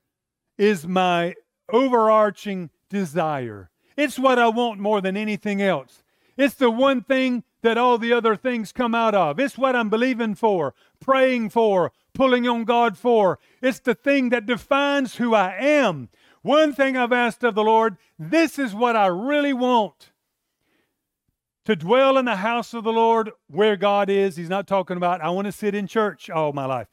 is 0.58 0.88
my 0.88 1.36
overarching 1.72 2.70
desire. 2.90 3.70
It's 3.98 4.20
what 4.20 4.38
I 4.40 4.48
want 4.48 4.80
more 4.80 5.02
than 5.02 5.18
anything 5.18 5.62
else. 5.62 6.04
It's 6.38 6.56
the 6.56 6.70
one 6.70 7.04
thing 7.04 7.44
that 7.62 7.78
all 7.78 7.98
the 7.98 8.14
other 8.14 8.36
things 8.36 8.72
come 8.72 8.96
out 8.96 9.16
of. 9.16 9.40
It's 9.40 9.58
what 9.58 9.76
I'm 9.76 9.90
believing 9.90 10.36
for, 10.36 10.74
praying 11.00 11.50
for, 11.50 11.92
pulling 12.14 12.48
on 12.48 12.64
God 12.64 12.98
for. 12.98 13.40
It's 13.62 13.80
the 13.80 13.96
thing 13.96 14.30
that 14.30 14.46
defines 14.46 15.16
who 15.16 15.34
I 15.34 15.56
am. 15.60 16.10
One 16.42 16.74
thing 16.74 16.98
I've 16.98 17.12
asked 17.12 17.44
of 17.44 17.56
the 17.56 17.64
Lord, 17.64 17.98
this 18.18 18.58
is 18.58 18.74
what 18.74 18.96
I 18.96 19.08
really 19.08 19.54
want. 19.54 20.12
To 21.66 21.76
dwell 21.76 22.18
in 22.18 22.26
the 22.26 22.38
house 22.38 22.74
of 22.74 22.84
the 22.84 22.92
Lord 22.92 23.32
where 23.48 23.78
God 23.78 24.10
is. 24.10 24.36
He's 24.36 24.50
not 24.50 24.68
talking 24.68 24.98
about, 24.98 25.22
I 25.22 25.30
want 25.30 25.46
to 25.46 25.52
sit 25.52 25.76
in 25.76 25.86
church 25.86 26.30
all 26.30 26.54
my 26.54 26.66
life. 26.66 26.88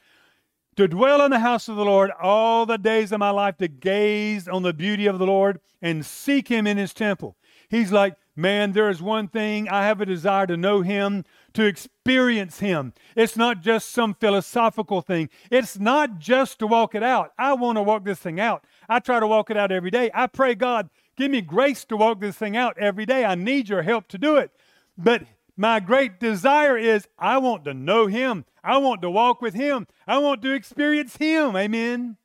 To 0.79 0.87
dwell 0.87 1.25
in 1.25 1.33
the 1.33 1.41
house 1.41 1.69
of 1.69 1.75
the 1.75 1.85
Lord 1.85 2.13
all 2.23 2.65
the 2.65 2.79
days 2.79 3.11
of 3.11 3.19
my 3.19 3.31
life, 3.31 3.57
to 3.57 3.67
gaze 3.67 4.47
on 4.47 4.63
the 4.63 4.73
beauty 4.73 5.07
of 5.07 5.19
the 5.19 5.27
Lord 5.27 5.59
and 5.83 6.07
seek 6.07 6.47
Him 6.47 6.69
in 6.69 6.77
His 6.77 6.95
temple. 6.95 7.35
He's 7.69 7.91
like, 7.91 8.15
man, 8.37 8.71
there 8.71 8.89
is 8.89 9.03
one 9.03 9.27
thing 9.27 9.69
I 9.69 9.87
have 9.87 10.01
a 10.01 10.07
desire 10.07 10.47
to 10.47 10.57
know 10.57 10.83
Him, 10.83 11.25
to 11.55 11.65
experience 11.65 12.61
Him. 12.61 12.93
It's 13.17 13.37
not 13.37 13.61
just 13.61 13.91
some 13.91 14.15
philosophical 14.15 15.01
thing, 15.01 15.31
it's 15.51 15.81
not 15.81 16.21
just 16.21 16.61
to 16.61 16.69
walk 16.69 16.95
it 16.95 17.03
out. 17.03 17.33
I 17.37 17.55
want 17.55 17.77
to 17.77 17.83
walk 17.83 18.05
this 18.05 18.21
thing 18.21 18.39
out. 18.39 18.63
I 18.89 19.01
try 19.01 19.19
to 19.19 19.27
walk 19.27 19.51
it 19.51 19.57
out 19.57 19.73
every 19.73 19.91
day. 19.91 20.13
I 20.15 20.29
pray, 20.29 20.55
God, 20.55 20.91
give 21.17 21.33
me 21.33 21.41
grace 21.41 21.85
to 21.87 21.97
walk 21.97 22.21
this 22.21 22.37
thing 22.37 22.57
out 22.57 22.79
every 22.79 23.05
day. 23.05 23.25
I 23.25 23.35
need 23.35 23.69
your 23.69 23.83
help 23.83 24.07
to 24.11 24.19
do 24.19 24.37
it. 24.37 24.53
But 24.97 25.25
my 25.57 25.81
great 25.81 26.21
desire 26.21 26.79
is 26.79 27.09
I 27.19 27.39
want 27.39 27.65
to 27.65 27.75
know 27.75 28.07
Him. 28.07 28.45
I 28.69 28.77
want 28.77 29.01
to 29.01 29.11
walk 29.11 29.41
with 29.41 29.55
Him. 29.55 29.87
I 30.07 30.19
want 30.19 30.43
to 30.43 30.53
experience 30.53 31.17
Him. 31.17 31.57
Amen. 31.57 32.19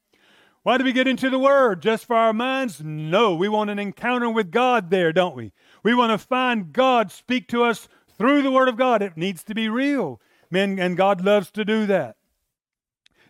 Why 0.63 0.77
do 0.77 0.83
we 0.83 0.91
get 0.91 1.07
into 1.07 1.29
the 1.29 1.39
Word? 1.39 1.81
Just 1.81 2.05
for 2.05 2.17
our 2.17 2.33
minds? 2.33 2.81
No, 2.83 3.33
we 3.33 3.47
want 3.47 3.69
an 3.69 3.79
encounter 3.79 4.29
with 4.29 4.51
God 4.51 4.89
there, 4.89 5.13
don't 5.13 5.37
we? 5.37 5.53
We 5.83 5.95
want 5.95 6.11
to 6.11 6.17
find 6.17 6.73
God 6.73 7.13
speak 7.13 7.47
to 7.47 7.63
us 7.63 7.87
through 8.17 8.41
the 8.41 8.51
Word 8.51 8.67
of 8.67 8.75
God. 8.75 9.01
It 9.01 9.15
needs 9.15 9.41
to 9.45 9.55
be 9.55 9.69
real. 9.69 10.19
Men, 10.51 10.79
and 10.79 10.97
God 10.97 11.23
loves 11.23 11.49
to 11.51 11.63
do 11.63 11.85
that. 11.85 12.17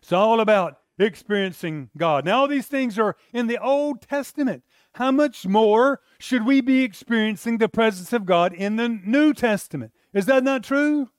It's 0.02 0.12
all 0.12 0.40
about 0.40 0.80
experiencing 0.98 1.92
God. 1.96 2.26
Now, 2.26 2.40
all 2.40 2.48
these 2.48 2.68
things 2.68 2.98
are 2.98 3.16
in 3.32 3.46
the 3.46 3.60
Old 3.60 4.02
Testament. 4.02 4.64
How 4.96 5.12
much 5.12 5.46
more 5.46 6.02
should 6.18 6.48
we 6.48 6.62
be 6.62 6.82
experiencing 6.82 7.60
the 7.60 7.70
presence 7.70 8.12
of 8.12 8.26
God 8.26 8.54
in 8.54 8.76
the 8.76 8.90
New 8.90 9.36
Testament? 9.36 9.92
Is 10.14 10.26
that 10.26 10.44
not 10.44 10.64
true? 10.64 11.10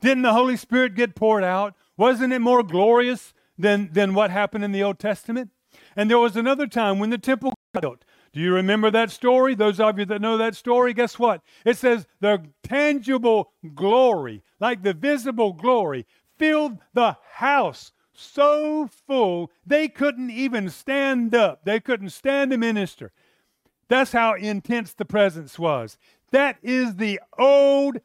Didn't 0.00 0.22
the 0.22 0.32
Holy 0.32 0.56
Spirit 0.56 0.94
get 0.94 1.14
poured 1.14 1.44
out? 1.44 1.74
Wasn't 1.96 2.32
it 2.32 2.40
more 2.40 2.62
glorious 2.62 3.32
than, 3.58 3.90
than 3.92 4.14
what 4.14 4.30
happened 4.30 4.64
in 4.64 4.72
the 4.72 4.82
Old 4.82 4.98
Testament? 4.98 5.50
And 5.94 6.10
there 6.10 6.18
was 6.18 6.36
another 6.36 6.66
time 6.66 6.98
when 6.98 7.10
the 7.10 7.18
temple 7.18 7.54
got 7.74 7.82
built. 7.82 8.04
Do 8.32 8.40
you 8.40 8.52
remember 8.52 8.90
that 8.90 9.10
story? 9.10 9.54
Those 9.54 9.80
of 9.80 9.98
you 9.98 10.04
that 10.06 10.20
know 10.20 10.36
that 10.36 10.54
story, 10.54 10.92
guess 10.92 11.18
what? 11.18 11.40
It 11.64 11.78
says 11.78 12.06
the 12.20 12.42
tangible 12.62 13.52
glory, 13.74 14.42
like 14.60 14.82
the 14.82 14.92
visible 14.92 15.54
glory, 15.54 16.06
filled 16.38 16.78
the 16.92 17.16
house 17.32 17.92
so 18.12 18.88
full 19.06 19.50
they 19.66 19.88
couldn't 19.88 20.30
even 20.30 20.68
stand 20.68 21.34
up. 21.34 21.64
They 21.64 21.80
couldn't 21.80 22.10
stand 22.10 22.50
to 22.50 22.58
minister. 22.58 23.12
That's 23.88 24.12
how 24.12 24.34
intense 24.34 24.92
the 24.92 25.04
presence 25.04 25.58
was. 25.58 25.96
That 26.32 26.58
is 26.62 26.96
the 26.96 27.20
Old 27.38 27.98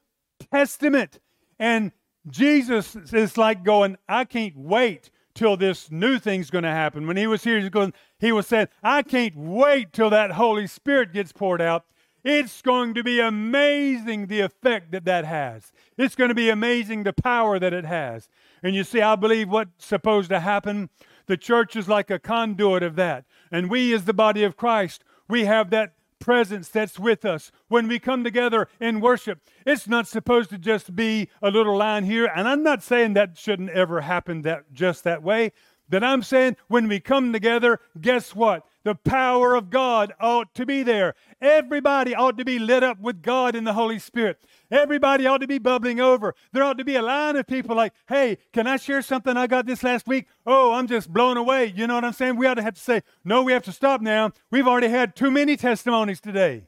Testament. 0.52 1.20
And 1.62 1.92
Jesus 2.28 2.96
is 3.14 3.38
like 3.38 3.64
going, 3.64 3.96
I 4.10 4.26
can't 4.26 4.58
wait 4.58 5.12
till 5.36 5.56
this 5.56 5.92
new 5.92 6.18
thing's 6.18 6.50
going 6.50 6.64
to 6.64 6.72
happen. 6.72 7.06
When 7.06 7.18
he 7.18 7.28
was 7.28 7.44
here, 7.44 7.58
he 7.58 7.64
was, 7.66 7.70
going, 7.70 7.94
he 8.20 8.32
was 8.32 8.48
saying, 8.48 8.68
I 8.82 9.04
can't 9.04 9.36
wait 9.36 9.94
till 9.94 10.10
that 10.10 10.32
Holy 10.32 10.66
Spirit 10.66 11.14
gets 11.14 11.32
poured 11.32 11.62
out. 11.62 11.86
It's 12.24 12.64
going 12.64 12.96
to 12.96 13.04
be 13.04 13.20
amazing 13.20 14.26
the 14.26 14.40
effect 14.40 14.92
that 14.92 15.06
that 15.06 15.24
has. 15.26 15.72
It's 16.00 16.16
going 16.16 16.30
to 16.30 16.36
be 16.36 16.50
amazing 16.50 17.04
the 17.04 17.14
power 17.14 17.60
that 17.60 17.74
it 17.74 17.86
has. 17.86 18.28
And 18.64 18.74
you 18.76 18.84
see, 18.84 19.02
I 19.02 19.16
believe 19.16 19.48
what's 19.48 19.86
supposed 19.86 20.30
to 20.32 20.40
happen, 20.40 20.90
the 21.28 21.38
church 21.38 21.76
is 21.76 21.88
like 21.88 22.10
a 22.10 22.18
conduit 22.18 22.82
of 22.82 22.96
that. 22.96 23.26
And 23.52 23.70
we, 23.70 23.94
as 23.94 24.06
the 24.06 24.14
body 24.14 24.44
of 24.44 24.58
Christ, 24.58 25.04
we 25.30 25.46
have 25.46 25.70
that 25.70 25.94
presence 26.22 26.70
that's 26.70 26.98
with 26.98 27.26
us 27.26 27.52
when 27.68 27.90
we 27.90 28.00
come 28.00 28.24
together 28.24 28.70
in 28.80 29.02
worship. 29.02 29.42
It's 29.66 29.88
not 29.88 30.08
supposed 30.08 30.50
to 30.52 30.58
just 30.58 30.96
be 30.96 31.28
a 31.42 31.52
little 31.52 31.76
line 31.76 32.06
here, 32.06 32.32
and 32.34 32.48
I'm 32.48 32.64
not 32.64 32.82
saying 32.82 33.14
that 33.14 33.38
shouldn't 33.38 33.72
ever 33.72 34.02
happen 34.02 34.44
that 34.44 34.72
just 34.72 35.04
that 35.04 35.22
way. 35.22 35.52
But 35.90 36.06
I'm 36.06 36.24
saying 36.24 36.56
when 36.70 36.88
we 36.88 37.02
come 37.02 37.34
together, 37.34 37.82
guess 38.00 38.34
what? 38.34 38.66
The 38.84 38.96
power 38.96 39.54
of 39.54 39.70
God 39.70 40.14
ought 40.20 40.56
to 40.56 40.66
be 40.66 40.82
there. 40.82 41.14
Everybody 41.40 42.16
ought 42.16 42.38
to 42.40 42.46
be 42.46 42.58
lit 42.58 42.84
up 42.84 43.00
with 43.00 43.22
God 43.22 43.56
in 43.56 43.64
the 43.64 43.74
Holy 43.74 44.00
Spirit. 44.00 44.42
Everybody 44.72 45.28
ought 45.28 45.40
to 45.40 45.48
be 45.48 45.60
bubbling 45.60 46.00
over. 46.00 46.34
There 46.52 46.64
ought 46.64 46.78
to 46.80 46.86
be 46.86 46.96
a 46.96 47.02
line 47.02 47.36
of 47.36 47.46
people 47.46 47.76
like, 47.76 47.94
hey, 48.08 48.38
can 48.54 48.66
I 48.66 48.78
share 48.78 49.02
something 49.02 49.38
I 49.38 49.46
got 49.48 49.68
this 49.68 49.84
last 49.84 50.08
week? 50.08 50.28
Oh, 50.48 50.74
I'm 50.74 50.88
just 50.88 51.14
blown 51.14 51.38
away. 51.38 51.74
You 51.76 51.86
know 51.86 51.96
what 51.96 52.06
I'm 52.06 52.14
saying? 52.14 52.38
We 52.38 52.48
ought 52.48 52.56
to 52.56 52.64
have 52.64 52.76
to 52.76 52.82
say, 52.82 53.02
no, 53.24 53.44
we 53.44 53.54
have 53.54 53.64
to 53.64 53.72
stop 53.72 54.02
now. 54.02 54.32
We've 54.50 54.68
already 54.68 54.90
had 54.90 55.16
too 55.16 55.30
many 55.30 55.58
testimonies 55.58 56.20
today. 56.20 56.64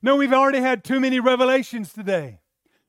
No, 0.00 0.16
we've 0.16 0.32
already 0.32 0.60
had 0.60 0.84
too 0.84 1.00
many 1.00 1.20
revelations 1.20 1.92
today. 1.92 2.38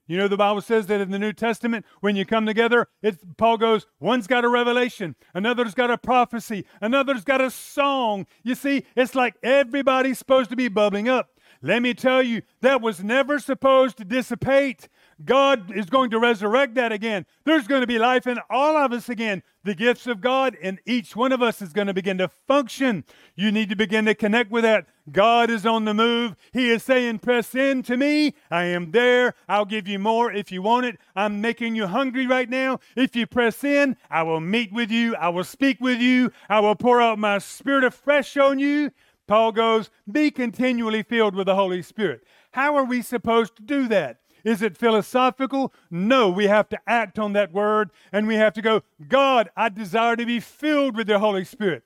You 0.05 0.17
know, 0.17 0.27
the 0.27 0.37
Bible 0.37 0.61
says 0.61 0.87
that 0.87 0.99
in 0.99 1.11
the 1.11 1.19
New 1.19 1.31
Testament, 1.31 1.85
when 2.01 2.15
you 2.15 2.25
come 2.25 2.45
together, 2.45 2.87
it's, 3.01 3.23
Paul 3.37 3.57
goes, 3.57 3.87
one's 3.99 4.27
got 4.27 4.43
a 4.43 4.49
revelation, 4.49 5.15
another's 5.33 5.73
got 5.73 5.89
a 5.89 5.97
prophecy, 5.97 6.65
another's 6.81 7.23
got 7.23 7.39
a 7.39 7.49
song. 7.49 8.25
You 8.43 8.55
see, 8.55 8.85
it's 8.95 9.15
like 9.15 9.35
everybody's 9.41 10.19
supposed 10.19 10.49
to 10.49 10.55
be 10.57 10.67
bubbling 10.67 11.07
up. 11.07 11.29
Let 11.61 11.81
me 11.81 11.93
tell 11.93 12.21
you, 12.21 12.41
that 12.59 12.81
was 12.81 13.01
never 13.01 13.39
supposed 13.39 13.95
to 13.97 14.03
dissipate. 14.03 14.89
God 15.25 15.75
is 15.75 15.85
going 15.85 16.09
to 16.11 16.19
resurrect 16.19 16.75
that 16.75 16.91
again. 16.91 17.25
There's 17.45 17.67
going 17.67 17.81
to 17.81 17.87
be 17.87 17.99
life 17.99 18.27
in 18.27 18.39
all 18.49 18.75
of 18.75 18.91
us 18.91 19.09
again. 19.09 19.43
The 19.63 19.75
gifts 19.75 20.07
of 20.07 20.19
God 20.19 20.55
in 20.55 20.79
each 20.85 21.15
one 21.15 21.31
of 21.31 21.41
us 21.41 21.61
is 21.61 21.71
going 21.71 21.87
to 21.87 21.93
begin 21.93 22.17
to 22.17 22.27
function. 22.27 23.05
You 23.35 23.51
need 23.51 23.69
to 23.69 23.75
begin 23.75 24.05
to 24.05 24.15
connect 24.15 24.51
with 24.51 24.63
that. 24.63 24.87
God 25.11 25.49
is 25.49 25.65
on 25.65 25.85
the 25.85 25.93
move. 25.93 26.35
He 26.51 26.69
is 26.69 26.83
saying, 26.83 27.19
Press 27.19 27.55
in 27.55 27.83
to 27.83 27.95
me. 27.95 28.33
I 28.51 28.65
am 28.65 28.91
there. 28.91 29.35
I'll 29.47 29.65
give 29.65 29.87
you 29.87 29.99
more 29.99 30.31
if 30.31 30.51
you 30.51 30.61
want 30.61 30.85
it. 30.85 30.97
I'm 31.15 31.39
making 31.39 31.75
you 31.75 31.87
hungry 31.87 32.27
right 32.27 32.49
now. 32.49 32.79
If 32.97 33.15
you 33.15 33.25
press 33.25 33.63
in, 33.63 33.95
I 34.09 34.23
will 34.23 34.41
meet 34.41 34.73
with 34.73 34.91
you. 34.91 35.15
I 35.15 35.29
will 35.29 35.43
speak 35.45 35.79
with 35.79 35.99
you. 35.99 36.31
I 36.49 36.59
will 36.59 36.75
pour 36.75 37.01
out 37.01 37.19
my 37.19 37.37
spirit 37.37 37.83
afresh 37.85 38.35
on 38.35 38.59
you. 38.59 38.91
Paul 39.27 39.53
goes, 39.53 39.89
Be 40.11 40.31
continually 40.31 41.03
filled 41.03 41.35
with 41.35 41.45
the 41.45 41.55
Holy 41.55 41.81
Spirit. 41.81 42.23
How 42.51 42.75
are 42.75 42.83
we 42.83 43.01
supposed 43.01 43.55
to 43.55 43.63
do 43.63 43.87
that? 43.87 44.19
Is 44.43 44.61
it 44.61 44.77
philosophical? 44.77 45.73
No, 45.89 46.29
we 46.29 46.47
have 46.47 46.69
to 46.69 46.79
act 46.85 47.17
on 47.17 47.33
that 47.33 47.53
word 47.53 47.91
and 48.11 48.27
we 48.27 48.35
have 48.35 48.53
to 48.53 48.61
go, 48.61 48.81
God, 49.07 49.49
I 49.55 49.69
desire 49.69 50.15
to 50.15 50.25
be 50.25 50.39
filled 50.39 50.97
with 50.97 51.07
the 51.07 51.19
Holy 51.19 51.45
Spirit. 51.45 51.83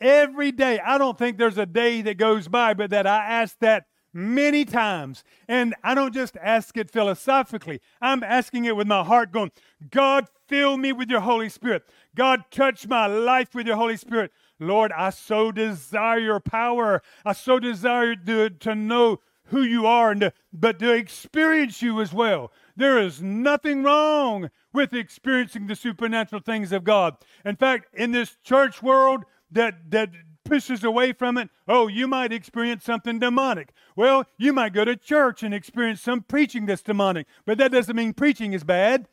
Every 0.00 0.50
day, 0.50 0.80
I 0.80 0.98
don't 0.98 1.18
think 1.18 1.36
there's 1.36 1.58
a 1.58 1.66
day 1.66 2.02
that 2.02 2.16
goes 2.16 2.48
by 2.48 2.74
but 2.74 2.90
that 2.90 3.06
I 3.06 3.24
ask 3.24 3.58
that 3.60 3.86
many 4.12 4.64
times. 4.64 5.24
And 5.48 5.74
I 5.84 5.94
don't 5.94 6.14
just 6.14 6.36
ask 6.42 6.76
it 6.76 6.90
philosophically, 6.90 7.80
I'm 8.00 8.22
asking 8.22 8.64
it 8.64 8.76
with 8.76 8.86
my 8.86 9.04
heart, 9.04 9.32
going, 9.32 9.52
God, 9.90 10.26
fill 10.48 10.76
me 10.76 10.92
with 10.92 11.10
your 11.10 11.20
Holy 11.20 11.48
Spirit. 11.48 11.84
God, 12.14 12.44
touch 12.50 12.86
my 12.88 13.06
life 13.06 13.54
with 13.54 13.66
your 13.66 13.76
Holy 13.76 13.96
Spirit. 13.96 14.32
Lord, 14.58 14.92
I 14.92 15.10
so 15.10 15.52
desire 15.52 16.18
your 16.18 16.40
power. 16.40 17.02
I 17.24 17.32
so 17.32 17.58
desire 17.58 18.14
to, 18.14 18.50
to 18.50 18.74
know 18.74 19.20
who 19.50 19.62
you 19.62 19.86
are, 19.86 20.10
and 20.12 20.20
to, 20.20 20.32
but 20.52 20.78
to 20.78 20.92
experience 20.92 21.82
you 21.82 22.00
as 22.00 22.12
well. 22.12 22.52
There 22.76 22.98
is 22.98 23.20
nothing 23.20 23.82
wrong 23.82 24.50
with 24.72 24.92
experiencing 24.92 25.66
the 25.66 25.76
supernatural 25.76 26.40
things 26.40 26.72
of 26.72 26.84
God. 26.84 27.16
In 27.44 27.56
fact, 27.56 27.94
in 27.94 28.12
this 28.12 28.36
church 28.42 28.82
world 28.82 29.24
that, 29.50 29.90
that 29.90 30.10
pushes 30.44 30.84
away 30.84 31.12
from 31.12 31.36
it, 31.36 31.50
oh, 31.68 31.88
you 31.88 32.06
might 32.06 32.32
experience 32.32 32.84
something 32.84 33.18
demonic. 33.18 33.72
Well, 33.96 34.24
you 34.38 34.52
might 34.52 34.72
go 34.72 34.84
to 34.84 34.96
church 34.96 35.42
and 35.42 35.52
experience 35.52 36.00
some 36.00 36.22
preaching 36.22 36.66
that's 36.66 36.82
demonic, 36.82 37.26
but 37.44 37.58
that 37.58 37.72
doesn't 37.72 37.96
mean 37.96 38.14
preaching 38.14 38.52
is 38.52 38.64
bad. 38.64 39.08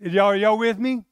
Y'all, 0.00 0.26
are 0.26 0.36
y'all 0.36 0.58
with 0.58 0.78
me? 0.78 1.04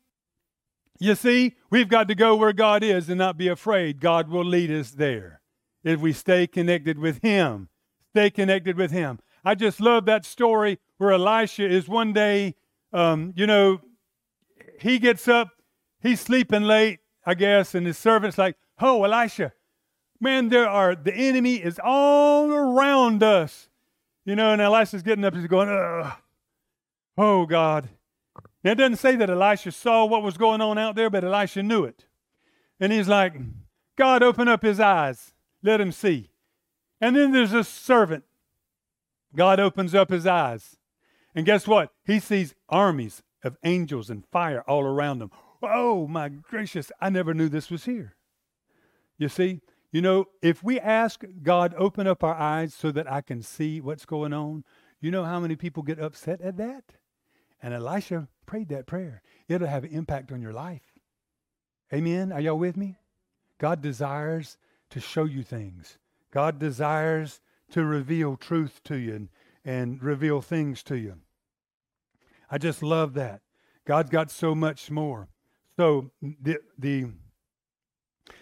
You 0.98 1.14
see, 1.14 1.56
we've 1.70 1.88
got 1.88 2.08
to 2.08 2.14
go 2.14 2.36
where 2.36 2.52
God 2.52 2.82
is 2.82 3.08
and 3.08 3.18
not 3.18 3.36
be 3.36 3.48
afraid. 3.48 4.00
God 4.00 4.28
will 4.28 4.44
lead 4.44 4.70
us 4.70 4.92
there 4.92 5.40
if 5.84 6.00
we 6.00 6.12
stay 6.12 6.46
connected 6.46 6.98
with 6.98 7.22
Him. 7.22 7.68
Stay 8.16 8.30
connected 8.30 8.78
with 8.78 8.92
Him. 8.92 9.18
I 9.44 9.54
just 9.54 9.78
love 9.78 10.06
that 10.06 10.24
story 10.24 10.78
where 10.96 11.12
Elisha 11.12 11.68
is 11.68 11.86
one 11.86 12.14
day, 12.14 12.54
um, 12.90 13.34
you 13.36 13.46
know, 13.46 13.82
he 14.80 14.98
gets 14.98 15.28
up, 15.28 15.50
he's 16.00 16.18
sleeping 16.18 16.62
late, 16.62 17.00
I 17.26 17.34
guess, 17.34 17.74
and 17.74 17.86
his 17.86 17.98
servant's 17.98 18.38
like, 18.38 18.56
Oh, 18.80 19.04
Elisha, 19.04 19.52
man, 20.18 20.48
there 20.48 20.66
are, 20.66 20.94
the 20.96 21.14
enemy 21.14 21.56
is 21.56 21.78
all 21.84 22.50
around 22.50 23.22
us. 23.22 23.68
You 24.24 24.34
know, 24.34 24.50
and 24.50 24.62
Elisha's 24.62 25.02
getting 25.02 25.22
up, 25.22 25.34
he's 25.34 25.46
going, 25.46 25.68
Ugh. 25.68 26.14
Oh, 27.18 27.44
God. 27.44 27.90
Now, 28.64 28.70
it 28.70 28.76
doesn't 28.76 28.96
say 28.96 29.14
that 29.16 29.28
Elisha 29.28 29.72
saw 29.72 30.06
what 30.06 30.22
was 30.22 30.38
going 30.38 30.62
on 30.62 30.78
out 30.78 30.96
there, 30.96 31.10
but 31.10 31.22
Elisha 31.22 31.62
knew 31.62 31.84
it. 31.84 32.06
And 32.80 32.94
he's 32.94 33.08
like, 33.08 33.34
God, 33.94 34.22
open 34.22 34.48
up 34.48 34.62
his 34.62 34.80
eyes, 34.80 35.34
let 35.62 35.82
him 35.82 35.92
see. 35.92 36.30
And 37.00 37.16
then 37.16 37.32
there's 37.32 37.52
a 37.52 37.64
servant. 37.64 38.24
God 39.34 39.60
opens 39.60 39.94
up 39.94 40.10
his 40.10 40.26
eyes. 40.26 40.76
And 41.34 41.44
guess 41.44 41.66
what? 41.66 41.92
He 42.04 42.18
sees 42.18 42.54
armies 42.68 43.22
of 43.44 43.58
angels 43.62 44.08
and 44.08 44.26
fire 44.26 44.62
all 44.62 44.82
around 44.82 45.20
him. 45.20 45.30
oh 45.62 46.06
my 46.06 46.28
gracious, 46.28 46.90
I 47.00 47.10
never 47.10 47.34
knew 47.34 47.48
this 47.48 47.70
was 47.70 47.84
here. 47.84 48.16
You 49.18 49.28
see, 49.28 49.60
you 49.92 50.02
know, 50.02 50.26
if 50.42 50.62
we 50.62 50.80
ask 50.80 51.22
God, 51.42 51.74
open 51.76 52.06
up 52.06 52.24
our 52.24 52.34
eyes 52.34 52.74
so 52.74 52.90
that 52.92 53.10
I 53.10 53.20
can 53.20 53.42
see 53.42 53.80
what's 53.80 54.04
going 54.04 54.32
on, 54.32 54.64
you 55.00 55.10
know 55.10 55.24
how 55.24 55.40
many 55.40 55.56
people 55.56 55.82
get 55.82 55.98
upset 56.00 56.40
at 56.40 56.56
that? 56.56 56.84
And 57.62 57.72
Elisha 57.74 58.28
prayed 58.46 58.68
that 58.70 58.86
prayer. 58.86 59.22
It'll 59.48 59.68
have 59.68 59.84
an 59.84 59.90
impact 59.90 60.32
on 60.32 60.42
your 60.42 60.52
life. 60.52 60.98
Amen. 61.92 62.32
Are 62.32 62.40
y'all 62.40 62.58
with 62.58 62.76
me? 62.76 62.98
God 63.58 63.80
desires 63.80 64.56
to 64.90 65.00
show 65.00 65.24
you 65.24 65.42
things. 65.42 65.98
God 66.32 66.58
desires 66.58 67.40
to 67.70 67.84
reveal 67.84 68.36
truth 68.36 68.80
to 68.84 68.96
you 68.96 69.14
and, 69.14 69.28
and 69.64 70.02
reveal 70.02 70.40
things 70.40 70.82
to 70.84 70.96
you. 70.96 71.16
I 72.50 72.58
just 72.58 72.82
love 72.82 73.14
that. 73.14 73.40
God's 73.84 74.10
got 74.10 74.30
so 74.30 74.54
much 74.54 74.90
more. 74.90 75.28
So 75.76 76.10
the 76.22 76.58
the 76.78 77.06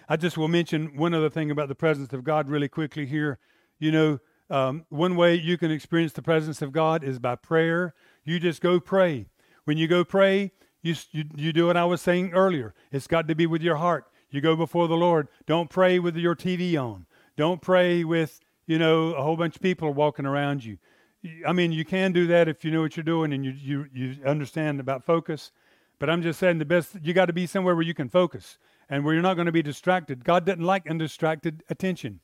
I 0.08 0.16
just 0.16 0.36
will 0.36 0.48
mention 0.48 0.96
one 0.96 1.14
other 1.14 1.30
thing 1.30 1.50
about 1.50 1.68
the 1.68 1.74
presence 1.74 2.12
of 2.12 2.24
God 2.24 2.48
really 2.48 2.68
quickly 2.68 3.06
here. 3.06 3.38
You 3.78 3.92
know, 3.92 4.18
um, 4.50 4.84
one 4.88 5.16
way 5.16 5.34
you 5.34 5.56
can 5.58 5.70
experience 5.70 6.12
the 6.12 6.22
presence 6.22 6.62
of 6.62 6.72
God 6.72 7.02
is 7.02 7.18
by 7.18 7.36
prayer. 7.36 7.94
You 8.24 8.38
just 8.38 8.60
go 8.60 8.80
pray. 8.80 9.26
When 9.64 9.78
you 9.78 9.88
go 9.88 10.04
pray, 10.04 10.52
you, 10.82 10.94
you, 11.10 11.24
you 11.34 11.52
do 11.52 11.66
what 11.66 11.76
I 11.76 11.86
was 11.86 12.02
saying 12.02 12.32
earlier. 12.32 12.74
It's 12.92 13.06
got 13.06 13.26
to 13.28 13.34
be 13.34 13.46
with 13.46 13.62
your 13.62 13.76
heart. 13.76 14.06
You 14.30 14.40
go 14.40 14.56
before 14.56 14.88
the 14.88 14.96
Lord. 14.96 15.28
Don't 15.46 15.70
pray 15.70 15.98
with 15.98 16.16
your 16.16 16.36
TV 16.36 16.76
on. 16.76 17.06
Don't 17.36 17.60
pray 17.60 18.04
with, 18.04 18.40
you 18.66 18.78
know, 18.78 19.14
a 19.14 19.22
whole 19.22 19.36
bunch 19.36 19.56
of 19.56 19.62
people 19.62 19.92
walking 19.92 20.26
around 20.26 20.64
you. 20.64 20.78
I 21.46 21.52
mean, 21.52 21.72
you 21.72 21.84
can 21.84 22.12
do 22.12 22.26
that 22.28 22.48
if 22.48 22.64
you 22.64 22.70
know 22.70 22.82
what 22.82 22.96
you're 22.96 23.04
doing 23.04 23.32
and 23.32 23.44
you, 23.44 23.52
you, 23.52 23.86
you 23.92 24.16
understand 24.24 24.78
about 24.80 25.04
focus. 25.04 25.52
But 25.98 26.10
I'm 26.10 26.22
just 26.22 26.38
saying 26.38 26.58
the 26.58 26.64
best, 26.64 26.96
you 27.02 27.14
got 27.14 27.26
to 27.26 27.32
be 27.32 27.46
somewhere 27.46 27.74
where 27.74 27.84
you 27.84 27.94
can 27.94 28.08
focus 28.08 28.58
and 28.90 29.04
where 29.04 29.14
you're 29.14 29.22
not 29.22 29.34
going 29.34 29.46
to 29.46 29.52
be 29.52 29.62
distracted. 29.62 30.24
God 30.24 30.44
doesn't 30.44 30.62
like 30.62 30.88
undistracted 30.88 31.62
attention. 31.70 32.20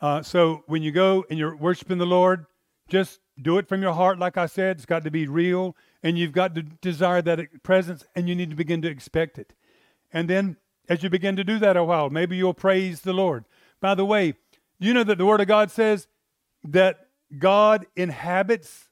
Uh, 0.00 0.22
so 0.22 0.62
when 0.66 0.82
you 0.82 0.92
go 0.92 1.24
and 1.28 1.38
you're 1.38 1.56
worshiping 1.56 1.98
the 1.98 2.06
Lord, 2.06 2.46
just 2.88 3.20
do 3.40 3.58
it 3.58 3.68
from 3.68 3.82
your 3.82 3.92
heart, 3.92 4.18
like 4.18 4.36
I 4.36 4.46
said. 4.46 4.76
It's 4.76 4.86
got 4.86 5.04
to 5.04 5.10
be 5.10 5.26
real, 5.26 5.76
and 6.02 6.18
you've 6.18 6.32
got 6.32 6.54
to 6.54 6.62
desire 6.62 7.20
that 7.22 7.62
presence, 7.62 8.04
and 8.14 8.28
you 8.28 8.34
need 8.34 8.50
to 8.50 8.56
begin 8.56 8.82
to 8.82 8.88
expect 8.88 9.38
it. 9.38 9.54
And 10.12 10.30
then, 10.30 10.56
as 10.88 11.02
you 11.02 11.10
begin 11.10 11.36
to 11.36 11.44
do 11.44 11.58
that 11.58 11.76
a 11.76 11.84
while, 11.84 12.10
maybe 12.10 12.36
you'll 12.36 12.54
praise 12.54 13.00
the 13.00 13.12
Lord. 13.12 13.44
By 13.86 13.94
the 13.94 14.04
way, 14.04 14.34
you 14.80 14.92
know 14.92 15.04
that 15.04 15.16
the 15.16 15.24
Word 15.24 15.40
of 15.40 15.46
God 15.46 15.70
says 15.70 16.08
that 16.64 17.06
God 17.38 17.86
inhabits 17.94 18.88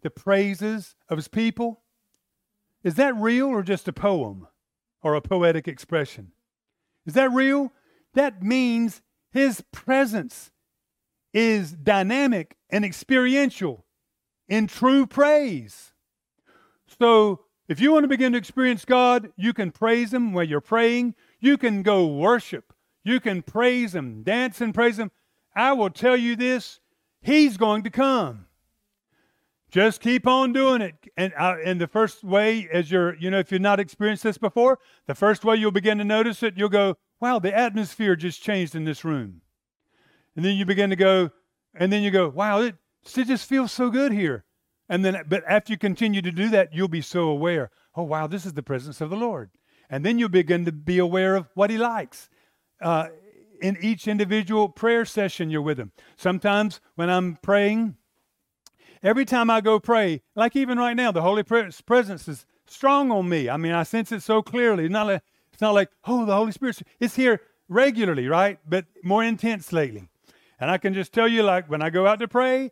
the 0.00 0.08
praises 0.08 0.94
of 1.06 1.18
His 1.18 1.28
people. 1.28 1.82
Is 2.82 2.94
that 2.94 3.14
real 3.14 3.48
or 3.48 3.62
just 3.62 3.88
a 3.88 3.92
poem 3.92 4.48
or 5.02 5.14
a 5.14 5.20
poetic 5.20 5.68
expression? 5.68 6.32
Is 7.04 7.12
that 7.12 7.30
real? 7.30 7.74
That 8.14 8.42
means 8.42 9.02
His 9.32 9.62
presence 9.70 10.50
is 11.34 11.72
dynamic 11.72 12.56
and 12.70 12.86
experiential 12.86 13.84
in 14.48 14.66
true 14.66 15.04
praise. 15.04 15.92
So, 16.98 17.40
if 17.68 17.80
you 17.80 17.92
want 17.92 18.04
to 18.04 18.08
begin 18.08 18.32
to 18.32 18.38
experience 18.38 18.86
God, 18.86 19.30
you 19.36 19.52
can 19.52 19.72
praise 19.72 20.14
Him 20.14 20.32
while 20.32 20.44
you're 20.44 20.62
praying. 20.62 21.16
You 21.38 21.58
can 21.58 21.82
go 21.82 22.06
worship. 22.06 22.72
You 23.08 23.20
can 23.20 23.40
praise 23.40 23.94
Him, 23.94 24.22
dance 24.22 24.60
and 24.60 24.74
praise 24.74 24.98
Him. 24.98 25.10
I 25.56 25.72
will 25.72 25.88
tell 25.88 26.14
you 26.14 26.36
this 26.36 26.78
He's 27.22 27.56
going 27.56 27.82
to 27.84 27.90
come. 27.90 28.44
Just 29.70 30.02
keep 30.02 30.26
on 30.26 30.52
doing 30.52 30.82
it. 30.82 30.94
And, 31.16 31.32
uh, 31.38 31.56
and 31.64 31.80
the 31.80 31.86
first 31.86 32.22
way, 32.22 32.68
as 32.70 32.90
you're, 32.90 33.16
you 33.16 33.30
know, 33.30 33.38
if 33.38 33.50
you've 33.50 33.62
not 33.62 33.80
experienced 33.80 34.24
this 34.24 34.36
before, 34.36 34.78
the 35.06 35.14
first 35.14 35.42
way 35.42 35.56
you'll 35.56 35.70
begin 35.70 35.96
to 35.98 36.04
notice 36.04 36.42
it, 36.42 36.58
you'll 36.58 36.68
go, 36.68 36.96
wow, 37.18 37.38
the 37.38 37.56
atmosphere 37.56 38.14
just 38.14 38.42
changed 38.42 38.74
in 38.74 38.84
this 38.84 39.06
room. 39.06 39.40
And 40.36 40.44
then 40.44 40.56
you 40.56 40.66
begin 40.66 40.90
to 40.90 40.96
go, 40.96 41.30
and 41.74 41.90
then 41.90 42.02
you 42.02 42.10
go, 42.10 42.28
wow, 42.28 42.60
it, 42.60 42.76
it 43.16 43.24
just 43.24 43.48
feels 43.48 43.72
so 43.72 43.88
good 43.88 44.12
here. 44.12 44.44
And 44.86 45.02
then, 45.02 45.22
but 45.26 45.44
after 45.48 45.72
you 45.72 45.78
continue 45.78 46.20
to 46.20 46.30
do 46.30 46.50
that, 46.50 46.74
you'll 46.74 46.88
be 46.88 47.02
so 47.02 47.28
aware, 47.28 47.70
oh, 47.94 48.02
wow, 48.02 48.26
this 48.26 48.44
is 48.44 48.52
the 48.52 48.62
presence 48.62 49.00
of 49.00 49.08
the 49.08 49.16
Lord. 49.16 49.50
And 49.88 50.04
then 50.04 50.18
you'll 50.18 50.28
begin 50.28 50.66
to 50.66 50.72
be 50.72 50.98
aware 50.98 51.36
of 51.36 51.48
what 51.54 51.70
He 51.70 51.78
likes. 51.78 52.28
Uh, 52.80 53.08
in 53.60 53.76
each 53.80 54.06
individual 54.06 54.68
prayer 54.68 55.04
session, 55.04 55.50
you're 55.50 55.62
with 55.62 55.78
Him. 55.78 55.92
Sometimes 56.16 56.80
when 56.94 57.10
I'm 57.10 57.36
praying, 57.42 57.96
every 59.02 59.24
time 59.24 59.50
I 59.50 59.60
go 59.60 59.80
pray, 59.80 60.22
like 60.36 60.54
even 60.54 60.78
right 60.78 60.94
now, 60.94 61.10
the 61.10 61.22
Holy 61.22 61.42
Presence 61.42 62.28
is 62.28 62.46
strong 62.66 63.10
on 63.10 63.28
me. 63.28 63.48
I 63.48 63.56
mean, 63.56 63.72
I 63.72 63.82
sense 63.82 64.12
it 64.12 64.22
so 64.22 64.42
clearly. 64.42 64.84
It's 64.84 64.92
not 64.92 65.06
like, 65.06 65.22
it's 65.52 65.60
not 65.60 65.74
like 65.74 65.90
oh, 66.04 66.24
the 66.24 66.36
Holy 66.36 66.52
Spirit. 66.52 66.80
It's 67.00 67.16
here 67.16 67.40
regularly, 67.68 68.28
right? 68.28 68.58
But 68.68 68.86
more 69.02 69.24
intense 69.24 69.72
lately. 69.72 70.08
And 70.60 70.70
I 70.70 70.78
can 70.78 70.94
just 70.94 71.12
tell 71.12 71.28
you, 71.28 71.42
like, 71.42 71.70
when 71.70 71.82
I 71.82 71.90
go 71.90 72.06
out 72.06 72.18
to 72.20 72.28
pray, 72.28 72.70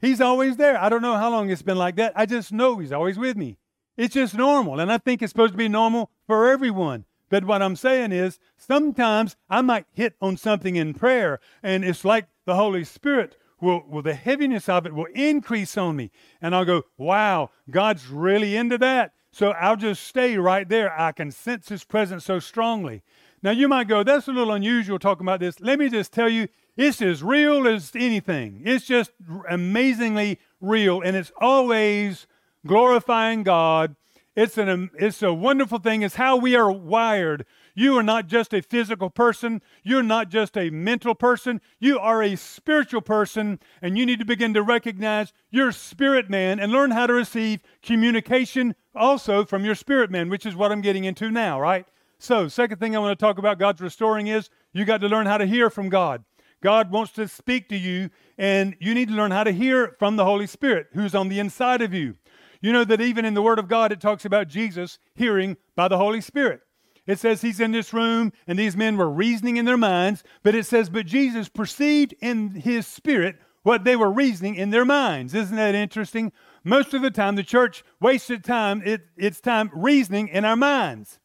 He's 0.00 0.20
always 0.20 0.56
there. 0.56 0.80
I 0.80 0.88
don't 0.88 1.02
know 1.02 1.16
how 1.16 1.30
long 1.30 1.50
it's 1.50 1.60
been 1.62 1.76
like 1.76 1.96
that. 1.96 2.14
I 2.16 2.24
just 2.24 2.52
know 2.52 2.78
He's 2.78 2.92
always 2.92 3.18
with 3.18 3.36
me. 3.36 3.58
It's 3.96 4.14
just 4.14 4.34
normal. 4.34 4.80
And 4.80 4.90
I 4.90 4.96
think 4.96 5.20
it's 5.20 5.30
supposed 5.30 5.52
to 5.52 5.58
be 5.58 5.68
normal 5.68 6.10
for 6.26 6.48
everyone. 6.48 7.04
But 7.30 7.44
what 7.44 7.62
I'm 7.62 7.76
saying 7.76 8.12
is, 8.12 8.38
sometimes 8.58 9.36
I 9.48 9.62
might 9.62 9.86
hit 9.94 10.16
on 10.20 10.36
something 10.36 10.76
in 10.76 10.92
prayer, 10.92 11.40
and 11.62 11.84
it's 11.84 12.04
like 12.04 12.26
the 12.44 12.56
Holy 12.56 12.84
Spirit 12.84 13.38
will, 13.60 13.84
will 13.88 14.02
the 14.02 14.14
heaviness 14.14 14.68
of 14.68 14.84
it 14.84 14.94
will 14.94 15.06
increase 15.14 15.78
on 15.78 15.96
me. 15.96 16.10
And 16.42 16.54
I'll 16.54 16.64
go, 16.64 16.82
wow, 16.98 17.50
God's 17.70 18.08
really 18.08 18.56
into 18.56 18.76
that. 18.78 19.12
So 19.32 19.50
I'll 19.52 19.76
just 19.76 20.02
stay 20.02 20.36
right 20.36 20.68
there. 20.68 20.92
I 20.98 21.12
can 21.12 21.30
sense 21.30 21.68
His 21.68 21.84
presence 21.84 22.24
so 22.24 22.40
strongly. 22.40 23.02
Now 23.42 23.52
you 23.52 23.68
might 23.68 23.88
go, 23.88 24.02
that's 24.02 24.28
a 24.28 24.32
little 24.32 24.52
unusual 24.52 24.98
talking 24.98 25.24
about 25.24 25.40
this. 25.40 25.60
Let 25.60 25.78
me 25.78 25.88
just 25.88 26.12
tell 26.12 26.28
you, 26.28 26.48
it's 26.76 27.00
as 27.00 27.22
real 27.22 27.66
as 27.68 27.92
anything. 27.94 28.62
It's 28.64 28.86
just 28.86 29.12
amazingly 29.48 30.40
real, 30.60 31.00
and 31.00 31.16
it's 31.16 31.32
always 31.40 32.26
glorifying 32.66 33.44
God. 33.44 33.94
It's 34.40 34.56
an 34.56 34.88
it's 34.94 35.22
a 35.22 35.34
wonderful 35.34 35.78
thing. 35.80 36.00
It's 36.00 36.14
how 36.14 36.38
we 36.38 36.56
are 36.56 36.72
wired. 36.72 37.44
You 37.74 37.98
are 37.98 38.02
not 38.02 38.26
just 38.26 38.54
a 38.54 38.62
physical 38.62 39.10
person. 39.10 39.60
You're 39.82 40.02
not 40.02 40.30
just 40.30 40.56
a 40.56 40.70
mental 40.70 41.14
person. 41.14 41.60
You 41.78 41.98
are 41.98 42.22
a 42.22 42.36
spiritual 42.36 43.02
person, 43.02 43.60
and 43.82 43.98
you 43.98 44.06
need 44.06 44.18
to 44.18 44.24
begin 44.24 44.54
to 44.54 44.62
recognize 44.62 45.34
your 45.50 45.72
spirit 45.72 46.30
man 46.30 46.58
and 46.58 46.72
learn 46.72 46.92
how 46.92 47.06
to 47.06 47.12
receive 47.12 47.60
communication 47.82 48.74
also 48.94 49.44
from 49.44 49.62
your 49.62 49.74
spirit 49.74 50.10
man, 50.10 50.30
which 50.30 50.46
is 50.46 50.56
what 50.56 50.72
I'm 50.72 50.80
getting 50.80 51.04
into 51.04 51.30
now, 51.30 51.60
right? 51.60 51.84
So, 52.18 52.48
second 52.48 52.78
thing 52.78 52.96
I 52.96 52.98
want 52.98 53.18
to 53.18 53.22
talk 53.22 53.36
about 53.36 53.58
God's 53.58 53.82
restoring 53.82 54.28
is 54.28 54.48
you 54.72 54.86
got 54.86 55.02
to 55.02 55.08
learn 55.08 55.26
how 55.26 55.36
to 55.36 55.46
hear 55.46 55.68
from 55.68 55.90
God. 55.90 56.24
God 56.62 56.90
wants 56.90 57.12
to 57.12 57.28
speak 57.28 57.68
to 57.68 57.76
you, 57.76 58.08
and 58.38 58.74
you 58.80 58.94
need 58.94 59.08
to 59.08 59.14
learn 59.14 59.32
how 59.32 59.44
to 59.44 59.52
hear 59.52 59.96
from 59.98 60.16
the 60.16 60.24
Holy 60.24 60.46
Spirit 60.46 60.86
who's 60.94 61.14
on 61.14 61.28
the 61.28 61.38
inside 61.38 61.82
of 61.82 61.92
you. 61.92 62.16
You 62.60 62.72
know 62.72 62.84
that 62.84 63.00
even 63.00 63.24
in 63.24 63.34
the 63.34 63.42
Word 63.42 63.58
of 63.58 63.68
God, 63.68 63.92
it 63.92 64.00
talks 64.00 64.24
about 64.24 64.48
Jesus 64.48 64.98
hearing 65.14 65.56
by 65.76 65.88
the 65.88 65.98
Holy 65.98 66.20
Spirit. 66.20 66.60
It 67.06 67.18
says 67.18 67.40
he's 67.40 67.60
in 67.60 67.72
this 67.72 67.92
room, 67.92 68.32
and 68.46 68.58
these 68.58 68.76
men 68.76 68.96
were 68.96 69.10
reasoning 69.10 69.56
in 69.56 69.64
their 69.64 69.76
minds, 69.76 70.22
but 70.42 70.54
it 70.54 70.66
says, 70.66 70.90
but 70.90 71.06
Jesus 71.06 71.48
perceived 71.48 72.14
in 72.20 72.50
his 72.50 72.86
spirit 72.86 73.36
what 73.62 73.84
they 73.84 73.96
were 73.96 74.10
reasoning 74.10 74.54
in 74.54 74.70
their 74.70 74.84
minds. 74.84 75.34
Isn't 75.34 75.56
that 75.56 75.74
interesting? 75.74 76.32
Most 76.62 76.94
of 76.94 77.02
the 77.02 77.10
time, 77.10 77.36
the 77.36 77.42
church 77.42 77.82
wasted 78.00 78.44
time, 78.44 78.82
it, 78.84 79.02
it's 79.16 79.40
time 79.40 79.70
reasoning 79.74 80.28
in 80.28 80.44
our 80.44 80.56
minds. 80.56 81.18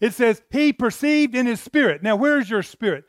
It 0.00 0.12
says, 0.12 0.42
He 0.50 0.72
perceived 0.72 1.34
in 1.34 1.46
His 1.46 1.60
spirit. 1.60 2.02
Now, 2.02 2.16
where's 2.16 2.50
your 2.50 2.62
spirit? 2.62 3.04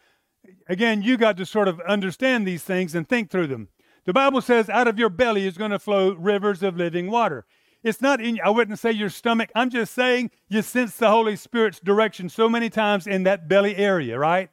Again, 0.69 1.01
you 1.01 1.17
got 1.17 1.37
to 1.37 1.45
sort 1.45 1.67
of 1.67 1.79
understand 1.81 2.47
these 2.47 2.63
things 2.63 2.95
and 2.95 3.07
think 3.07 3.29
through 3.29 3.47
them. 3.47 3.69
The 4.07 4.13
Bible 4.13 4.39
says, 4.39 4.69
out 4.69 4.87
of 4.87 4.97
your 4.97 5.09
belly 5.09 5.45
is 5.45 5.57
going 5.57 5.71
to 5.71 5.79
flow 5.79 6.13
rivers 6.13 6.63
of 6.63 6.77
living 6.77 7.11
water. 7.11 7.45
It's 7.83 8.01
not 8.01 8.21
in, 8.21 8.39
I 8.41 8.49
wouldn't 8.49 8.79
say 8.79 8.93
your 8.93 9.09
stomach. 9.09 9.51
I'm 9.53 9.69
just 9.69 9.93
saying 9.93 10.31
you 10.47 10.61
sense 10.61 10.95
the 10.95 11.09
Holy 11.09 11.35
Spirit's 11.35 11.81
direction 11.81 12.29
so 12.29 12.47
many 12.47 12.69
times 12.69 13.05
in 13.05 13.23
that 13.23 13.49
belly 13.49 13.75
area, 13.75 14.17
right? 14.17 14.49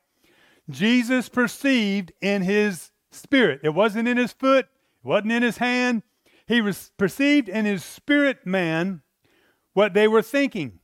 Jesus 0.68 1.28
perceived 1.28 2.12
in 2.20 2.42
his 2.42 2.90
spirit. 3.12 3.60
It 3.62 3.70
wasn't 3.70 4.08
in 4.08 4.16
his 4.16 4.32
foot, 4.32 4.66
it 5.04 5.06
wasn't 5.06 5.30
in 5.30 5.44
his 5.44 5.58
hand. 5.58 6.02
He 6.48 6.60
was 6.60 6.90
perceived 6.98 7.48
in 7.48 7.64
his 7.64 7.84
spirit 7.84 8.44
man 8.44 9.02
what 9.72 9.94
they 9.94 10.08
were 10.08 10.22
thinking. 10.22 10.80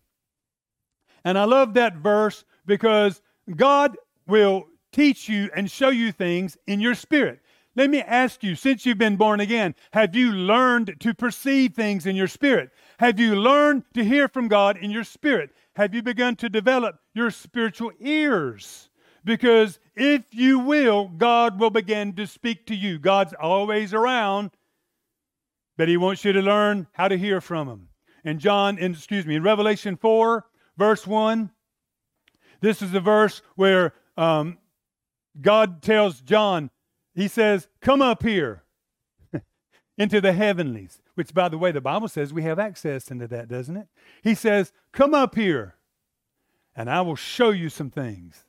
And 1.24 1.36
I 1.36 1.44
love 1.44 1.74
that 1.74 1.96
verse 1.96 2.44
because 2.66 3.20
God 3.56 3.96
will 4.28 4.68
teach 4.92 5.28
you 5.28 5.50
and 5.56 5.68
show 5.68 5.88
you 5.88 6.12
things 6.12 6.56
in 6.68 6.78
your 6.78 6.94
spirit. 6.94 7.40
Let 7.76 7.90
me 7.90 8.00
ask 8.00 8.42
you, 8.42 8.56
since 8.56 8.84
you've 8.84 8.98
been 8.98 9.16
born 9.16 9.38
again, 9.38 9.76
have 9.92 10.16
you 10.16 10.32
learned 10.32 10.96
to 11.00 11.14
perceive 11.14 11.74
things 11.74 12.04
in 12.04 12.16
your 12.16 12.26
spirit? 12.26 12.70
Have 12.98 13.20
you 13.20 13.36
learned 13.36 13.84
to 13.94 14.04
hear 14.04 14.28
from 14.28 14.48
God 14.48 14.76
in 14.76 14.90
your 14.90 15.04
spirit? 15.04 15.50
Have 15.76 15.94
you 15.94 16.02
begun 16.02 16.34
to 16.36 16.48
develop 16.48 16.96
your 17.14 17.30
spiritual 17.30 17.92
ears? 18.00 18.90
Because 19.24 19.78
if 19.94 20.24
you 20.32 20.58
will, 20.58 21.08
God 21.08 21.60
will 21.60 21.70
begin 21.70 22.14
to 22.14 22.26
speak 22.26 22.66
to 22.66 22.74
you. 22.74 22.98
God's 22.98 23.34
always 23.40 23.94
around, 23.94 24.50
but 25.76 25.88
He 25.88 25.96
wants 25.96 26.24
you 26.24 26.32
to 26.32 26.42
learn 26.42 26.88
how 26.92 27.06
to 27.06 27.16
hear 27.16 27.40
from 27.40 27.68
Him. 27.68 27.88
in 28.24 28.40
John, 28.40 28.78
in, 28.78 28.92
excuse 28.92 29.26
me, 29.26 29.36
in 29.36 29.42
Revelation 29.42 29.96
4, 29.96 30.44
verse 30.76 31.06
1. 31.06 31.50
This 32.60 32.82
is 32.82 32.90
the 32.90 33.00
verse 33.00 33.42
where 33.54 33.94
um, 34.16 34.58
God 35.40 35.82
tells 35.82 36.20
John, 36.20 36.70
He 37.14 37.28
says, 37.28 37.68
Come 37.80 38.02
up 38.02 38.22
here 38.22 38.62
into 39.98 40.20
the 40.20 40.32
heavenlies, 40.32 41.00
which, 41.14 41.34
by 41.34 41.48
the 41.48 41.58
way, 41.58 41.72
the 41.72 41.80
Bible 41.80 42.08
says 42.08 42.32
we 42.32 42.42
have 42.42 42.58
access 42.58 43.10
into 43.10 43.26
that, 43.28 43.48
doesn't 43.48 43.76
it? 43.76 43.88
He 44.22 44.34
says, 44.34 44.72
Come 44.92 45.14
up 45.14 45.34
here 45.34 45.74
and 46.74 46.88
I 46.88 47.00
will 47.02 47.16
show 47.16 47.50
you 47.50 47.68
some 47.68 47.90
things. 47.90 48.44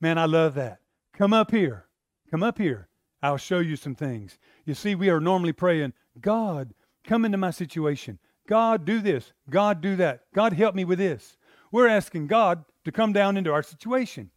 Man, 0.00 0.18
I 0.18 0.24
love 0.24 0.54
that. 0.54 0.80
Come 1.12 1.32
up 1.32 1.52
here. 1.52 1.86
Come 2.30 2.42
up 2.42 2.58
here. 2.58 2.88
I'll 3.22 3.36
show 3.36 3.60
you 3.60 3.76
some 3.76 3.94
things. 3.94 4.38
You 4.64 4.74
see, 4.74 4.96
we 4.96 5.08
are 5.08 5.20
normally 5.20 5.52
praying, 5.52 5.92
God, 6.20 6.74
come 7.04 7.24
into 7.24 7.38
my 7.38 7.52
situation. 7.52 8.18
God, 8.48 8.84
do 8.84 9.00
this. 9.00 9.32
God, 9.48 9.80
do 9.80 9.94
that. 9.96 10.22
God, 10.34 10.54
help 10.54 10.74
me 10.74 10.84
with 10.84 10.98
this. 10.98 11.36
We're 11.70 11.86
asking 11.86 12.26
God 12.26 12.64
to 12.84 12.90
come 12.90 13.12
down 13.12 13.36
into 13.36 13.52
our 13.52 13.62
situation. 13.62 14.31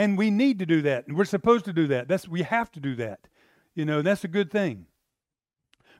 And 0.00 0.16
we 0.16 0.30
need 0.30 0.58
to 0.60 0.64
do 0.64 0.80
that. 0.80 1.06
And 1.06 1.14
we're 1.14 1.26
supposed 1.26 1.66
to 1.66 1.74
do 1.74 1.86
that. 1.88 2.08
That's 2.08 2.26
we 2.26 2.40
have 2.40 2.72
to 2.72 2.80
do 2.80 2.96
that. 2.96 3.28
You 3.74 3.84
know, 3.84 4.00
that's 4.00 4.24
a 4.24 4.28
good 4.28 4.50
thing. 4.50 4.86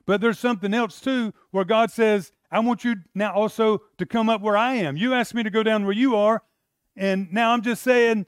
But 0.07 0.21
there's 0.21 0.39
something 0.39 0.73
else 0.73 0.99
too 0.99 1.35
where 1.51 1.65
God 1.65 1.91
says, 1.91 2.31
I 2.49 2.61
want 2.61 2.83
you 2.83 2.95
now 3.13 3.31
also 3.31 3.83
to 3.99 4.07
come 4.07 4.27
up 4.27 4.41
where 4.41 4.57
I 4.57 4.73
am. 4.73 4.97
You 4.97 5.13
asked 5.13 5.35
me 5.35 5.43
to 5.43 5.51
go 5.51 5.61
down 5.61 5.83
where 5.83 5.93
you 5.93 6.15
are, 6.15 6.41
and 6.97 7.31
now 7.31 7.51
I'm 7.51 7.61
just 7.61 7.83
saying, 7.83 8.25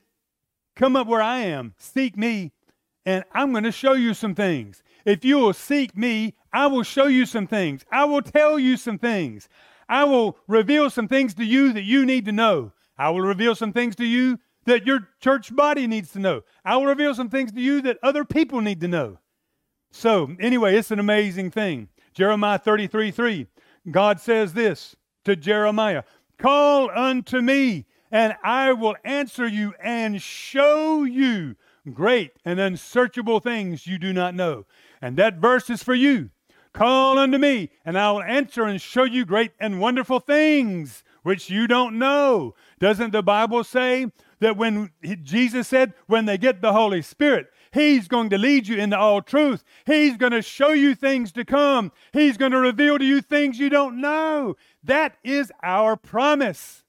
come 0.76 0.96
up 0.96 1.08
where 1.08 1.24
I 1.24 1.40
am. 1.40 1.74
Seek 1.80 2.16
me, 2.16 2.52
and 3.04 3.24
I'm 3.32 3.50
going 3.50 3.64
to 3.64 3.72
show 3.72 3.94
you 3.94 4.14
some 4.14 4.36
things. 4.36 4.84
If 5.06 5.26
you 5.26 5.40
will 5.40 5.54
seek 5.54 5.98
me, 5.98 6.36
I 6.54 6.68
will 6.68 6.84
show 6.84 7.08
you 7.08 7.26
some 7.26 7.48
things. 7.48 7.84
I 7.92 8.06
will 8.06 8.22
tell 8.22 8.60
you 8.60 8.78
some 8.78 9.00
things. 9.00 9.50
I 9.90 10.04
will 10.04 10.38
reveal 10.48 10.92
some 10.92 11.08
things 11.08 11.34
to 11.34 11.44
you 11.44 11.74
that 11.74 11.82
you 11.82 12.06
need 12.06 12.26
to 12.26 12.32
know. 12.32 12.74
I 12.96 13.10
will 13.10 13.22
reveal 13.22 13.56
some 13.56 13.74
things 13.74 13.96
to 13.96 14.06
you 14.06 14.38
that 14.66 14.86
your 14.86 15.10
church 15.20 15.56
body 15.56 15.88
needs 15.88 16.12
to 16.12 16.20
know. 16.20 16.42
I 16.64 16.78
will 16.78 16.86
reveal 16.86 17.14
some 17.16 17.30
things 17.30 17.52
to 17.52 17.62
you 17.62 17.82
that 17.82 18.00
other 18.04 18.24
people 18.26 18.62
need 18.62 18.82
to 18.82 18.88
know. 18.88 19.20
So, 19.92 20.36
anyway, 20.40 20.76
it's 20.76 20.92
an 20.92 21.00
amazing 21.00 21.52
thing. 21.52 21.90
Jeremiah 22.14 22.60
33 22.60 23.12
3. 23.12 23.48
God 23.92 24.20
says 24.20 24.54
this 24.54 24.96
to 25.26 25.36
Jeremiah 25.36 26.04
Call 26.38 26.90
unto 26.90 27.42
me, 27.42 27.86
and 28.12 28.36
I 28.44 28.74
will 28.74 28.96
answer 29.04 29.48
you 29.48 29.74
and 29.82 30.22
show 30.22 31.04
you 31.04 31.56
great 31.92 32.32
and 32.46 32.60
unsearchable 32.60 33.40
things 33.40 33.88
you 33.88 33.98
do 33.98 34.14
not 34.14 34.36
know. 34.36 34.66
And 35.02 35.18
that 35.18 35.38
verse 35.38 35.70
is 35.70 35.84
for 35.84 35.94
you. 35.94 36.30
Call 36.74 37.20
unto 37.20 37.38
me, 37.38 37.70
and 37.86 37.98
I 37.98 38.12
will 38.12 38.24
answer 38.24 38.64
and 38.64 38.82
show 38.82 39.04
you 39.04 39.26
great 39.26 39.52
and 39.60 39.80
wonderful 39.80 40.20
things 40.20 41.04
which 41.22 41.50
you 41.50 41.68
don't 41.68 42.00
know. 42.00 42.56
Doesn't 42.80 43.12
the 43.12 43.22
Bible 43.22 43.64
say 43.64 44.08
that 44.44 44.58
when 44.58 44.92
Jesus 45.22 45.70
said, 45.70 45.94
when 46.08 46.26
they 46.26 46.38
get 46.38 46.62
the 46.62 46.74
Holy 46.74 47.02
Spirit, 47.02 47.48
He's 47.72 48.10
going 48.10 48.30
to 48.30 48.38
lead 48.38 48.68
you 48.68 48.78
into 48.78 48.98
all 48.98 49.22
truth. 49.22 49.64
He's 49.86 50.18
going 50.18 50.34
to 50.34 50.42
show 50.42 50.74
you 50.74 50.96
things 50.96 51.32
to 51.32 51.46
come. 51.46 51.92
He's 52.12 52.36
going 52.38 52.52
to 52.52 52.60
reveal 52.60 53.00
to 53.00 53.06
you 53.06 53.22
things 53.22 53.58
you 53.58 53.70
don't 53.70 54.02
know. 54.02 54.56
That 54.84 55.16
is 55.24 55.52
our 55.64 55.96
promise. 55.96 56.84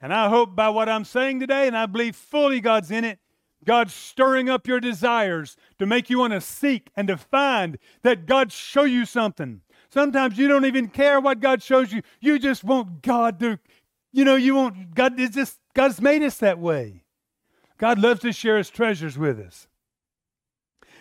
And 0.00 0.12
I 0.12 0.28
hope 0.28 0.56
by 0.56 0.70
what 0.70 0.88
I'm 0.88 1.04
saying 1.04 1.38
today, 1.38 1.68
and 1.68 1.76
I 1.76 1.86
believe 1.86 2.16
fully 2.16 2.60
God's 2.60 2.90
in 2.90 3.04
it, 3.04 3.20
God's 3.64 3.94
stirring 3.94 4.50
up 4.50 4.66
your 4.66 4.80
desires 4.80 5.56
to 5.78 5.86
make 5.86 6.10
you 6.10 6.18
want 6.18 6.32
to 6.32 6.40
seek 6.40 6.90
and 6.96 7.06
to 7.06 7.16
find 7.16 7.78
that 8.02 8.26
God 8.26 8.50
show 8.50 8.82
you 8.82 9.06
something. 9.06 9.60
Sometimes 9.88 10.36
you 10.36 10.48
don't 10.48 10.64
even 10.64 10.88
care 10.88 11.20
what 11.20 11.38
God 11.38 11.62
shows 11.62 11.92
you. 11.92 12.02
You 12.20 12.40
just 12.40 12.64
want 12.64 13.02
God 13.02 13.38
to, 13.38 13.60
you 14.12 14.24
know, 14.24 14.34
you 14.34 14.56
want 14.56 14.96
God 14.96 15.20
is 15.20 15.30
just 15.30 15.60
God's 15.74 16.00
made 16.00 16.22
us 16.22 16.36
that 16.38 16.58
way. 16.58 17.04
God 17.78 17.98
loves 17.98 18.20
to 18.20 18.32
share 18.32 18.58
his 18.58 18.70
treasures 18.70 19.18
with 19.18 19.40
us. 19.40 19.66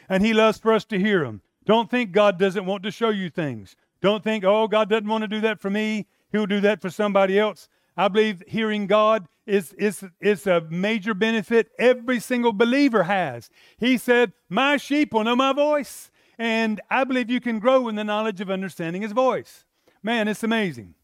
And 0.10 0.26
he 0.26 0.34
loves 0.34 0.58
for 0.58 0.74
us 0.74 0.86
to 0.86 1.00
hear 1.00 1.24
them. 1.24 1.42
Don't 1.66 1.90
think 1.90 2.12
God 2.12 2.40
doesn't 2.40 2.66
want 2.66 2.84
to 2.84 2.92
show 2.92 3.10
you 3.10 3.30
things. 3.30 3.76
Don't 4.02 4.24
think, 4.24 4.44
oh, 4.44 4.68
God 4.68 4.90
doesn't 4.90 5.08
want 5.08 5.22
to 5.22 5.28
do 5.28 5.42
that 5.42 5.60
for 5.60 5.70
me. 5.70 6.08
He'll 6.32 6.48
do 6.48 6.60
that 6.62 6.82
for 6.82 6.90
somebody 6.90 7.38
else. 7.38 7.70
I 7.96 8.08
believe 8.08 8.44
hearing 8.48 8.88
God 8.88 9.28
is, 9.46 9.74
is, 9.74 10.04
is 10.20 10.48
a 10.48 10.62
major 10.70 11.14
benefit 11.14 11.72
every 11.78 12.20
single 12.20 12.54
believer 12.54 13.04
has. 13.04 13.50
He 13.78 13.98
said, 13.98 14.34
My 14.50 14.78
sheep 14.78 15.14
will 15.14 15.24
know 15.24 15.36
my 15.36 15.54
voice. 15.54 16.10
And 16.38 16.82
I 16.90 17.04
believe 17.04 17.30
you 17.30 17.40
can 17.40 17.60
grow 17.60 17.88
in 17.88 17.96
the 17.96 18.04
knowledge 18.04 18.42
of 18.42 18.50
understanding 18.50 19.04
his 19.04 19.12
voice. 19.12 19.66
Man, 20.02 20.28
it's 20.28 20.44
amazing. 20.44 20.96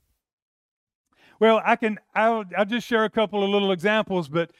Well, 1.39 1.61
I 1.63 1.75
can, 1.75 1.99
I'll, 2.15 2.43
I'll 2.57 2.65
just 2.65 2.87
share 2.87 3.03
a 3.03 3.09
couple 3.09 3.43
of 3.43 3.49
little 3.49 3.71
examples, 3.71 4.27
but 4.27 4.51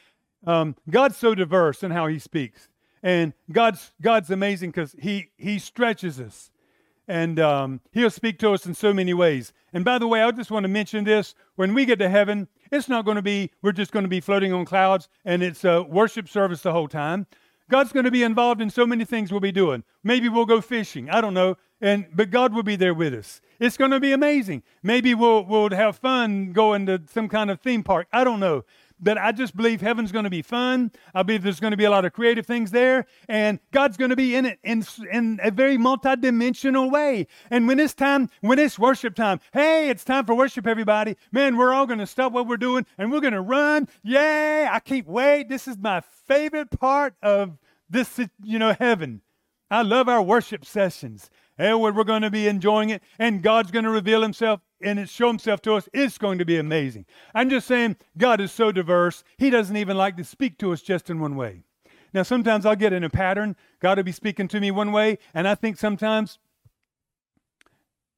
um, 0.45 0.75
God's 0.89 1.17
so 1.17 1.34
diverse 1.36 1.84
in 1.84 1.91
how 1.91 2.07
he 2.07 2.19
speaks. 2.19 2.69
And 3.03 3.34
God's, 3.51 3.91
God's 4.01 4.30
amazing 4.30 4.71
because 4.71 4.95
he, 4.99 5.30
he 5.38 5.59
stretches 5.59 6.19
us 6.19 6.51
and 7.07 7.39
um, 7.39 7.82
he'll 7.91 8.09
speak 8.09 8.38
to 8.39 8.51
us 8.51 8.65
in 8.65 8.73
so 8.73 8.93
many 8.93 9.13
ways. 9.13 9.53
And 9.73 9.86
by 9.86 9.97
the 9.97 10.07
way, 10.07 10.21
I 10.21 10.32
just 10.32 10.51
want 10.51 10.65
to 10.65 10.69
mention 10.69 11.03
this: 11.05 11.36
when 11.55 11.73
we 11.73 11.86
get 11.86 11.99
to 11.99 12.09
heaven, 12.09 12.47
it's 12.71 12.89
not 12.89 13.05
going 13.05 13.15
to 13.15 13.21
be 13.21 13.51
we're 13.61 13.71
just 13.71 13.91
going 13.91 14.03
to 14.03 14.09
be 14.09 14.19
floating 14.19 14.51
on 14.53 14.65
clouds 14.65 15.07
and 15.23 15.41
it's 15.41 15.63
a 15.63 15.84
worship 15.84 16.28
service 16.28 16.61
the 16.61 16.71
whole 16.71 16.88
time. 16.88 17.28
God's 17.69 17.91
going 17.91 18.05
to 18.05 18.11
be 18.11 18.23
involved 18.23 18.61
in 18.61 18.69
so 18.69 18.86
many 18.86 19.03
things 19.03 19.32
we'll 19.32 19.41
be 19.41 19.51
doing. 19.51 19.84
Maybe 20.03 20.30
we'll 20.30 20.45
go 20.45 20.61
fishing. 20.61 21.09
I 21.09 21.19
don't 21.19 21.34
know. 21.34 21.57
And 21.80 22.07
but 22.13 22.32
God 22.32 22.53
will 22.53 22.63
be 22.63 22.75
there 22.75 22.93
with 22.93 23.13
us. 23.13 23.41
It's 23.59 23.78
going 23.78 23.91
to 23.91 23.99
be 23.99 24.11
amazing. 24.11 24.63
Maybe 24.82 25.13
we'll 25.13 25.45
we'll 25.45 25.69
have 25.69 25.97
fun 25.97 26.51
going 26.51 26.86
to 26.88 27.01
some 27.11 27.30
kind 27.30 27.51
of 27.51 27.61
theme 27.61 27.84
park. 27.84 28.07
I 28.11 28.23
don't 28.23 28.39
know. 28.39 28.63
But 28.99 29.19
I 29.19 29.32
just 29.32 29.55
believe 29.55 29.80
heaven's 29.80 30.11
going 30.11 30.23
to 30.23 30.30
be 30.32 30.41
fun. 30.41 30.91
I 31.13 31.21
believe 31.21 31.43
there's 31.43 31.59
going 31.59 31.71
to 31.71 31.78
be 31.78 31.84
a 31.84 31.91
lot 31.91 32.05
of 32.05 32.13
creative 32.13 32.47
things 32.47 32.71
there, 32.71 33.05
and 33.30 33.59
God's 33.71 33.95
going 33.95 34.09
to 34.09 34.15
be 34.15 34.36
in 34.36 34.47
it 34.47 34.59
in, 34.63 34.84
in 35.11 35.39
a 35.43 35.51
very 35.51 35.78
multidimensional 35.78 36.89
way. 36.91 37.28
And 37.51 37.67
when 37.67 37.80
it's 37.80 37.93
time, 37.93 38.30
when 38.41 38.57
it's 38.57 38.80
worship 38.80 39.13
time, 39.13 39.39
hey, 39.53 39.89
it's 39.89 40.03
time 40.03 40.25
for 40.25 40.34
worship, 40.34 40.65
everybody. 40.65 41.15
Man, 41.32 41.57
we're 41.57 41.73
all 41.73 41.86
going 41.86 41.99
to 41.99 42.07
stop 42.07 42.32
what 42.32 42.47
we're 42.47 42.57
doing 42.57 42.88
and 42.97 43.11
we're 43.11 43.21
going 43.21 43.34
to 43.34 43.41
run. 43.41 43.88
Yay! 44.01 44.65
I 44.65 44.80
can't 44.80 45.07
wait. 45.07 45.47
This 45.47 45.67
is 45.67 45.78
my 45.78 46.01
favorite 46.25 46.71
part 46.71 47.13
of 47.21 47.59
this, 47.88 48.19
you 48.43 48.57
know, 48.57 48.73
heaven. 48.73 49.21
I 49.69 49.82
love 49.82 50.07
our 50.07 50.21
worship 50.21 50.65
sessions. 50.65 51.30
And 51.58 51.82
we're 51.82 52.03
going 52.03 52.22
to 52.22 52.30
be 52.30 52.47
enjoying 52.47 52.89
it, 52.91 53.01
and 53.18 53.41
God's 53.41 53.72
going 53.72 53.86
to 53.86 53.91
reveal 53.91 54.22
Himself 54.22 54.62
and 54.82 55.10
show 55.10 55.28
Himself 55.28 55.62
to 55.64 55.74
us. 55.74 55.89
It's 55.91 56.18
going 56.18 56.38
to 56.38 56.45
be 56.45 56.58
amazing. 56.58 57.05
I'm 57.34 57.49
just 57.49 57.68
saying, 57.68 57.95
God 58.18 58.39
is 58.39 58.51
so 58.51 58.72
diverse, 58.72 59.24
He 59.38 59.49
doesn't 59.49 59.76
even 59.76 59.97
like 59.97 60.18
to 60.18 60.24
speak 60.24 60.58
to 60.60 60.72
us 60.72 60.82
just 60.82 61.10
in 61.10 61.20
one 61.20 61.36
way. 61.36 61.64
Now, 62.14 62.24
sometimes 62.24 62.66
I'll 62.66 62.76
get 62.76 62.93
in 62.93 63.03
a 63.03 63.10
pattern. 63.10 63.55
God 63.80 63.97
will 63.97 64.03
be 64.03 64.12
speaking 64.12 64.47
to 64.49 64.60
me 64.60 64.72
one 64.72 64.91
way, 64.91 65.18
and 65.34 65.47
I 65.47 65.55
think 65.55 65.78
sometimes 65.78 66.39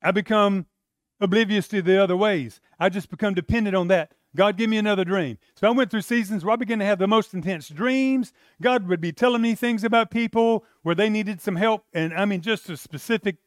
I 0.01 0.11
become 0.11 0.67
oblivious 1.19 1.67
to 1.69 1.81
the 1.81 2.01
other 2.01 2.15
ways. 2.15 2.61
I 2.79 2.89
just 2.89 3.09
become 3.09 3.33
dependent 3.33 3.75
on 3.75 3.87
that. 3.87 4.11
God, 4.35 4.57
give 4.57 4.69
me 4.69 4.77
another 4.77 5.03
dream. 5.03 5.37
So 5.55 5.67
I 5.67 5.71
went 5.71 5.89
through 5.89 6.01
seasons 6.01 6.45
where 6.45 6.53
I 6.53 6.55
began 6.55 6.79
to 6.79 6.85
have 6.85 6.99
the 6.99 7.07
most 7.07 7.33
intense 7.33 7.67
dreams. 7.69 8.31
God 8.61 8.87
would 8.87 9.01
be 9.01 9.11
telling 9.11 9.41
me 9.41 9.55
things 9.55 9.83
about 9.83 10.11
people 10.11 10.65
where 10.83 10.95
they 10.95 11.09
needed 11.09 11.41
some 11.41 11.55
help, 11.55 11.85
and 11.93 12.13
I 12.13 12.25
mean, 12.25 12.41
just 12.41 12.69
a 12.69 12.77
specific. 12.77 13.37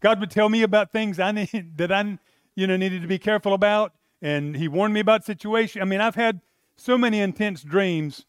God 0.00 0.20
would 0.20 0.30
tell 0.30 0.48
me 0.48 0.62
about 0.62 0.92
things 0.92 1.18
I 1.18 1.32
need 1.52 1.76
that 1.76 1.90
I, 1.90 2.18
you 2.54 2.66
know, 2.66 2.76
needed 2.76 3.02
to 3.02 3.08
be 3.08 3.18
careful 3.18 3.52
about, 3.52 3.92
and 4.22 4.56
He 4.56 4.68
warned 4.68 4.94
me 4.94 5.00
about 5.00 5.24
situations. 5.24 5.82
I 5.82 5.84
mean, 5.84 6.00
I've 6.00 6.14
had 6.14 6.40
so 6.76 6.96
many 6.96 7.18
intense 7.18 7.62
dreams, 7.62 8.24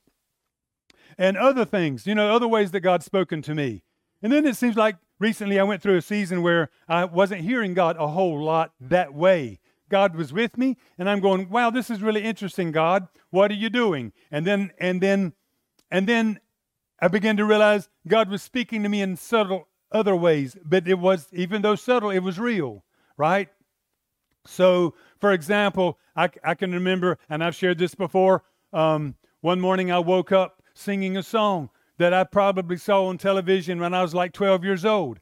and 1.17 1.37
other 1.37 1.65
things, 1.65 2.07
you 2.07 2.15
know, 2.15 2.33
other 2.33 2.47
ways 2.47 2.71
that 2.71 2.79
God's 2.79 3.05
spoken 3.05 3.41
to 3.43 3.53
me. 3.53 3.83
And 4.21 4.33
then 4.33 4.45
it 4.45 4.57
seems 4.57 4.75
like 4.75 4.95
recently 5.19 5.59
I 5.59 5.63
went 5.63 5.81
through 5.81 5.97
a 5.97 6.01
season 6.01 6.41
where 6.41 6.69
I 6.87 7.05
wasn't 7.05 7.41
hearing 7.41 7.73
God 7.73 7.97
a 7.97 8.07
whole 8.07 8.41
lot 8.43 8.73
that 8.79 9.13
way. 9.13 9.59
God 9.89 10.15
was 10.15 10.31
with 10.31 10.57
me, 10.57 10.77
and 10.97 11.09
I'm 11.09 11.19
going, 11.19 11.49
wow, 11.49 11.69
this 11.69 11.89
is 11.89 12.01
really 12.01 12.23
interesting, 12.23 12.71
God. 12.71 13.07
What 13.31 13.51
are 13.51 13.55
you 13.55 13.69
doing? 13.69 14.13
And 14.31 14.45
then, 14.45 14.71
and 14.79 15.01
then, 15.01 15.33
and 15.91 16.07
then 16.07 16.39
I 17.01 17.07
began 17.07 17.37
to 17.37 17.45
realize 17.45 17.89
God 18.07 18.29
was 18.29 18.41
speaking 18.41 18.83
to 18.83 18.89
me 18.89 19.01
in 19.01 19.17
subtle 19.17 19.67
other 19.91 20.15
ways, 20.15 20.55
but 20.63 20.87
it 20.87 20.99
was, 20.99 21.27
even 21.33 21.61
though 21.61 21.75
subtle, 21.75 22.11
it 22.11 22.19
was 22.19 22.39
real, 22.39 22.83
right? 23.17 23.49
So, 24.45 24.93
for 25.19 25.31
example, 25.31 25.97
I, 26.15 26.29
I 26.43 26.55
can 26.55 26.71
remember, 26.71 27.17
and 27.29 27.43
I've 27.43 27.55
shared 27.55 27.77
this 27.77 27.95
before. 27.95 28.43
Um, 28.71 29.15
one 29.41 29.59
morning 29.59 29.91
I 29.91 29.99
woke 29.99 30.31
up 30.31 30.61
singing 30.73 31.17
a 31.17 31.23
song 31.23 31.69
that 31.97 32.13
I 32.13 32.23
probably 32.23 32.77
saw 32.77 33.05
on 33.05 33.17
television 33.17 33.79
when 33.79 33.93
I 33.93 34.01
was 34.01 34.13
like 34.13 34.31
12 34.33 34.63
years 34.63 34.85
old, 34.85 35.19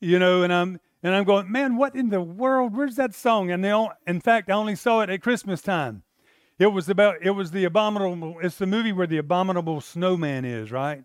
you 0.00 0.18
know, 0.18 0.42
and 0.42 0.52
I'm 0.52 0.80
and 1.02 1.14
I'm 1.14 1.24
going, 1.24 1.50
man, 1.50 1.76
what 1.76 1.96
in 1.96 2.10
the 2.10 2.20
world? 2.20 2.76
Where's 2.76 2.96
that 2.96 3.14
song? 3.14 3.50
And 3.50 3.64
they 3.64 3.70
all, 3.70 3.92
in 4.06 4.20
fact, 4.20 4.50
I 4.50 4.54
only 4.54 4.76
saw 4.76 5.00
it 5.00 5.10
at 5.10 5.22
Christmas 5.22 5.60
time. 5.60 6.02
It 6.58 6.66
was 6.68 6.88
about, 6.88 7.16
it 7.22 7.30
was 7.30 7.50
the 7.50 7.64
abominable, 7.64 8.36
it's 8.40 8.56
the 8.56 8.66
movie 8.66 8.92
where 8.92 9.06
the 9.06 9.18
abominable 9.18 9.80
snowman 9.80 10.44
is, 10.44 10.70
right? 10.70 11.04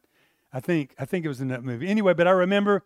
I 0.54 0.60
think, 0.60 0.94
I 1.00 1.06
think 1.06 1.26
it 1.26 1.30
was 1.30 1.42
in 1.42 1.48
that 1.48 1.64
movie. 1.64 1.88
Anyway, 1.88 2.14
but 2.14 2.28
I 2.28 2.32
remember 2.32 2.84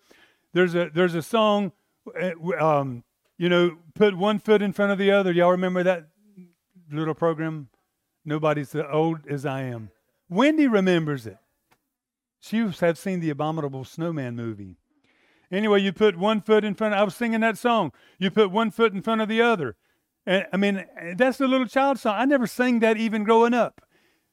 there's 0.53 0.73
a, 0.75 0.89
there's 0.93 1.15
a 1.15 1.21
song, 1.21 1.73
uh, 2.19 2.31
um, 2.57 3.03
you 3.37 3.49
know, 3.49 3.77
put 3.95 4.15
one 4.15 4.39
foot 4.39 4.61
in 4.61 4.71
front 4.71 4.91
of 4.91 4.97
the 4.97 5.11
other. 5.11 5.31
Y'all 5.31 5.51
remember 5.51 5.83
that 5.83 6.07
little 6.91 7.13
program? 7.15 7.69
Nobody's 8.23 8.73
as 8.75 8.85
old 8.91 9.27
as 9.27 9.45
I 9.45 9.63
am. 9.63 9.89
Wendy 10.29 10.67
remembers 10.67 11.27
it. 11.27 11.37
She 12.39 12.57
have 12.57 12.97
seen 12.97 13.19
the 13.19 13.29
Abominable 13.29 13.83
Snowman 13.83 14.35
movie. 14.35 14.77
Anyway, 15.51 15.81
you 15.81 15.91
put 15.91 16.17
one 16.17 16.41
foot 16.41 16.63
in 16.63 16.73
front. 16.73 16.93
Of, 16.93 16.99
I 16.99 17.03
was 17.03 17.15
singing 17.15 17.41
that 17.41 17.57
song. 17.57 17.91
You 18.17 18.31
put 18.31 18.51
one 18.51 18.71
foot 18.71 18.93
in 18.93 19.01
front 19.01 19.21
of 19.21 19.27
the 19.27 19.41
other. 19.41 19.75
And 20.25 20.45
I 20.53 20.57
mean, 20.57 20.85
that's 21.15 21.37
the 21.37 21.47
little 21.47 21.67
child 21.67 21.99
song. 21.99 22.15
I 22.17 22.25
never 22.25 22.47
sang 22.47 22.79
that 22.79 22.97
even 22.97 23.23
growing 23.23 23.53
up. 23.53 23.81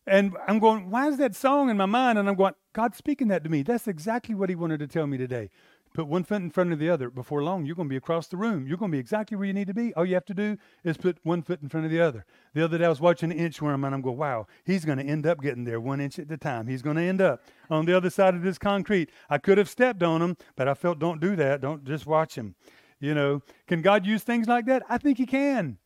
And 0.06 0.36
I'm 0.46 0.58
going, 0.58 0.90
why 0.90 1.08
is 1.08 1.18
that 1.18 1.34
song 1.34 1.68
in 1.68 1.76
my 1.76 1.86
mind? 1.86 2.18
And 2.18 2.28
I'm 2.28 2.34
going, 2.34 2.54
God's 2.72 2.96
speaking 2.96 3.28
that 3.28 3.44
to 3.44 3.50
me. 3.50 3.62
That's 3.62 3.88
exactly 3.88 4.34
what 4.34 4.48
He 4.48 4.54
wanted 4.54 4.78
to 4.80 4.86
tell 4.86 5.06
me 5.06 5.18
today. 5.18 5.50
Put 5.98 6.06
one 6.06 6.22
foot 6.22 6.42
in 6.42 6.50
front 6.50 6.72
of 6.72 6.78
the 6.78 6.88
other. 6.88 7.10
Before 7.10 7.42
long, 7.42 7.66
you're 7.66 7.74
going 7.74 7.88
to 7.88 7.92
be 7.92 7.96
across 7.96 8.28
the 8.28 8.36
room. 8.36 8.68
You're 8.68 8.76
going 8.76 8.92
to 8.92 8.94
be 8.94 9.00
exactly 9.00 9.36
where 9.36 9.48
you 9.48 9.52
need 9.52 9.66
to 9.66 9.74
be. 9.74 9.92
All 9.94 10.06
you 10.06 10.14
have 10.14 10.24
to 10.26 10.32
do 10.32 10.56
is 10.84 10.96
put 10.96 11.18
one 11.24 11.42
foot 11.42 11.60
in 11.60 11.68
front 11.68 11.86
of 11.86 11.90
the 11.90 12.00
other. 12.00 12.24
The 12.54 12.62
other 12.62 12.78
day, 12.78 12.84
I 12.84 12.88
was 12.88 13.00
watching 13.00 13.32
an 13.32 13.38
inchworm, 13.40 13.84
and 13.84 13.92
I'm 13.92 14.00
going, 14.00 14.16
wow, 14.16 14.46
he's 14.64 14.84
going 14.84 14.98
to 14.98 15.04
end 15.04 15.26
up 15.26 15.42
getting 15.42 15.64
there 15.64 15.80
one 15.80 16.00
inch 16.00 16.20
at 16.20 16.30
a 16.30 16.36
time. 16.36 16.68
He's 16.68 16.82
going 16.82 16.94
to 16.94 17.02
end 17.02 17.20
up 17.20 17.42
on 17.68 17.84
the 17.84 17.96
other 17.96 18.10
side 18.10 18.36
of 18.36 18.44
this 18.44 18.58
concrete. 18.58 19.10
I 19.28 19.38
could 19.38 19.58
have 19.58 19.68
stepped 19.68 20.04
on 20.04 20.22
him, 20.22 20.36
but 20.54 20.68
I 20.68 20.74
felt, 20.74 21.00
don't 21.00 21.20
do 21.20 21.34
that. 21.34 21.62
Don't 21.62 21.84
just 21.84 22.06
watch 22.06 22.36
him. 22.36 22.54
You 23.00 23.12
know, 23.12 23.42
can 23.66 23.82
God 23.82 24.06
use 24.06 24.22
things 24.22 24.46
like 24.46 24.66
that? 24.66 24.84
I 24.88 24.98
think 24.98 25.18
He 25.18 25.26
can. 25.26 25.78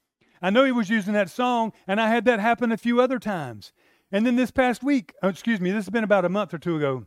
I 0.42 0.50
know 0.50 0.64
He 0.64 0.72
was 0.72 0.90
using 0.90 1.14
that 1.14 1.30
song, 1.30 1.72
and 1.86 1.98
I 1.98 2.10
had 2.10 2.26
that 2.26 2.38
happen 2.38 2.70
a 2.70 2.76
few 2.76 3.00
other 3.00 3.18
times. 3.18 3.72
And 4.10 4.26
then 4.26 4.36
this 4.36 4.50
past 4.50 4.82
week, 4.82 5.14
oh, 5.22 5.28
excuse 5.28 5.58
me, 5.58 5.70
this 5.70 5.86
has 5.86 5.90
been 5.90 6.04
about 6.04 6.26
a 6.26 6.28
month 6.28 6.52
or 6.52 6.58
two 6.58 6.76
ago. 6.76 7.06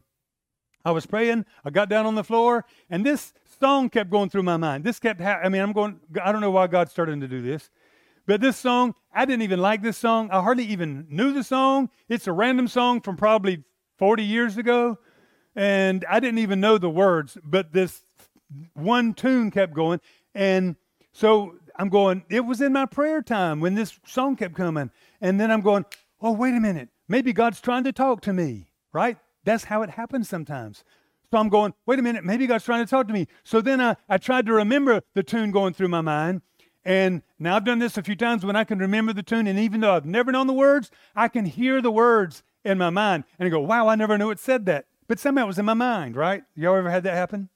I 0.86 0.92
was 0.92 1.06
praying. 1.06 1.46
I 1.66 1.72
got 1.72 1.90
down 1.90 2.06
on 2.06 2.16
the 2.16 2.24
floor, 2.24 2.64
and 2.90 3.06
this 3.06 3.34
song 3.60 3.90
kept 3.90 4.10
going 4.12 4.30
through 4.30 4.44
my 4.44 4.58
mind. 4.58 4.84
This 4.84 5.00
kept, 5.00 5.20
ha- 5.20 5.40
I 5.44 5.50
mean, 5.50 5.62
I'm 5.62 5.74
going, 5.74 6.00
I 6.24 6.32
don't 6.32 6.42
know 6.42 6.52
why 6.52 6.68
God's 6.68 6.92
starting 6.92 7.20
to 7.22 7.28
do 7.28 7.42
this, 7.42 7.70
but 8.28 8.40
this 8.40 8.56
song, 8.56 8.94
I 9.14 9.26
didn't 9.26 9.42
even 9.42 9.60
like 9.60 9.82
this 9.82 9.98
song. 9.98 10.30
I 10.32 10.42
hardly 10.42 10.66
even 10.66 11.08
knew 11.10 11.34
the 11.34 11.44
song. 11.44 11.90
It's 12.08 12.28
a 12.28 12.32
random 12.32 12.68
song 12.68 13.02
from 13.02 13.18
probably 13.18 13.64
40 13.98 14.24
years 14.24 14.58
ago, 14.58 15.00
and 15.56 16.06
I 16.10 16.20
didn't 16.20 16.40
even 16.40 16.60
know 16.60 16.78
the 16.78 16.90
words, 16.90 17.38
but 17.44 17.74
this 17.74 18.02
one 18.74 19.14
tune 19.14 19.52
kept 19.52 19.74
going. 19.74 20.00
And 20.34 20.76
so 21.14 21.56
I'm 21.78 21.90
going, 21.90 22.24
it 22.30 22.42
was 22.42 22.62
in 22.62 22.74
my 22.74 22.86
prayer 22.86 23.22
time 23.22 23.60
when 23.60 23.76
this 23.76 23.98
song 24.06 24.36
kept 24.36 24.56
coming. 24.56 24.92
And 25.22 25.40
then 25.40 25.52
I'm 25.52 25.62
going, 25.62 25.86
oh, 26.22 26.32
wait 26.32 26.54
a 26.54 26.60
minute. 26.60 26.90
Maybe 27.08 27.34
God's 27.34 27.62
trying 27.62 27.84
to 27.86 27.92
talk 27.92 28.22
to 28.22 28.34
me, 28.34 28.68
right? 28.92 29.18
That's 29.46 29.66
how 29.66 29.84
it 29.84 29.92
happens 29.92 30.28
sometimes. 30.28 30.84
So 31.32 31.38
I'm 31.38 31.50
going, 31.50 31.74
wait 31.86 32.00
a 32.00 32.02
minute, 32.02 32.24
maybe 32.24 32.48
God's 32.48 32.66
trying 32.66 32.86
to 32.86 32.90
talk 32.90 33.08
to 33.08 33.14
me. 33.14 33.28
So 33.44 33.62
then 33.62 33.80
I, 33.80 33.96
I 34.10 34.18
tried 34.18 34.46
to 34.48 34.54
remember 34.54 35.02
the 35.14 35.24
tune 35.24 35.52
going 35.52 35.74
through 35.74 35.88
my 35.88 36.02
mind. 36.02 36.42
And 36.84 37.24
now 37.40 37.56
I've 37.56 37.66
done 37.66 37.80
this 37.80 37.98
a 37.98 38.04
few 38.04 38.16
times 38.16 38.46
when 38.46 38.56
I 38.56 38.64
can 38.64 38.78
remember 38.78 39.12
the 39.12 39.24
tune. 39.24 39.48
And 39.48 39.58
even 39.58 39.82
though 39.82 39.96
I've 39.96 40.06
never 40.06 40.32
known 40.32 40.48
the 40.48 40.54
words, 40.54 40.92
I 41.16 41.28
can 41.28 41.46
hear 41.46 41.82
the 41.82 41.92
words 41.92 42.44
in 42.64 42.78
my 42.78 42.90
mind 42.90 43.24
and 43.40 43.48
I 43.48 43.50
go, 43.50 43.60
wow, 43.60 43.88
I 43.88 43.96
never 43.96 44.18
knew 44.18 44.30
it 44.32 44.40
said 44.40 44.66
that. 44.68 44.86
But 45.08 45.20
somehow 45.20 45.44
it 45.44 45.48
was 45.48 45.60
in 45.60 45.66
my 45.66 45.74
mind, 45.74 46.16
right? 46.16 46.44
Y'all 46.56 46.76
ever 46.76 46.90
had 46.90 47.04
that 47.04 47.14
happen? 47.14 47.50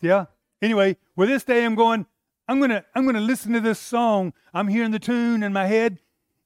Yeah. 0.00 0.26
Anyway, 0.62 0.96
well, 1.16 1.28
this 1.28 1.44
day 1.44 1.64
I'm 1.64 1.74
going, 1.74 2.06
I'm 2.48 2.60
gonna, 2.60 2.84
I'm 2.94 3.04
gonna 3.04 3.20
listen 3.20 3.52
to 3.52 3.60
this 3.60 3.78
song. 3.78 4.32
I'm 4.54 4.68
hearing 4.68 4.92
the 4.92 4.98
tune 4.98 5.42
in 5.42 5.52
my 5.52 5.66
head, 5.66 5.98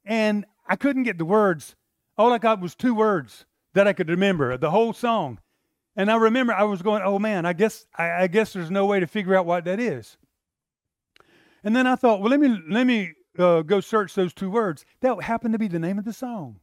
and 0.05 0.46
I 0.66 0.76
couldn't 0.76 1.03
get 1.03 1.18
the 1.18 1.24
words. 1.24 1.76
All 2.16 2.32
I 2.32 2.38
got 2.38 2.61
was 2.61 2.74
two 2.74 2.94
words 2.94 3.44
that 3.75 3.87
I 3.87 3.93
could 3.93 4.09
remember, 4.09 4.57
the 4.57 4.71
whole 4.71 4.93
song. 4.93 5.39
And 5.97 6.11
I 6.11 6.16
remember 6.16 6.53
I 6.53 6.64
was 6.64 6.83
going, 6.83 7.03
oh 7.05 7.18
man, 7.18 7.47
I 7.47 7.53
guess 7.53 7.87
I, 7.97 8.23
I, 8.23 8.27
guess 8.27 8.53
there's 8.53 8.71
no 8.71 8.87
way 8.87 9.01
to 9.01 9.07
figure 9.07 9.35
out 9.35 9.47
what 9.47 9.64
that 9.64 9.81
is. 9.81 10.16
And 11.62 11.75
then 11.75 11.87
I 11.87 11.97
thought, 11.97 12.21
well, 12.21 12.31
let 12.31 12.41
me 12.41 12.59
let 12.68 12.87
me 12.87 13.12
uh, 13.39 13.62
go 13.62 13.81
search 13.81 14.14
those 14.14 14.33
two 14.33 14.51
words. 14.51 14.85
That 15.01 15.23
happened 15.23 15.53
to 15.53 15.59
be 15.59 15.68
the 15.68 15.79
name 15.79 15.99
of 15.99 16.05
the 16.05 16.12
song. 16.12 16.61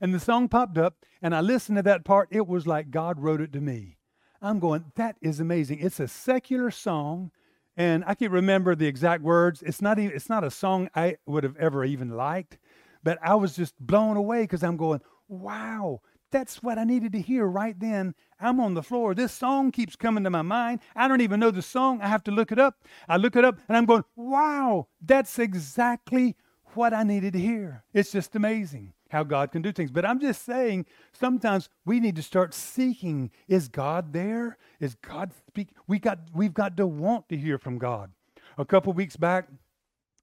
And 0.00 0.14
the 0.14 0.20
song 0.20 0.48
popped 0.48 0.78
up, 0.78 1.04
and 1.22 1.34
I 1.34 1.40
listened 1.40 1.76
to 1.76 1.82
that 1.82 2.04
part. 2.04 2.28
It 2.30 2.46
was 2.46 2.66
like 2.66 2.90
God 2.90 3.20
wrote 3.20 3.40
it 3.40 3.52
to 3.54 3.60
me. 3.60 3.96
I'm 4.42 4.58
going, 4.58 4.92
that 4.96 5.16
is 5.22 5.40
amazing. 5.40 5.78
It's 5.80 6.00
a 6.00 6.08
secular 6.08 6.70
song, 6.70 7.30
and 7.76 8.04
I 8.06 8.14
can't 8.14 8.32
remember 8.32 8.74
the 8.74 8.86
exact 8.86 9.22
words. 9.22 9.62
It's 9.62 9.80
not 9.80 9.98
even, 9.98 10.14
it's 10.14 10.28
not 10.28 10.44
a 10.44 10.50
song 10.50 10.90
I 10.94 11.16
would 11.26 11.44
have 11.44 11.56
ever 11.56 11.84
even 11.84 12.10
liked, 12.10 12.58
but 13.02 13.18
I 13.22 13.34
was 13.36 13.56
just 13.56 13.78
blown 13.80 14.16
away 14.16 14.42
because 14.42 14.62
I'm 14.62 14.76
going, 14.76 15.00
wow, 15.28 16.00
that's 16.36 16.62
what 16.62 16.76
I 16.78 16.84
needed 16.84 17.12
to 17.12 17.20
hear 17.20 17.46
right 17.46 17.78
then. 17.80 18.14
I'm 18.38 18.60
on 18.60 18.74
the 18.74 18.82
floor. 18.82 19.14
This 19.14 19.32
song 19.32 19.72
keeps 19.72 19.96
coming 19.96 20.22
to 20.24 20.28
my 20.28 20.42
mind. 20.42 20.80
I 20.94 21.08
don't 21.08 21.22
even 21.22 21.40
know 21.40 21.50
the 21.50 21.62
song. 21.62 22.02
I 22.02 22.08
have 22.08 22.22
to 22.24 22.30
look 22.30 22.52
it 22.52 22.58
up. 22.58 22.84
I 23.08 23.16
look 23.16 23.36
it 23.36 23.44
up 23.44 23.58
and 23.68 23.74
I'm 23.74 23.86
going, 23.86 24.04
wow, 24.16 24.86
that's 25.00 25.38
exactly 25.38 26.36
what 26.74 26.92
I 26.92 27.04
needed 27.04 27.32
to 27.32 27.38
hear. 27.38 27.84
It's 27.94 28.12
just 28.12 28.36
amazing 28.36 28.92
how 29.08 29.24
God 29.24 29.50
can 29.50 29.62
do 29.62 29.72
things. 29.72 29.90
But 29.90 30.04
I'm 30.04 30.20
just 30.20 30.44
saying, 30.44 30.84
sometimes 31.14 31.70
we 31.86 32.00
need 32.00 32.16
to 32.16 32.22
start 32.22 32.52
seeking 32.52 33.30
is 33.48 33.68
God 33.68 34.12
there? 34.12 34.58
Is 34.78 34.94
God 34.96 35.32
speak? 35.48 35.70
We 35.86 35.98
got, 35.98 36.18
we've 36.34 36.52
got 36.52 36.76
to 36.76 36.86
want 36.86 37.30
to 37.30 37.36
hear 37.38 37.56
from 37.56 37.78
God. 37.78 38.10
A 38.58 38.66
couple 38.66 38.92
weeks 38.92 39.16
back, 39.16 39.48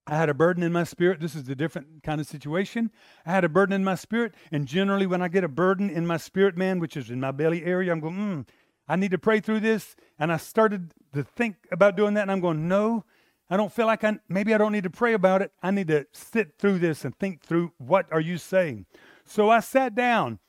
I 0.06 0.18
had 0.18 0.30
a 0.30 0.34
burden 0.34 0.64
in 0.64 0.74
my 0.74 0.84
spirit. 0.84 1.22
This 1.22 1.36
is 1.36 1.48
a 1.48 1.56
different 1.56 2.04
kind 2.04 2.20
of 2.20 2.28
situation. 2.28 2.92
I 3.26 3.32
had 3.32 3.46
a 3.46 3.50
burden 3.50 3.74
in 3.74 3.84
my 3.84 3.96
spirit. 3.96 4.36
And 4.52 4.68
generally, 4.68 5.08
when 5.08 5.22
I 5.22 5.30
get 5.30 5.44
a 5.44 5.50
burden 5.50 5.90
in 5.90 6.06
my 6.06 6.18
spirit, 6.18 6.58
man, 6.58 6.80
which 6.80 6.98
is 6.98 7.10
in 7.10 7.20
my 7.20 7.32
belly 7.32 7.64
area, 7.64 7.92
I'm 7.92 8.02
going, 8.02 8.16
hmm, 8.16 8.42
I 8.88 8.98
need 8.98 9.12
to 9.12 9.18
pray 9.18 9.40
through 9.40 9.62
this. 9.62 9.96
And 10.20 10.32
I 10.32 10.38
started 10.38 10.94
to 11.14 11.24
think 11.24 11.56
about 11.72 11.96
doing 11.96 12.16
that. 12.16 12.24
And 12.24 12.32
I'm 12.32 12.42
going, 12.42 12.68
no, 12.68 13.06
I 13.50 13.56
don't 13.56 13.72
feel 13.72 13.86
like 13.86 14.04
I, 14.04 14.20
maybe 14.28 14.54
I 14.54 14.58
don't 14.58 14.74
need 14.74 14.84
to 14.84 14.90
pray 14.90 15.14
about 15.14 15.42
it. 15.42 15.52
I 15.62 15.72
need 15.72 15.88
to 15.88 16.06
sit 16.12 16.58
through 16.60 16.80
this 16.80 17.06
and 17.06 17.18
think 17.18 17.42
through 17.42 17.72
what 17.78 18.12
are 18.12 18.22
you 18.22 18.38
saying. 18.38 18.86
So 19.26 19.50
I 19.50 19.62
sat 19.62 19.96
down 19.96 20.40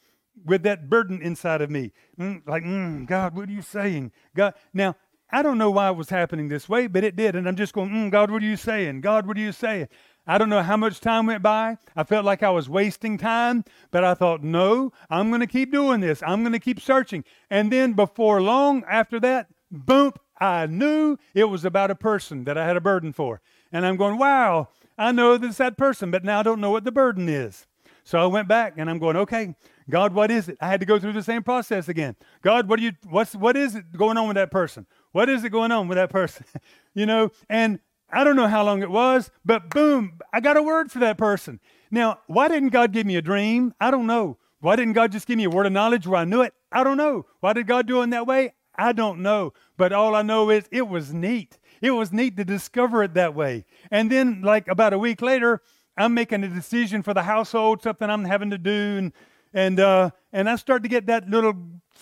with 0.44 0.64
that 0.64 0.90
burden 0.90 1.22
inside 1.22 1.60
of 1.60 1.70
me. 1.70 1.92
Mm, 2.18 2.46
like, 2.46 2.64
mm, 2.64 3.06
God, 3.06 3.36
what 3.36 3.48
are 3.48 3.52
you 3.52 3.62
saying? 3.62 4.10
God, 4.34 4.54
now 4.72 4.96
I 5.34 5.42
don't 5.42 5.58
know 5.58 5.72
why 5.72 5.88
it 5.90 5.96
was 5.96 6.10
happening 6.10 6.46
this 6.46 6.68
way, 6.68 6.86
but 6.86 7.02
it 7.02 7.16
did. 7.16 7.34
And 7.34 7.48
I'm 7.48 7.56
just 7.56 7.72
going, 7.72 7.90
mm, 7.90 8.08
God, 8.08 8.30
what 8.30 8.40
are 8.40 8.46
you 8.46 8.56
saying? 8.56 9.00
God, 9.00 9.26
what 9.26 9.36
are 9.36 9.40
you 9.40 9.50
saying? 9.50 9.88
I 10.28 10.38
don't 10.38 10.48
know 10.48 10.62
how 10.62 10.76
much 10.76 11.00
time 11.00 11.26
went 11.26 11.42
by. 11.42 11.76
I 11.96 12.04
felt 12.04 12.24
like 12.24 12.44
I 12.44 12.50
was 12.50 12.68
wasting 12.68 13.18
time, 13.18 13.64
but 13.90 14.04
I 14.04 14.14
thought, 14.14 14.44
no, 14.44 14.92
I'm 15.10 15.30
going 15.30 15.40
to 15.40 15.48
keep 15.48 15.72
doing 15.72 15.98
this. 15.98 16.22
I'm 16.24 16.42
going 16.42 16.52
to 16.52 16.60
keep 16.60 16.78
searching. 16.78 17.24
And 17.50 17.72
then 17.72 17.94
before 17.94 18.40
long 18.40 18.84
after 18.84 19.18
that, 19.20 19.48
boom, 19.72 20.12
I 20.38 20.66
knew 20.66 21.16
it 21.34 21.44
was 21.46 21.64
about 21.64 21.90
a 21.90 21.96
person 21.96 22.44
that 22.44 22.56
I 22.56 22.64
had 22.64 22.76
a 22.76 22.80
burden 22.80 23.12
for. 23.12 23.40
And 23.72 23.84
I'm 23.84 23.96
going, 23.96 24.18
wow, 24.18 24.68
I 24.96 25.10
know 25.10 25.36
that 25.36 25.48
it's 25.48 25.58
that 25.58 25.76
person, 25.76 26.12
but 26.12 26.22
now 26.22 26.38
I 26.38 26.42
don't 26.44 26.60
know 26.60 26.70
what 26.70 26.84
the 26.84 26.92
burden 26.92 27.28
is. 27.28 27.66
So 28.04 28.18
I 28.20 28.26
went 28.26 28.46
back 28.46 28.74
and 28.76 28.88
I'm 28.88 28.98
going, 28.98 29.16
okay, 29.16 29.56
God, 29.88 30.12
what 30.12 30.30
is 30.30 30.48
it? 30.48 30.58
I 30.60 30.68
had 30.68 30.80
to 30.80 30.86
go 30.86 30.98
through 30.98 31.14
the 31.14 31.22
same 31.22 31.42
process 31.42 31.88
again. 31.88 32.16
God, 32.42 32.68
what 32.68 32.78
do 32.78 32.84
you 32.84 32.92
what's 33.08 33.34
what 33.34 33.56
is 33.56 33.74
it 33.74 33.96
going 33.96 34.16
on 34.16 34.28
with 34.28 34.36
that 34.36 34.50
person? 34.50 34.86
What 35.14 35.28
is 35.28 35.44
it 35.44 35.50
going 35.50 35.70
on 35.70 35.86
with 35.86 35.94
that 35.94 36.10
person? 36.10 36.44
you 36.94 37.06
know, 37.06 37.30
and 37.48 37.78
I 38.10 38.24
don't 38.24 38.34
know 38.34 38.48
how 38.48 38.64
long 38.64 38.82
it 38.82 38.90
was, 38.90 39.30
but 39.44 39.70
boom, 39.70 40.18
I 40.32 40.40
got 40.40 40.56
a 40.56 40.62
word 40.62 40.90
for 40.90 40.98
that 40.98 41.16
person. 41.16 41.60
Now, 41.88 42.18
why 42.26 42.48
didn't 42.48 42.70
God 42.70 42.90
give 42.90 43.06
me 43.06 43.14
a 43.14 43.22
dream? 43.22 43.72
I 43.80 43.92
don't 43.92 44.08
know. 44.08 44.38
Why 44.58 44.74
didn't 44.74 44.94
God 44.94 45.12
just 45.12 45.28
give 45.28 45.36
me 45.36 45.44
a 45.44 45.50
word 45.50 45.66
of 45.66 45.72
knowledge 45.72 46.04
where 46.04 46.18
I 46.18 46.24
knew 46.24 46.42
it? 46.42 46.52
I 46.72 46.82
don't 46.82 46.96
know. 46.96 47.26
Why 47.38 47.52
did 47.52 47.68
God 47.68 47.86
do 47.86 48.00
it 48.00 48.04
in 48.04 48.10
that 48.10 48.26
way? 48.26 48.54
I 48.74 48.92
don't 48.92 49.20
know. 49.20 49.52
But 49.76 49.92
all 49.92 50.16
I 50.16 50.22
know 50.22 50.50
is 50.50 50.64
it 50.72 50.88
was 50.88 51.14
neat. 51.14 51.60
It 51.80 51.92
was 51.92 52.12
neat 52.12 52.36
to 52.38 52.44
discover 52.44 53.04
it 53.04 53.14
that 53.14 53.36
way. 53.36 53.66
And 53.92 54.10
then, 54.10 54.42
like 54.42 54.66
about 54.66 54.94
a 54.94 54.98
week 54.98 55.22
later, 55.22 55.62
I'm 55.96 56.12
making 56.12 56.42
a 56.42 56.48
decision 56.48 57.04
for 57.04 57.14
the 57.14 57.22
household, 57.22 57.84
something 57.84 58.10
I'm 58.10 58.24
having 58.24 58.50
to 58.50 58.58
do, 58.58 58.96
and 58.98 59.12
and 59.52 59.78
uh, 59.78 60.10
and 60.32 60.50
I 60.50 60.56
start 60.56 60.82
to 60.82 60.88
get 60.88 61.06
that 61.06 61.28
little 61.28 61.54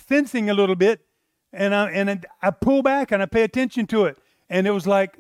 sensing 0.09 0.49
a 0.49 0.55
little 0.55 0.77
bit 0.77 1.05
and 1.53 1.75
I, 1.75 1.91
and 1.91 2.27
I 2.41 2.51
pull 2.51 2.83
back 2.83 3.13
and 3.13 3.23
I 3.23 3.27
pay 3.27 3.43
attention 3.43 3.87
to 3.89 4.07
it. 4.07 4.19
And 4.49 4.67
it 4.67 4.71
was 4.71 4.87
like, 4.87 5.17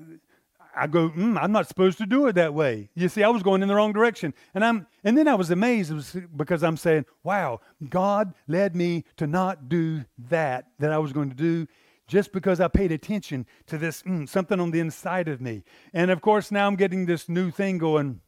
I 0.75 0.87
go, 0.87 1.11
mm, 1.11 1.39
I'm 1.41 1.53
not 1.53 1.69
supposed 1.69 1.99
to 1.99 2.07
do 2.07 2.27
it 2.27 2.35
that 2.35 2.55
way. 2.55 2.89
You 2.95 3.09
see, 3.09 3.23
I 3.23 3.29
was 3.29 3.43
going 3.43 3.63
in 3.63 3.69
the 3.69 3.75
wrong 3.75 3.93
direction. 3.93 4.33
And 4.55 4.65
I'm 4.65 4.87
and 5.05 5.17
then 5.19 5.29
I 5.29 5.35
was 5.35 5.51
amazed 5.51 5.93
because 6.37 6.63
I'm 6.63 6.77
saying, 6.77 7.05
wow, 7.23 7.61
God 7.89 8.35
led 8.49 8.75
me 8.75 9.05
to 9.17 9.27
not 9.27 9.69
do 9.69 10.05
that 10.31 10.67
that 10.79 10.93
I 10.93 10.99
was 10.99 11.13
going 11.13 11.29
to 11.29 11.37
do 11.37 11.67
just 12.07 12.33
because 12.33 12.61
I 12.61 12.69
paid 12.69 12.93
attention 12.93 13.47
to 13.67 13.79
this 13.79 14.03
mm, 14.03 14.29
something 14.29 14.61
on 14.61 14.71
the 14.71 14.81
inside 14.81 15.29
of 15.29 15.41
me. 15.41 15.63
And 15.93 16.11
of 16.11 16.21
course, 16.21 16.51
now 16.51 16.67
I'm 16.67 16.77
getting 16.77 17.07
this 17.07 17.29
new 17.29 17.51
thing 17.51 17.79
going. 17.79 18.21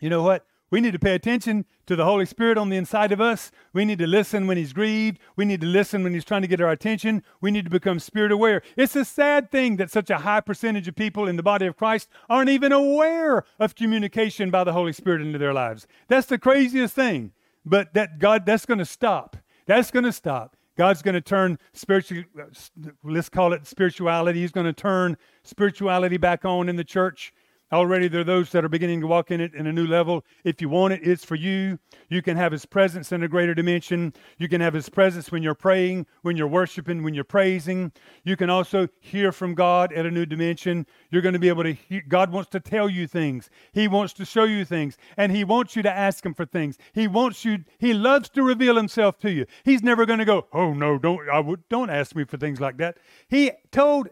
You 0.00 0.10
know 0.10 0.22
what? 0.22 0.46
We 0.70 0.80
need 0.80 0.92
to 0.92 0.98
pay 0.98 1.14
attention 1.14 1.64
to 1.86 1.96
the 1.96 2.04
Holy 2.04 2.26
Spirit 2.26 2.58
on 2.58 2.68
the 2.68 2.76
inside 2.76 3.10
of 3.12 3.20
us. 3.20 3.50
We 3.72 3.84
need 3.84 3.98
to 4.00 4.06
listen 4.06 4.46
when 4.46 4.56
He's 4.56 4.72
grieved. 4.72 5.18
We 5.36 5.44
need 5.44 5.62
to 5.62 5.66
listen 5.66 6.02
when 6.02 6.12
He's 6.12 6.24
trying 6.24 6.42
to 6.42 6.48
get 6.48 6.60
our 6.60 6.70
attention. 6.70 7.22
We 7.40 7.50
need 7.50 7.64
to 7.64 7.70
become 7.70 7.98
spirit 7.98 8.32
aware. 8.32 8.62
It's 8.76 8.94
a 8.94 9.04
sad 9.04 9.50
thing 9.50 9.76
that 9.76 9.90
such 9.90 10.10
a 10.10 10.18
high 10.18 10.40
percentage 10.40 10.86
of 10.88 10.94
people 10.94 11.26
in 11.26 11.36
the 11.36 11.42
body 11.42 11.66
of 11.66 11.76
Christ 11.76 12.08
aren't 12.28 12.50
even 12.50 12.72
aware 12.72 13.44
of 13.58 13.74
communication 13.74 14.50
by 14.50 14.64
the 14.64 14.74
Holy 14.74 14.92
Spirit 14.92 15.22
into 15.22 15.38
their 15.38 15.54
lives. 15.54 15.86
That's 16.08 16.26
the 16.26 16.38
craziest 16.38 16.94
thing. 16.94 17.32
But 17.64 17.94
that 17.94 18.18
God, 18.18 18.44
that's 18.44 18.66
going 18.66 18.78
to 18.78 18.84
stop. 18.84 19.36
That's 19.66 19.90
going 19.90 20.04
to 20.04 20.12
stop. 20.12 20.56
God's 20.76 21.02
going 21.02 21.14
to 21.14 21.20
turn 21.20 21.58
spiritual, 21.72 22.22
let's 23.02 23.28
call 23.28 23.52
it 23.52 23.66
spirituality. 23.66 24.40
He's 24.40 24.52
going 24.52 24.66
to 24.66 24.72
turn 24.72 25.16
spirituality 25.42 26.18
back 26.18 26.44
on 26.44 26.68
in 26.68 26.76
the 26.76 26.84
church. 26.84 27.34
Already 27.70 28.08
there 28.08 28.22
are 28.22 28.24
those 28.24 28.50
that 28.52 28.64
are 28.64 28.68
beginning 28.68 29.02
to 29.02 29.06
walk 29.06 29.30
in 29.30 29.42
it 29.42 29.54
in 29.54 29.66
a 29.66 29.72
new 29.72 29.86
level. 29.86 30.24
If 30.42 30.62
you 30.62 30.70
want 30.70 30.94
it, 30.94 31.00
it's 31.02 31.24
for 31.24 31.34
you. 31.34 31.78
You 32.08 32.22
can 32.22 32.36
have 32.36 32.50
His 32.50 32.64
presence 32.64 33.12
in 33.12 33.22
a 33.22 33.28
greater 33.28 33.54
dimension. 33.54 34.14
You 34.38 34.48
can 34.48 34.62
have 34.62 34.72
His 34.72 34.88
presence 34.88 35.30
when 35.30 35.42
you're 35.42 35.54
praying, 35.54 36.06
when 36.22 36.36
you're 36.36 36.48
worshiping, 36.48 37.02
when 37.02 37.12
you're 37.12 37.24
praising. 37.24 37.92
You 38.24 38.36
can 38.36 38.48
also 38.48 38.88
hear 39.00 39.32
from 39.32 39.54
God 39.54 39.92
at 39.92 40.06
a 40.06 40.10
new 40.10 40.24
dimension. 40.24 40.86
You're 41.10 41.20
going 41.20 41.34
to 41.34 41.38
be 41.38 41.50
able 41.50 41.64
to 41.64 41.74
hear. 41.74 42.02
God 42.08 42.32
wants 42.32 42.48
to 42.50 42.60
tell 42.60 42.88
you 42.88 43.06
things. 43.06 43.50
He 43.72 43.86
wants 43.86 44.14
to 44.14 44.24
show 44.24 44.44
you 44.44 44.64
things. 44.64 44.96
And 45.18 45.30
He 45.30 45.44
wants 45.44 45.76
you 45.76 45.82
to 45.82 45.92
ask 45.92 46.24
Him 46.24 46.32
for 46.32 46.46
things. 46.46 46.78
He 46.94 47.06
wants 47.06 47.44
you, 47.44 47.64
He 47.78 47.92
loves 47.92 48.30
to 48.30 48.42
reveal 48.42 48.76
Himself 48.76 49.18
to 49.18 49.30
you. 49.30 49.44
He's 49.64 49.82
never 49.82 50.06
going 50.06 50.20
to 50.20 50.24
go, 50.24 50.46
oh 50.54 50.72
no, 50.72 50.98
don't, 50.98 51.28
I 51.28 51.40
would, 51.40 51.68
don't 51.68 51.90
ask 51.90 52.16
me 52.16 52.24
for 52.24 52.38
things 52.38 52.60
like 52.60 52.78
that. 52.78 52.96
He 53.28 53.50
told 53.72 54.08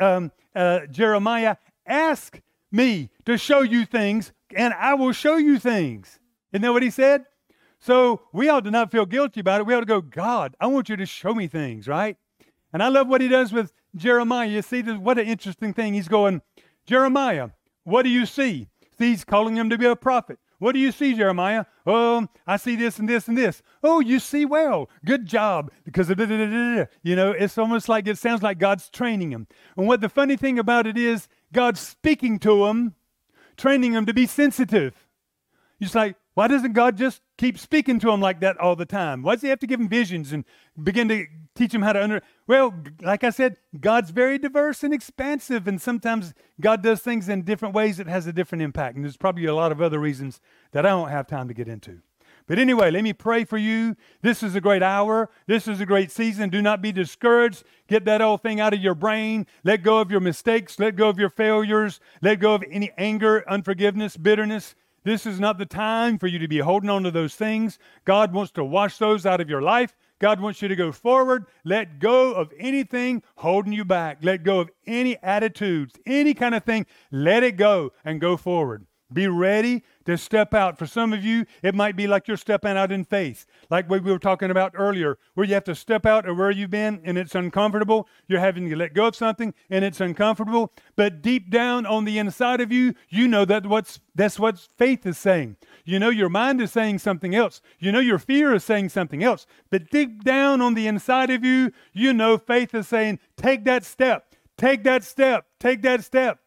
um, 0.00 0.32
uh, 0.54 0.86
Jeremiah, 0.90 1.56
ask 1.86 2.40
me 2.74 3.10
to 3.24 3.38
show 3.38 3.62
you 3.62 3.86
things, 3.86 4.32
and 4.54 4.74
I 4.74 4.94
will 4.94 5.12
show 5.12 5.36
you 5.36 5.58
things. 5.58 6.18
Isn't 6.52 6.62
that 6.62 6.72
what 6.72 6.82
he 6.82 6.90
said? 6.90 7.24
So 7.78 8.22
we 8.32 8.48
ought 8.48 8.64
to 8.64 8.70
not 8.70 8.90
feel 8.90 9.06
guilty 9.06 9.40
about 9.40 9.60
it. 9.60 9.66
We 9.66 9.74
ought 9.74 9.80
to 9.80 9.86
go, 9.86 10.00
God, 10.00 10.56
I 10.60 10.66
want 10.66 10.88
you 10.88 10.96
to 10.96 11.06
show 11.06 11.34
me 11.34 11.48
things, 11.48 11.86
right? 11.86 12.16
And 12.72 12.82
I 12.82 12.88
love 12.88 13.08
what 13.08 13.20
he 13.20 13.28
does 13.28 13.52
with 13.52 13.72
Jeremiah. 13.94 14.48
You 14.48 14.62
see, 14.62 14.80
this, 14.80 14.96
what 14.96 15.18
an 15.18 15.26
interesting 15.26 15.72
thing. 15.74 15.94
He's 15.94 16.08
going, 16.08 16.42
Jeremiah, 16.86 17.50
what 17.84 18.02
do 18.02 18.08
you 18.08 18.26
see? 18.26 18.68
See, 18.98 19.10
he's 19.10 19.24
calling 19.24 19.56
him 19.56 19.70
to 19.70 19.78
be 19.78 19.86
a 19.86 19.96
prophet. 19.96 20.38
What 20.58 20.72
do 20.72 20.78
you 20.78 20.92
see, 20.92 21.14
Jeremiah? 21.14 21.66
Oh, 21.86 22.26
I 22.46 22.56
see 22.56 22.74
this 22.76 22.98
and 22.98 23.08
this 23.08 23.28
and 23.28 23.36
this. 23.36 23.60
Oh, 23.82 24.00
you 24.00 24.18
see 24.18 24.46
well. 24.46 24.88
Good 25.04 25.26
job. 25.26 25.70
Because 25.84 26.08
of 26.08 26.18
you 26.18 27.16
know, 27.16 27.32
it's 27.32 27.58
almost 27.58 27.88
like 27.88 28.06
it 28.06 28.16
sounds 28.16 28.42
like 28.42 28.58
God's 28.58 28.88
training 28.88 29.30
him. 29.30 29.46
And 29.76 29.86
what 29.86 30.00
the 30.00 30.08
funny 30.08 30.36
thing 30.36 30.58
about 30.58 30.86
it 30.86 30.96
is, 30.96 31.28
God's 31.54 31.80
speaking 31.80 32.38
to 32.40 32.66
him, 32.66 32.94
training 33.56 33.94
him 33.94 34.04
to 34.04 34.12
be 34.12 34.26
sensitive. 34.26 35.06
You're 35.78 35.86
just 35.86 35.94
like, 35.94 36.16
why 36.34 36.48
doesn't 36.48 36.72
God 36.72 36.96
just 36.96 37.22
keep 37.38 37.58
speaking 37.58 37.98
to 38.00 38.10
him 38.10 38.20
like 38.20 38.40
that 38.40 38.58
all 38.58 38.76
the 38.76 38.84
time? 38.84 39.22
Why 39.22 39.34
does 39.34 39.42
he 39.42 39.48
have 39.48 39.60
to 39.60 39.66
give 39.66 39.80
him 39.80 39.88
visions 39.88 40.32
and 40.32 40.44
begin 40.82 41.08
to 41.08 41.26
teach 41.54 41.72
him 41.72 41.82
how 41.82 41.92
to 41.92 42.02
under? 42.02 42.22
Well, 42.46 42.74
like 43.00 43.22
I 43.22 43.30
said, 43.30 43.56
God's 43.80 44.10
very 44.10 44.36
diverse 44.38 44.82
and 44.82 44.92
expansive, 44.92 45.68
and 45.68 45.80
sometimes 45.80 46.34
God 46.60 46.82
does 46.82 47.00
things 47.00 47.28
in 47.28 47.42
different 47.42 47.74
ways 47.74 47.98
that 47.98 48.08
has 48.08 48.26
a 48.26 48.32
different 48.32 48.62
impact. 48.62 48.96
And 48.96 49.04
there's 49.04 49.16
probably 49.16 49.46
a 49.46 49.54
lot 49.54 49.72
of 49.72 49.80
other 49.80 50.00
reasons 50.00 50.40
that 50.72 50.84
I 50.84 50.90
don't 50.90 51.08
have 51.08 51.26
time 51.28 51.48
to 51.48 51.54
get 51.54 51.68
into. 51.68 52.02
But 52.46 52.58
anyway, 52.58 52.90
let 52.90 53.02
me 53.02 53.14
pray 53.14 53.44
for 53.44 53.56
you. 53.56 53.96
This 54.20 54.42
is 54.42 54.54
a 54.54 54.60
great 54.60 54.82
hour. 54.82 55.30
This 55.46 55.66
is 55.66 55.80
a 55.80 55.86
great 55.86 56.10
season. 56.10 56.50
Do 56.50 56.60
not 56.60 56.82
be 56.82 56.92
discouraged. 56.92 57.64
Get 57.88 58.04
that 58.04 58.20
old 58.20 58.42
thing 58.42 58.60
out 58.60 58.74
of 58.74 58.80
your 58.80 58.94
brain. 58.94 59.46
Let 59.62 59.82
go 59.82 59.98
of 59.98 60.10
your 60.10 60.20
mistakes. 60.20 60.78
Let 60.78 60.96
go 60.96 61.08
of 61.08 61.18
your 61.18 61.30
failures. 61.30 62.00
Let 62.20 62.40
go 62.40 62.54
of 62.54 62.62
any 62.70 62.92
anger, 62.98 63.48
unforgiveness, 63.48 64.18
bitterness. 64.18 64.74
This 65.04 65.24
is 65.24 65.40
not 65.40 65.58
the 65.58 65.66
time 65.66 66.18
for 66.18 66.26
you 66.26 66.38
to 66.38 66.48
be 66.48 66.58
holding 66.58 66.90
on 66.90 67.02
to 67.04 67.10
those 67.10 67.34
things. 67.34 67.78
God 68.04 68.32
wants 68.34 68.52
to 68.52 68.64
wash 68.64 68.98
those 68.98 69.24
out 69.24 69.40
of 69.40 69.48
your 69.48 69.62
life. 69.62 69.94
God 70.18 70.40
wants 70.40 70.62
you 70.62 70.68
to 70.68 70.76
go 70.76 70.92
forward. 70.92 71.46
Let 71.64 71.98
go 71.98 72.32
of 72.32 72.52
anything 72.58 73.22
holding 73.36 73.72
you 73.72 73.84
back. 73.84 74.18
Let 74.22 74.42
go 74.42 74.60
of 74.60 74.70
any 74.86 75.16
attitudes, 75.22 75.94
any 76.06 76.34
kind 76.34 76.54
of 76.54 76.64
thing. 76.64 76.86
Let 77.10 77.42
it 77.42 77.56
go 77.56 77.92
and 78.04 78.20
go 78.20 78.36
forward. 78.36 78.86
Be 79.12 79.28
ready 79.28 79.84
to 80.06 80.18
step 80.18 80.54
out. 80.54 80.78
For 80.78 80.86
some 80.86 81.12
of 81.12 81.24
you, 81.24 81.46
it 81.62 81.74
might 81.74 81.96
be 81.96 82.06
like 82.06 82.28
you're 82.28 82.36
stepping 82.36 82.76
out 82.76 82.92
in 82.92 83.04
faith, 83.04 83.46
like 83.70 83.88
what 83.88 84.02
we 84.02 84.12
were 84.12 84.18
talking 84.18 84.50
about 84.50 84.72
earlier, 84.74 85.18
where 85.34 85.46
you 85.46 85.54
have 85.54 85.64
to 85.64 85.74
step 85.74 86.06
out 86.06 86.28
of 86.28 86.36
where 86.36 86.50
you've 86.50 86.70
been 86.70 87.00
and 87.04 87.18
it's 87.18 87.34
uncomfortable. 87.34 88.08
You're 88.26 88.40
having 88.40 88.68
to 88.68 88.76
let 88.76 88.94
go 88.94 89.06
of 89.06 89.16
something 89.16 89.54
and 89.70 89.84
it's 89.84 90.00
uncomfortable. 90.00 90.72
But 90.96 91.22
deep 91.22 91.50
down 91.50 91.86
on 91.86 92.04
the 92.04 92.18
inside 92.18 92.60
of 92.60 92.72
you, 92.72 92.94
you 93.08 93.28
know 93.28 93.44
that 93.44 93.66
what's 93.66 94.00
that's 94.14 94.38
what 94.38 94.58
faith 94.76 95.06
is 95.06 95.18
saying. 95.18 95.56
You 95.84 95.98
know 95.98 96.10
your 96.10 96.28
mind 96.28 96.60
is 96.60 96.72
saying 96.72 96.98
something 96.98 97.34
else. 97.34 97.60
You 97.78 97.92
know 97.92 98.00
your 98.00 98.18
fear 98.18 98.54
is 98.54 98.64
saying 98.64 98.90
something 98.90 99.22
else. 99.22 99.46
But 99.70 99.90
deep 99.90 100.24
down 100.24 100.60
on 100.60 100.74
the 100.74 100.86
inside 100.86 101.30
of 101.30 101.44
you, 101.44 101.72
you 101.92 102.12
know 102.12 102.38
faith 102.38 102.74
is 102.74 102.88
saying, 102.88 103.18
take 103.36 103.64
that 103.64 103.84
step, 103.84 104.34
take 104.56 104.84
that 104.84 105.04
step, 105.04 105.46
take 105.58 105.82
that 105.82 106.04
step. 106.04 106.38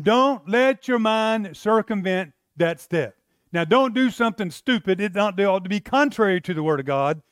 Don't 0.00 0.48
let 0.48 0.86
your 0.86 1.00
mind 1.00 1.56
circumvent 1.56 2.32
that 2.58 2.80
step. 2.80 3.16
Now, 3.52 3.64
don't 3.64 3.94
do 3.94 4.10
something 4.10 4.50
stupid. 4.50 5.00
It 5.00 5.14
not 5.14 5.40
ought 5.40 5.64
to 5.64 5.70
be 5.70 5.80
contrary 5.80 6.40
to 6.42 6.52
the 6.52 6.62
Word 6.62 6.80
of 6.80 6.86
God. 6.86 7.22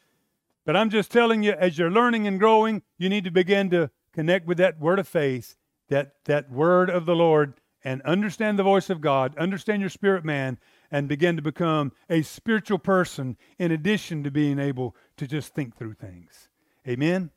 But 0.64 0.76
I'm 0.76 0.90
just 0.90 1.12
telling 1.12 1.42
you, 1.42 1.52
as 1.52 1.78
you're 1.78 1.90
learning 1.90 2.26
and 2.26 2.40
growing, 2.40 2.82
you 2.98 3.08
need 3.08 3.24
to 3.24 3.30
begin 3.30 3.70
to 3.70 3.90
connect 4.12 4.46
with 4.46 4.58
that 4.58 4.80
word 4.80 4.98
of 4.98 5.06
faith, 5.06 5.56
that, 5.88 6.14
that 6.24 6.50
word 6.50 6.90
of 6.90 7.06
the 7.06 7.14
Lord, 7.14 7.54
and 7.84 8.02
understand 8.02 8.58
the 8.58 8.64
voice 8.64 8.90
of 8.90 9.00
God, 9.00 9.36
understand 9.38 9.80
your 9.80 9.90
spirit 9.90 10.24
man, 10.24 10.58
and 10.90 11.06
begin 11.06 11.36
to 11.36 11.42
become 11.42 11.92
a 12.10 12.22
spiritual 12.22 12.78
person 12.78 13.36
in 13.58 13.70
addition 13.70 14.24
to 14.24 14.30
being 14.30 14.58
able 14.58 14.96
to 15.18 15.26
just 15.26 15.54
think 15.54 15.76
through 15.76 15.94
things. 15.94 16.48
Amen. 16.88 17.30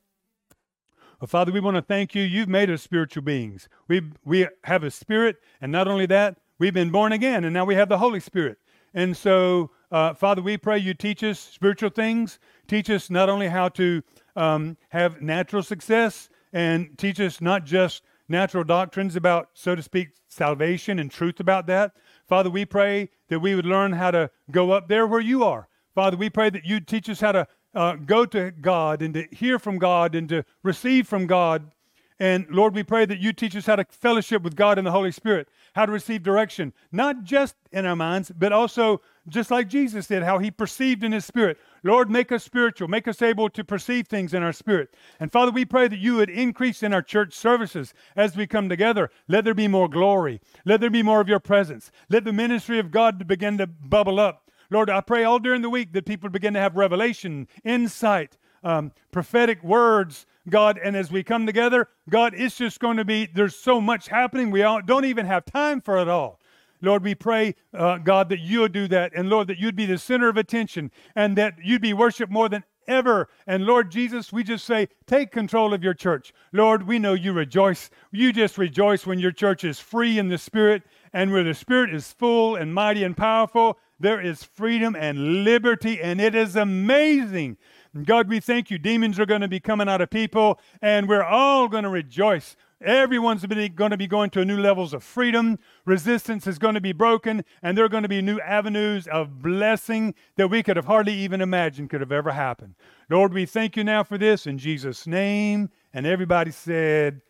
Well, 1.20 1.28
Father, 1.28 1.52
we 1.52 1.60
want 1.60 1.76
to 1.76 1.82
thank 1.82 2.16
you. 2.16 2.24
You've 2.24 2.50
made 2.50 2.72
us 2.72 2.82
spiritual 2.82 3.24
beings. 3.24 3.70
We, 3.88 4.02
we 4.26 4.48
have 4.64 4.84
a 4.84 4.90
spirit, 4.90 5.38
and 5.62 5.72
not 5.72 5.88
only 5.88 6.08
that, 6.08 6.38
we've 6.60 6.74
been 6.74 6.92
born 6.92 7.12
again, 7.12 7.44
and 7.44 7.54
now 7.54 7.66
we 7.66 7.76
have 7.76 7.90
the 7.90 7.98
Holy 7.98 8.20
Spirit. 8.20 8.58
And 8.94 9.16
so, 9.16 9.72
uh, 9.92 10.14
Father, 10.14 10.42
we 10.42 10.58
pray 10.58 10.78
you 10.78 10.94
teach 10.94 11.24
us 11.24 11.40
spiritual 11.40 11.90
things. 11.90 12.40
Teach 12.68 12.90
us 12.90 13.10
not 13.10 13.30
only 13.30 13.48
how 13.48 13.70
to 13.70 14.04
um, 14.36 14.78
have 14.90 15.22
natural 15.22 15.64
success, 15.64 16.30
and 16.54 16.98
teach 16.98 17.20
us 17.20 17.42
not 17.42 17.66
just 17.66 18.04
natural 18.28 18.64
doctrines 18.64 19.16
about, 19.16 19.50
so 19.54 19.76
to 19.76 19.82
speak, 19.82 20.10
salvation 20.28 21.00
and 21.00 21.10
truth 21.10 21.40
about 21.40 21.68
that. 21.68 21.92
Father, 22.28 22.50
we 22.50 22.66
pray 22.66 23.10
that 23.30 23.40
we 23.40 23.56
would 23.56 23.66
learn 23.66 23.92
how 23.94 24.12
to 24.12 24.30
go 24.52 24.72
up 24.72 24.88
there 24.88 25.08
where 25.08 25.20
you 25.20 25.44
are. 25.44 25.68
Father, 25.96 26.16
we 26.18 26.30
pray 26.30 26.50
that 26.50 26.66
you'd 26.66 26.88
teach 26.88 27.10
us 27.10 27.20
how 27.20 27.32
to 27.32 27.48
uh, 27.74 27.96
go 27.96 28.26
to 28.26 28.52
God 28.52 29.02
and 29.02 29.14
to 29.16 29.28
hear 29.32 29.60
from 29.60 29.80
God 29.80 30.16
and 30.16 30.30
to 30.30 30.46
receive 30.64 31.08
from 31.08 31.28
God. 31.28 31.72
And 32.20 32.48
Lord, 32.50 32.76
we 32.76 32.84
pray 32.84 33.06
that 33.06 33.20
you 33.20 33.32
teach 33.32 33.56
us 33.56 33.66
how 33.66 33.78
to 33.78 33.86
fellowship 33.86 34.42
with 34.42 34.58
God 34.58 34.78
and 34.78 34.86
the 34.86 34.92
Holy 34.92 35.12
Spirit, 35.12 35.48
how 35.74 35.86
to 35.86 35.92
receive 35.92 36.22
direction, 36.22 36.74
not 36.92 37.24
just 37.24 37.56
in 37.72 37.86
our 37.86 37.96
minds, 37.96 38.30
but 38.38 38.52
also 38.52 39.02
just 39.30 39.50
like 39.50 39.70
Jesus 39.70 40.08
did, 40.08 40.24
how 40.24 40.38
he 40.38 40.52
perceived 40.52 41.04
in 41.04 41.14
his 41.14 41.24
spirit. 41.24 41.58
Lord, 41.82 42.10
make 42.10 42.32
us 42.32 42.44
spiritual, 42.44 42.90
make 42.90 43.08
us 43.08 43.22
able 43.22 43.50
to 43.52 43.64
perceive 43.64 44.08
things 44.08 44.34
in 44.34 44.44
our 44.44 44.52
spirit. 44.52 44.94
And 45.20 45.32
Father, 45.32 45.52
we 45.52 45.64
pray 45.64 45.88
that 45.88 46.00
you 46.00 46.16
would 46.16 46.30
increase 46.30 46.84
in 46.84 46.94
our 46.94 47.02
church 47.02 47.34
services 47.34 47.94
as 48.18 48.36
we 48.36 48.48
come 48.48 48.68
together. 48.68 49.12
Let 49.30 49.46
there 49.46 49.54
be 49.54 49.70
more 49.70 49.88
glory, 49.88 50.42
let 50.66 50.82
there 50.82 50.90
be 50.90 51.04
more 51.04 51.22
of 51.22 51.30
your 51.30 51.40
presence, 51.40 51.90
let 52.10 52.26
the 52.26 52.34
ministry 52.34 52.80
of 52.80 52.92
God 52.92 53.26
begin 53.28 53.58
to 53.60 53.68
bubble 53.68 54.20
up. 54.20 54.50
Lord, 54.70 54.90
I 54.90 55.02
pray 55.02 55.24
all 55.24 55.40
during 55.40 55.62
the 55.62 55.70
week 55.70 55.94
that 55.94 56.06
people 56.06 56.30
begin 56.30 56.54
to 56.54 56.60
have 56.60 56.76
revelation, 56.76 57.48
insight, 57.64 58.38
um, 58.64 58.92
prophetic 59.12 59.64
words, 59.64 60.26
God. 60.48 60.80
And 60.82 60.96
as 60.96 61.12
we 61.12 61.24
come 61.24 61.46
together, 61.46 61.90
God, 62.10 62.34
it's 62.36 62.58
just 62.58 62.80
going 62.80 62.98
to 62.98 63.06
be, 63.06 63.28
there's 63.34 63.56
so 63.56 63.82
much 63.82 64.08
happening. 64.08 64.52
We 64.52 64.64
all, 64.64 64.82
don't 64.82 65.06
even 65.06 65.26
have 65.26 65.46
time 65.46 65.82
for 65.82 65.98
it 65.98 66.08
all. 66.08 66.40
Lord, 66.82 67.04
we 67.04 67.16
pray, 67.16 67.56
uh, 67.74 67.98
God, 67.98 68.30
that 68.30 68.40
you'll 68.40 68.70
do 68.70 68.88
that. 68.88 69.12
And 69.16 69.30
Lord, 69.30 69.48
that 69.48 69.58
you'd 69.58 69.76
be 69.76 69.86
the 69.86 69.98
center 69.98 70.30
of 70.30 70.38
attention 70.38 70.92
and 71.16 71.38
that 71.38 71.56
you'd 71.62 71.82
be 71.82 71.94
worshiped 71.94 72.32
more 72.32 72.48
than 72.48 72.64
ever. 72.88 73.30
And 73.46 73.66
Lord 73.66 73.92
Jesus, 73.92 74.32
we 74.32 74.44
just 74.44 74.66
say, 74.66 74.88
take 75.06 75.32
control 75.32 75.74
of 75.74 75.84
your 75.84 75.94
church. 75.94 76.34
Lord, 76.54 76.88
we 76.88 76.98
know 76.98 77.14
you 77.14 77.34
rejoice. 77.34 77.90
You 78.12 78.32
just 78.34 78.58
rejoice 78.58 79.06
when 79.06 79.20
your 79.20 79.32
church 79.32 79.64
is 79.64 79.80
free 79.80 80.18
in 80.18 80.30
the 80.30 80.38
Spirit 80.38 80.84
and 81.14 81.32
where 81.32 81.44
the 81.44 81.54
Spirit 81.54 81.94
is 81.94 82.12
full 82.14 82.56
and 82.56 82.74
mighty 82.74 83.04
and 83.04 83.16
powerful. 83.16 83.78
There 84.00 84.22
is 84.22 84.44
freedom 84.44 84.96
and 84.96 85.44
liberty, 85.44 86.02
and 86.02 86.22
it 86.22 86.34
is 86.34 86.56
amazing. 86.56 87.58
God, 88.04 88.30
we 88.30 88.40
thank 88.40 88.70
you. 88.70 88.78
Demons 88.78 89.20
are 89.20 89.26
going 89.26 89.42
to 89.42 89.48
be 89.48 89.60
coming 89.60 89.90
out 89.90 90.02
of 90.02 90.10
people, 90.10 90.60
and 90.82 91.10
we're 91.10 91.24
all 91.24 91.68
going 91.68 91.84
to 91.84 91.90
rejoice. 91.90 92.56
Everyone's 92.82 93.46
going 93.46 93.92
to 93.92 93.98
be 93.98 94.08
going 94.08 94.30
to 94.30 94.46
new 94.46 94.60
levels 94.60 94.94
of 94.94 95.04
freedom. 95.04 95.60
Resistance 95.86 96.48
is 96.48 96.60
going 96.60 96.76
to 96.76 96.82
be 96.82 96.94
broken, 96.94 97.44
and 97.62 97.78
there 97.78 97.84
are 97.84 97.90
going 97.90 98.04
to 98.04 98.10
be 98.10 98.22
new 98.22 98.40
avenues 98.40 99.08
of 99.08 99.42
blessing 99.42 100.14
that 100.38 100.48
we 100.48 100.64
could 100.64 100.78
have 100.78 100.86
hardly 100.86 101.14
even 101.14 101.42
imagined 101.42 101.90
could 101.90 102.00
have 102.00 102.12
ever 102.12 102.32
happened. 102.32 102.76
Lord, 103.10 103.34
we 103.34 103.46
thank 103.46 103.76
you 103.76 103.84
now 103.84 104.04
for 104.04 104.18
this 104.18 104.48
in 104.48 104.58
Jesus' 104.58 105.08
name. 105.08 105.70
And 105.94 106.06
everybody 106.06 106.52
said, 106.52 107.22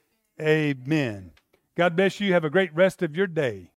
Amen. 0.41 1.32
God 1.76 1.95
bless 1.95 2.20
you. 2.20 2.34
Have 2.34 2.43
a 2.43 2.49
great 2.49 2.76
rest 2.76 3.01
of 3.01 3.16
your 3.16 3.28
day. 3.28 3.72